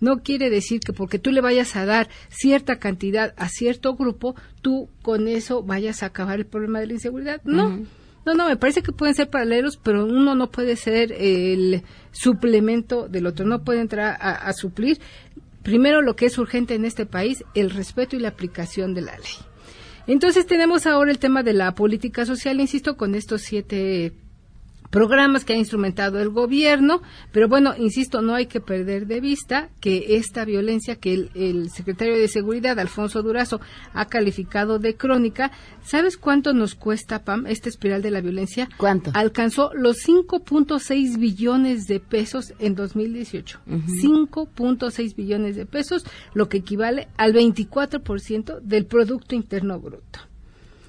No 0.00 0.22
quiere 0.22 0.50
decir 0.50 0.80
que 0.80 0.92
porque 0.92 1.18
tú 1.18 1.30
le 1.30 1.40
vayas 1.40 1.74
a 1.76 1.86
dar 1.86 2.08
cierta 2.28 2.78
cantidad 2.78 3.34
a 3.36 3.48
cierto 3.48 3.94
grupo, 3.94 4.34
tú 4.60 4.90
con 5.02 5.26
eso 5.26 5.62
vayas 5.62 6.02
a 6.02 6.06
acabar 6.06 6.38
el 6.38 6.46
problema 6.46 6.80
de 6.80 6.88
la 6.88 6.92
inseguridad. 6.94 7.40
No. 7.44 7.86
No, 8.26 8.34
no, 8.34 8.48
me 8.48 8.56
parece 8.56 8.82
que 8.82 8.90
pueden 8.90 9.14
ser 9.14 9.30
paralelos, 9.30 9.76
pero 9.76 10.04
uno 10.04 10.34
no 10.34 10.50
puede 10.50 10.74
ser 10.74 11.12
el 11.12 11.82
suplemento 12.10 13.06
del 13.06 13.28
otro, 13.28 13.46
no 13.46 13.62
puede 13.62 13.80
entrar 13.80 14.18
a, 14.20 14.52
suplir 14.52 14.98
primero 15.62 16.02
lo 16.02 16.16
que 16.16 16.26
es 16.26 16.36
urgente 16.36 16.74
en 16.74 16.84
este 16.84 17.06
país, 17.06 17.44
el 17.54 17.70
respeto 17.70 18.16
y 18.16 18.18
la 18.18 18.28
aplicación 18.28 18.94
de 18.94 19.02
la 19.02 19.16
ley. 19.16 19.36
Entonces 20.08 20.44
tenemos 20.44 20.86
ahora 20.86 21.12
el 21.12 21.20
tema 21.20 21.44
de 21.44 21.52
la 21.52 21.76
política 21.76 22.26
social, 22.26 22.60
insisto, 22.60 22.96
con 22.96 23.14
estos 23.14 23.42
siete 23.42 24.12
programas 24.90 25.44
que 25.44 25.52
ha 25.52 25.56
instrumentado 25.56 26.20
el 26.20 26.30
gobierno, 26.30 27.02
pero 27.32 27.48
bueno, 27.48 27.74
insisto, 27.76 28.22
no 28.22 28.34
hay 28.34 28.46
que 28.46 28.60
perder 28.60 29.06
de 29.06 29.20
vista 29.20 29.68
que 29.80 30.16
esta 30.16 30.44
violencia 30.44 30.96
que 30.96 31.14
el, 31.14 31.30
el 31.34 31.70
secretario 31.70 32.18
de 32.18 32.28
Seguridad, 32.28 32.78
Alfonso 32.78 33.22
Durazo, 33.22 33.60
ha 33.92 34.06
calificado 34.06 34.78
de 34.78 34.96
crónica, 34.96 35.50
¿sabes 35.82 36.16
cuánto 36.16 36.52
nos 36.52 36.74
cuesta, 36.74 37.24
Pam, 37.24 37.46
esta 37.46 37.68
espiral 37.68 38.02
de 38.02 38.10
la 38.10 38.20
violencia? 38.20 38.68
¿Cuánto? 38.76 39.10
Alcanzó 39.14 39.70
los 39.74 39.98
5.6 40.06 41.18
billones 41.18 41.86
de 41.86 42.00
pesos 42.00 42.54
en 42.58 42.74
2018. 42.74 43.60
5.6 43.66 45.14
billones 45.14 45.56
de 45.56 45.66
pesos, 45.66 46.04
lo 46.34 46.48
que 46.48 46.58
equivale 46.58 47.08
al 47.16 47.32
24% 47.32 48.60
del 48.60 48.86
Producto 48.86 49.34
Interno 49.34 49.80
Bruto. 49.80 50.20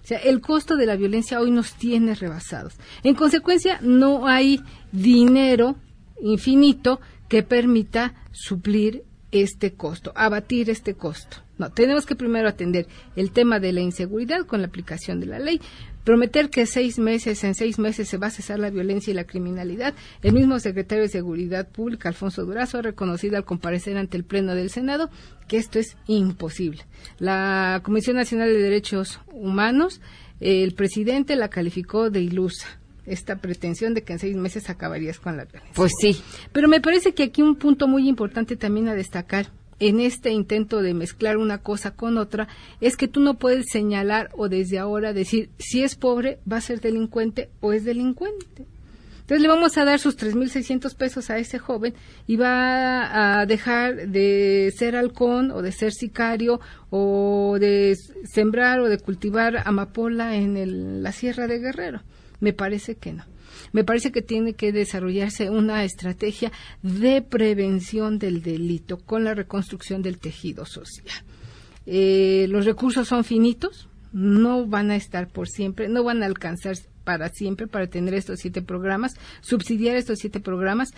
O 0.08 0.10
sea, 0.10 0.20
el 0.20 0.40
costo 0.40 0.78
de 0.78 0.86
la 0.86 0.96
violencia 0.96 1.42
hoy 1.42 1.52
nos 1.52 1.74
tiene 1.74 2.16
rebasados. 2.16 2.76
En 3.04 3.14
consecuencia, 3.14 3.78
no 3.82 4.26
hay 4.26 4.64
dinero 4.94 5.76
infinito 6.22 7.02
que 7.28 7.44
permita 7.44 8.14
suplir 8.32 9.04
este 9.34 9.74
costo, 9.74 10.14
abatir 10.16 10.70
este 10.70 10.94
costo. 10.94 11.40
No, 11.58 11.74
tenemos 11.74 12.06
que 12.06 12.16
primero 12.16 12.48
atender 12.48 12.88
el 13.18 13.32
tema 13.32 13.60
de 13.60 13.74
la 13.74 13.82
inseguridad 13.82 14.46
con 14.46 14.62
la 14.62 14.68
aplicación 14.68 15.20
de 15.20 15.26
la 15.26 15.40
ley, 15.40 15.60
prometer 16.08 16.50
que 16.50 16.66
seis 16.66 17.00
meses, 17.00 17.44
en 17.44 17.54
seis 17.54 17.80
meses 17.80 18.08
se 18.08 18.18
va 18.18 18.28
a 18.28 18.30
cesar 18.30 18.60
la 18.60 18.70
violencia 18.70 19.12
y 19.12 19.14
la 19.14 19.26
criminalidad. 19.26 19.94
El 20.22 20.32
mismo 20.32 20.58
secretario 20.58 21.04
de 21.04 21.10
Seguridad 21.10 21.68
Pública, 21.68 22.08
Alfonso 22.08 22.46
Durazo, 22.46 22.78
ha 22.78 22.82
reconocido 22.82 23.36
al 23.36 23.44
comparecer 23.44 23.98
ante 23.98 24.16
el 24.16 24.24
Pleno 24.24 24.56
del 24.56 24.70
Senado 24.70 25.10
que 25.50 25.58
esto 25.58 25.80
es 25.80 25.98
imposible. 26.08 26.86
La 27.20 27.82
Comisión 27.84 28.16
Nacional 28.16 28.54
de 28.54 28.62
Derechos 28.62 29.20
Humanos, 29.34 30.00
el 30.40 30.74
presidente 30.76 31.36
la 31.36 31.50
calificó 31.50 32.10
de 32.10 32.22
ilusa 32.22 32.80
esta 33.06 33.42
pretensión 33.42 33.94
de 33.94 34.04
que 34.04 34.14
en 34.14 34.20
seis 34.20 34.38
meses 34.38 34.70
acabarías 34.70 35.20
con 35.20 35.36
la 35.36 35.44
violencia. 35.44 35.74
Pues 35.76 35.92
sí. 36.00 36.22
Pero 36.54 36.70
me 36.70 36.80
parece 36.80 37.14
que 37.14 37.24
aquí 37.24 37.42
un 37.42 37.58
punto 37.58 37.90
muy 37.90 38.08
importante 38.08 38.56
también 38.56 38.88
a 38.88 38.96
destacar 38.96 39.48
en 39.80 40.00
este 40.00 40.32
intento 40.32 40.82
de 40.82 40.94
mezclar 40.94 41.38
una 41.38 41.60
cosa 41.60 41.92
con 41.92 42.18
otra 42.18 42.48
es 42.82 42.98
que 42.98 43.08
tú 43.08 43.20
no 43.20 43.36
puedes 43.36 43.68
señalar 43.72 44.30
o 44.36 44.50
desde 44.50 44.80
ahora 44.80 45.14
decir 45.14 45.50
si 45.60 45.84
es 45.84 45.96
pobre 45.96 46.40
va 46.52 46.58
a 46.58 46.62
ser 46.62 46.82
delincuente 46.82 47.50
o 47.62 47.74
es 47.74 47.86
delincuente. 47.86 48.66
Entonces 49.22 49.42
le 49.42 49.50
vamos 49.50 49.78
a 49.78 49.84
dar 49.84 50.00
sus 50.00 50.16
3.600 50.18 50.96
pesos 50.96 51.30
a 51.30 51.38
ese 51.38 51.60
joven 51.60 51.94
y 52.28 52.38
va 52.38 53.40
a 53.42 53.46
dejar 53.46 54.08
de 54.08 54.74
ser 54.78 54.96
halcón 54.96 55.52
o 55.52 55.62
de 55.62 55.74
ser 55.74 55.92
sicario 55.92 56.62
o 56.90 57.58
de 57.60 57.98
sembrar 58.24 58.80
o 58.80 58.88
de 58.88 58.98
cultivar 59.00 59.64
amapola 59.66 60.38
en 60.38 60.56
el- 60.56 61.04
la 61.04 61.12
Sierra 61.12 61.46
de 61.48 61.60
Guerrero. 61.60 62.02
Me 62.40 62.54
parece 62.54 62.96
que 62.96 63.12
no. 63.12 63.26
Me 63.78 63.84
parece 63.84 64.12
que 64.12 64.24
tiene 64.24 64.56
que 64.56 64.72
desarrollarse 64.72 65.52
una 65.52 65.84
estrategia 65.84 66.52
de 66.82 67.22
prevención 67.22 68.18
del 68.18 68.42
delito 68.42 68.98
con 68.98 69.24
la 69.24 69.36
reconstrucción 69.36 70.02
del 70.02 70.18
tejido 70.18 70.66
social. 70.66 71.24
Eh, 71.86 72.48
los 72.50 72.66
recursos 72.66 73.08
son 73.08 73.24
finitos, 73.24 73.88
no 74.12 74.66
van 74.66 74.90
a 74.90 74.96
estar 74.96 75.28
por 75.28 75.48
siempre, 75.48 75.90
no 75.90 76.04
van 76.04 76.24
a 76.24 76.26
alcanzar 76.26 76.76
para 77.04 77.30
siempre 77.30 77.68
para 77.68 77.86
tener 77.86 78.16
estos 78.16 78.40
siete 78.40 78.64
programas, 78.64 79.14
subsidiar 79.42 79.96
estos 79.96 80.18
siete 80.18 80.40
programas. 80.40 80.90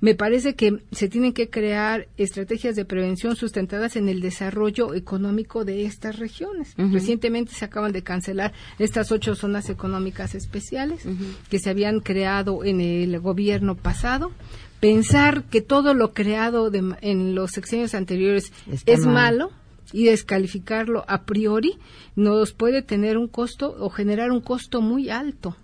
Me 0.00 0.14
parece 0.14 0.54
que 0.54 0.78
se 0.92 1.08
tienen 1.08 1.32
que 1.32 1.50
crear 1.50 2.06
estrategias 2.16 2.76
de 2.76 2.84
prevención 2.84 3.34
sustentadas 3.34 3.96
en 3.96 4.08
el 4.08 4.20
desarrollo 4.20 4.94
económico 4.94 5.64
de 5.64 5.84
estas 5.86 6.18
regiones. 6.18 6.74
Recientemente 6.76 7.52
se 7.52 7.64
acaban 7.64 7.90
de 7.92 8.02
cancelar 8.04 8.52
estas 8.78 9.10
ocho 9.10 9.34
zonas 9.34 9.68
económicas 9.70 10.36
especiales 10.36 11.04
que 11.50 11.58
se 11.58 11.70
habían 11.70 11.98
creado 12.00 12.64
en 12.64 12.80
el 12.80 13.18
gobierno 13.18 13.74
pasado. 13.74 14.30
Pensar 14.78 15.42
que 15.44 15.60
todo 15.62 15.92
lo 15.94 16.12
creado 16.14 16.70
de- 16.70 16.94
en 17.00 17.34
los 17.34 17.50
sexenios 17.50 17.94
anteriores 17.94 18.52
Está 18.70 18.92
es 18.92 19.00
mal. 19.00 19.14
malo 19.14 19.50
y 19.92 20.04
descalificarlo 20.04 21.04
a 21.08 21.22
priori 21.24 21.78
nos 22.14 22.52
puede 22.52 22.82
tener 22.82 23.18
un 23.18 23.26
costo 23.26 23.74
o 23.80 23.90
generar 23.90 24.30
un 24.30 24.40
costo 24.40 24.80
muy 24.80 25.10
alto 25.10 25.56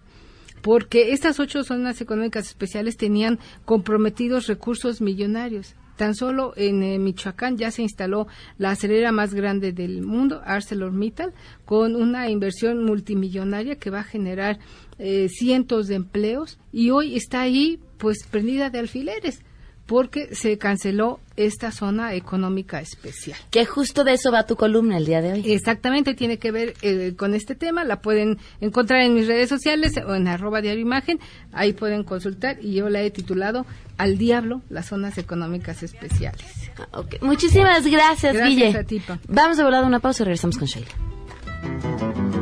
porque 0.64 1.12
estas 1.12 1.40
ocho 1.40 1.62
zonas 1.62 2.00
económicas 2.00 2.46
especiales 2.46 2.96
tenían 2.96 3.38
comprometidos 3.66 4.46
recursos 4.46 5.02
millonarios. 5.02 5.74
Tan 5.98 6.14
solo 6.14 6.54
en 6.56 6.82
eh, 6.82 6.98
Michoacán 6.98 7.58
ya 7.58 7.70
se 7.70 7.82
instaló 7.82 8.28
la 8.56 8.70
acelera 8.70 9.12
más 9.12 9.34
grande 9.34 9.72
del 9.72 10.00
mundo, 10.00 10.40
ArcelorMittal, 10.42 11.34
con 11.66 11.94
una 11.94 12.30
inversión 12.30 12.82
multimillonaria 12.82 13.76
que 13.76 13.90
va 13.90 14.00
a 14.00 14.04
generar 14.04 14.58
eh, 14.98 15.28
cientos 15.28 15.86
de 15.86 15.96
empleos 15.96 16.58
y 16.72 16.88
hoy 16.88 17.14
está 17.14 17.42
ahí 17.42 17.78
pues 17.98 18.26
prendida 18.26 18.70
de 18.70 18.78
alfileres 18.78 19.42
porque 19.86 20.34
se 20.34 20.56
canceló 20.56 21.20
esta 21.36 21.70
zona 21.72 22.14
económica 22.14 22.80
especial. 22.80 23.38
Que 23.50 23.66
justo 23.66 24.02
de 24.04 24.12
eso 24.14 24.32
va 24.32 24.46
tu 24.46 24.56
columna 24.56 24.96
el 24.96 25.04
día 25.04 25.20
de 25.20 25.32
hoy. 25.32 25.52
Exactamente, 25.52 26.14
tiene 26.14 26.38
que 26.38 26.50
ver 26.52 26.74
eh, 26.80 27.14
con 27.16 27.34
este 27.34 27.54
tema. 27.54 27.84
La 27.84 28.00
pueden 28.00 28.38
encontrar 28.60 29.02
en 29.02 29.14
mis 29.14 29.26
redes 29.26 29.48
sociales 29.48 29.92
o 30.06 30.14
en 30.14 30.28
arroba 30.28 30.62
diario 30.62 30.80
imagen. 30.80 31.18
Ahí 31.52 31.72
pueden 31.72 32.04
consultar 32.04 32.58
y 32.62 32.74
yo 32.74 32.88
la 32.88 33.02
he 33.02 33.10
titulado 33.10 33.66
Al 33.98 34.16
diablo, 34.16 34.62
las 34.70 34.86
zonas 34.86 35.18
económicas 35.18 35.82
especiales. 35.82 36.44
Ok, 36.92 37.16
Muchísimas 37.20 37.86
gracias, 37.86 38.34
Gracias 38.34 38.48
Guille. 38.48 38.78
a 38.78 38.84
ti, 38.84 39.00
Pa. 39.00 39.18
Vamos 39.28 39.58
a 39.58 39.64
volar 39.64 39.84
una 39.84 40.00
pausa 40.00 40.22
y 40.22 40.26
regresamos 40.26 40.56
con 40.56 40.66
Sheila. 40.66 40.88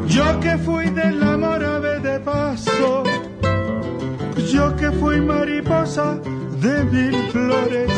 Yo 0.06 0.40
que 0.40 0.58
fui 0.58 0.90
de 0.90 1.10
la 1.12 1.36
morave 1.36 2.00
de 2.00 2.20
paso, 2.20 3.04
yo 4.52 4.76
que 4.76 4.90
fui 4.92 5.20
mariposa 5.20 6.20
de 6.62 6.84
mil 6.84 7.30
flores, 7.32 7.90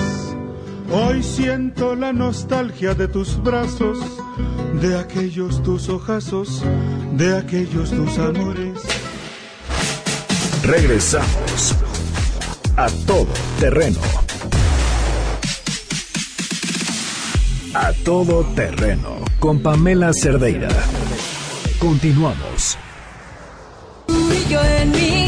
hoy 0.91 1.23
siento 1.23 1.95
la 1.95 2.15
nostalgia 2.15 2.95
de 2.95 3.09
tus 3.09 3.43
brazos, 3.43 3.99
de 4.81 4.99
aquellos 4.99 5.63
tus 5.63 5.91
ojazos, 5.91 6.63
de 7.13 7.37
aquellos 7.37 7.91
tus 7.91 8.19
amores. 8.19 8.81
Regresamos 10.63 11.75
a 12.77 12.89
todo 13.07 13.29
terreno. 13.61 14.01
A 17.75 17.93
todo 18.05 18.45
terreno 18.55 19.17
con 19.41 19.61
Pamela 19.61 20.13
Cerdeira. 20.15 20.69
Continuamos. 21.79 22.79
Y 24.09 24.51
yo 24.51 24.65
en 24.65 24.91
mi 24.93 25.24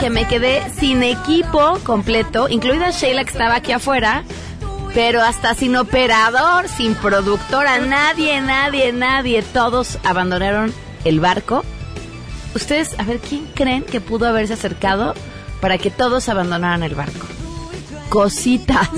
que 0.00 0.10
me 0.10 0.26
quedé 0.26 0.62
sin 0.76 1.04
equipo 1.04 1.78
completo, 1.84 2.48
incluida 2.48 2.90
Sheila 2.90 3.22
que 3.22 3.30
estaba 3.30 3.54
aquí 3.56 3.70
afuera, 3.70 4.24
pero 4.92 5.22
hasta 5.22 5.54
sin 5.54 5.76
operador, 5.76 6.68
sin 6.68 6.96
productora, 6.96 7.78
nadie, 7.78 8.40
nadie, 8.40 8.92
nadie, 8.92 9.42
todos 9.42 9.98
abandonaron 10.02 10.74
el 11.04 11.20
barco. 11.20 11.62
Ustedes, 12.56 12.98
a 12.98 13.04
ver, 13.04 13.20
¿quién 13.20 13.46
creen 13.54 13.84
que 13.84 14.00
pudo 14.00 14.26
haberse 14.26 14.54
acercado 14.54 15.14
para 15.60 15.78
que 15.78 15.92
todos 15.92 16.28
abandonaran 16.28 16.82
el 16.82 16.96
barco? 16.96 17.26
Cositas. 18.08 18.88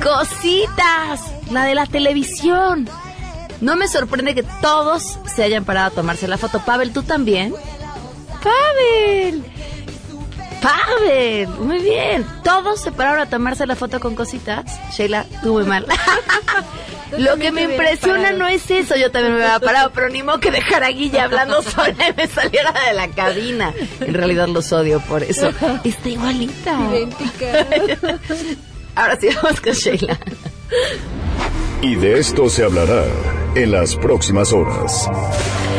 Cositas. 0.00 1.20
La 1.50 1.64
de 1.64 1.74
la 1.74 1.86
televisión. 1.86 2.88
No 3.60 3.74
me 3.74 3.88
sorprende 3.88 4.34
que 4.36 4.44
todos 4.60 5.18
se 5.34 5.42
hayan 5.42 5.64
parado 5.64 5.88
a 5.88 5.90
tomarse 5.90 6.28
la 6.28 6.38
foto. 6.38 6.60
Pavel, 6.60 6.92
¿tú 6.92 7.02
también? 7.02 7.52
Pavel. 8.42 9.44
Pavel. 10.60 11.48
Muy 11.60 11.78
bien. 11.80 12.26
Todos 12.44 12.80
se 12.80 12.92
pararon 12.92 13.20
a 13.20 13.26
tomarse 13.26 13.66
la 13.66 13.76
foto 13.76 14.00
con 14.00 14.14
cositas. 14.14 14.64
Sheila, 14.96 15.26
tú 15.42 15.54
muy 15.54 15.64
mal. 15.64 15.86
Lo 17.18 17.36
que 17.36 17.52
me 17.52 17.62
impresiona 17.62 18.32
no 18.32 18.48
es 18.48 18.70
eso, 18.70 18.96
yo 18.96 19.10
también 19.10 19.34
me 19.34 19.40
hubiera 19.40 19.60
parado, 19.60 19.90
pero 19.94 20.08
ni 20.08 20.22
modo 20.22 20.40
que 20.40 20.50
dejar 20.50 20.82
a 20.82 20.88
Guille 20.88 21.20
hablando 21.20 21.62
sola 21.62 22.08
y 22.08 22.14
me 22.16 22.26
saliera 22.26 22.72
de 22.88 22.94
la 22.94 23.08
cabina. 23.08 23.74
En 24.00 24.14
realidad 24.14 24.48
los 24.48 24.72
odio 24.72 25.00
por 25.00 25.22
eso. 25.22 25.50
Está 25.84 26.08
igualita. 26.08 26.78
Idéntica. 26.90 27.66
Ahora 28.94 29.18
sí, 29.20 29.28
vamos 29.42 29.60
con 29.60 29.72
Sheila. 29.72 30.18
Y 31.82 31.96
de 31.96 32.18
esto 32.18 32.48
se 32.48 32.64
hablará 32.64 33.04
en 33.54 33.72
las 33.72 33.96
próximas 33.96 34.52
horas. 34.52 35.08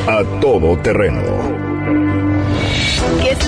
A 0.07 0.23
todo 0.39 0.77
terreno. 0.79 1.62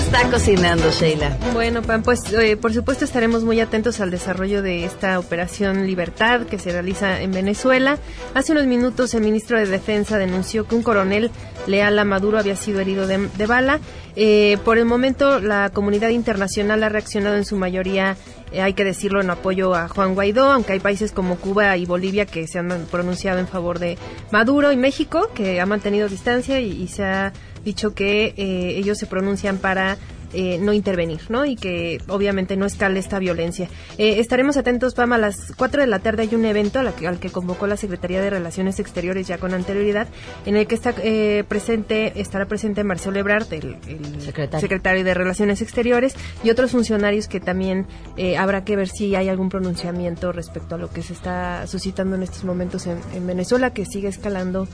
¿Qué 0.06 0.12
se 0.12 0.18
está 0.18 0.30
cocinando, 0.30 0.90
Sheila? 0.92 1.36
Bueno, 1.52 1.82
Pam, 1.82 2.02
pues 2.02 2.32
eh, 2.32 2.56
por 2.56 2.72
supuesto 2.72 3.04
estaremos 3.04 3.42
muy 3.42 3.60
atentos 3.60 4.00
al 4.00 4.12
desarrollo 4.12 4.62
de 4.62 4.84
esta 4.84 5.18
operación 5.18 5.84
Libertad 5.84 6.42
que 6.42 6.60
se 6.60 6.70
realiza 6.70 7.20
en 7.20 7.32
Venezuela. 7.32 7.98
Hace 8.32 8.52
unos 8.52 8.66
minutos 8.66 9.14
el 9.14 9.22
ministro 9.22 9.58
de 9.58 9.66
Defensa 9.66 10.16
denunció 10.16 10.68
que 10.68 10.76
un 10.76 10.84
coronel 10.84 11.32
leal 11.66 11.98
a 11.98 12.04
Maduro 12.04 12.38
había 12.38 12.54
sido 12.54 12.78
herido 12.80 13.08
de, 13.08 13.28
de 13.36 13.46
bala. 13.46 13.80
Eh, 14.14 14.58
por 14.64 14.78
el 14.78 14.84
momento 14.84 15.40
la 15.40 15.70
comunidad 15.70 16.10
internacional 16.10 16.84
ha 16.84 16.88
reaccionado 16.88 17.36
en 17.36 17.44
su 17.44 17.56
mayoría, 17.56 18.16
eh, 18.52 18.62
hay 18.62 18.74
que 18.74 18.84
decirlo, 18.84 19.20
en 19.20 19.30
apoyo 19.30 19.74
a 19.74 19.88
Juan 19.88 20.14
Guaidó, 20.14 20.52
aunque 20.52 20.72
hay 20.72 20.80
países 20.80 21.10
como 21.10 21.36
Cuba 21.36 21.76
y 21.76 21.84
Bolivia 21.84 22.26
que 22.26 22.46
se 22.46 22.60
han 22.60 22.86
pronunciado 22.90 23.40
en 23.40 23.48
favor 23.48 23.80
de 23.80 23.98
Maduro 24.30 24.70
y 24.70 24.76
México, 24.76 25.30
que 25.34 25.60
ha 25.60 25.66
mantenido 25.66 26.08
distancia 26.08 26.60
y, 26.60 26.70
y 26.70 26.88
se 26.88 27.04
ha 27.04 27.32
dicho 27.66 27.92
que 27.94 28.32
eh, 28.38 28.78
ellos 28.78 28.96
se 28.96 29.04
pronuncian 29.06 29.58
para 29.58 29.98
eh, 30.32 30.58
no 30.60 30.72
intervenir, 30.72 31.20
¿no? 31.30 31.46
Y 31.46 31.54
que 31.56 31.98
obviamente 32.08 32.56
no 32.56 32.66
escale 32.66 32.98
esta 32.98 33.18
violencia. 33.20 33.68
Eh, 33.96 34.18
estaremos 34.18 34.56
atentos, 34.56 34.92
Pam, 34.92 35.12
a 35.12 35.18
las 35.18 35.52
4 35.56 35.80
de 35.80 35.86
la 35.86 36.00
tarde 36.00 36.22
hay 36.24 36.34
un 36.34 36.44
evento 36.44 36.80
a 36.80 36.82
la 36.82 36.92
que- 36.92 37.06
al 37.06 37.18
que 37.20 37.30
convocó 37.30 37.66
la 37.68 37.76
Secretaría 37.76 38.20
de 38.20 38.28
Relaciones 38.28 38.78
Exteriores 38.80 39.26
ya 39.28 39.38
con 39.38 39.54
anterioridad, 39.54 40.08
en 40.44 40.56
el 40.56 40.66
que 40.66 40.74
está 40.74 40.92
eh, 41.02 41.44
presente, 41.48 42.20
estará 42.20 42.46
presente 42.46 42.82
Marcelo 42.84 43.18
Ebrard, 43.20 43.50
el, 43.52 43.76
el 43.86 44.20
Secretario. 44.20 45.04
de 45.04 45.14
Relaciones 45.14 45.62
Exteriores, 45.62 46.14
y 46.42 46.50
otros 46.50 46.72
funcionarios 46.72 47.28
que 47.28 47.38
también 47.40 47.86
eh, 48.16 48.36
habrá 48.36 48.64
que 48.64 48.74
ver 48.76 48.88
si 48.88 49.14
hay 49.14 49.28
algún 49.28 49.48
pronunciamiento 49.48 50.32
respecto 50.32 50.74
a 50.74 50.78
lo 50.78 50.90
que 50.90 51.02
se 51.02 51.12
está 51.12 51.66
suscitando 51.68 52.16
en 52.16 52.24
estos 52.24 52.44
momentos 52.44 52.86
en, 52.88 52.98
en 53.14 53.26
Venezuela, 53.26 53.72
que 53.72 53.86
sigue 53.86 54.08
escalando 54.08 54.66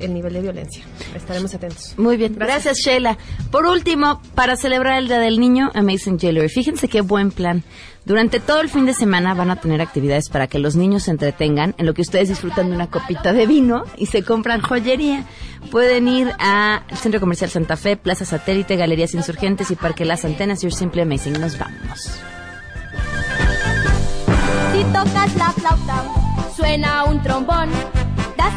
el 0.00 0.12
nivel 0.12 0.32
de 0.32 0.40
violencia. 0.40 0.84
Estaremos 1.14 1.54
atentos. 1.54 1.94
Muy 1.96 2.16
bien, 2.16 2.34
gracias. 2.36 2.78
Sheila. 2.78 3.16
Por 3.50 3.66
último, 3.66 4.20
para 4.34 4.56
celebrar 4.56 4.98
el 4.98 5.08
Día 5.08 5.18
del 5.18 5.40
Niño, 5.40 5.70
Amazing 5.74 6.18
Jewelry. 6.18 6.48
Fíjense 6.48 6.88
qué 6.88 7.00
buen 7.00 7.30
plan. 7.30 7.62
Durante 8.04 8.38
todo 8.38 8.60
el 8.60 8.68
fin 8.68 8.84
de 8.84 8.92
semana 8.92 9.32
van 9.32 9.50
a 9.50 9.56
tener 9.56 9.80
actividades 9.80 10.28
para 10.28 10.46
que 10.46 10.58
los 10.58 10.76
niños 10.76 11.04
se 11.04 11.10
entretengan 11.10 11.74
en 11.78 11.86
lo 11.86 11.94
que 11.94 12.02
ustedes 12.02 12.28
disfrutan 12.28 12.68
de 12.68 12.74
una 12.74 12.90
copita 12.90 13.32
de 13.32 13.46
vino 13.46 13.84
y 13.96 14.06
se 14.06 14.22
compran 14.22 14.60
joyería. 14.60 15.24
Pueden 15.70 16.06
ir 16.08 16.30
al 16.38 16.82
Centro 16.96 17.18
Comercial 17.18 17.48
Santa 17.48 17.76
Fe, 17.76 17.96
Plaza 17.96 18.26
Satélite, 18.26 18.76
Galerías 18.76 19.14
Insurgentes 19.14 19.70
y 19.70 19.76
Parque 19.76 20.04
Las 20.04 20.26
Antenas. 20.26 20.60
You're 20.60 20.76
Simply 20.76 21.00
Amazing. 21.00 21.40
Nos 21.40 21.58
vamos. 21.58 22.20
Si 24.74 24.84
tocas 24.84 25.34
la 25.36 25.50
flauta, 25.52 26.04
suena 26.54 27.04
un 27.04 27.22
trombón. 27.22 27.70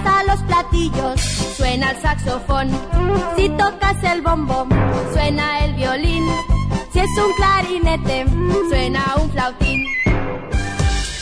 Das 0.04 0.06
a 0.06 0.24
los 0.24 0.42
platillos, 0.44 1.22
suena 1.56 1.92
el 1.92 2.02
saxofón. 2.02 2.70
Si 3.36 3.50
tocas 3.50 4.04
el 4.04 4.22
bombo, 4.22 4.68
suena 5.14 5.66
el 5.66 5.76
violín. 5.76 6.26
Si 6.92 7.00
es 7.00 7.10
un 7.18 7.34
clarinete, 7.34 8.26
suena 8.70 9.16
un 9.22 9.32
flautín. 9.32 9.86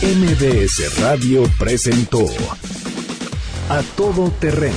MBS 0.01 0.99
Radio 1.01 1.43
presentó 1.57 2.25
A 3.69 3.81
Todo 3.95 4.29
Terreno 4.31 4.75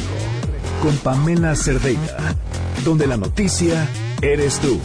con 0.83 0.97
Pamela 0.99 1.55
Cerdeira, 1.55 2.37
donde 2.85 3.07
la 3.07 3.17
noticia 3.17 3.89
eres 4.23 4.59
tú. 4.61 4.81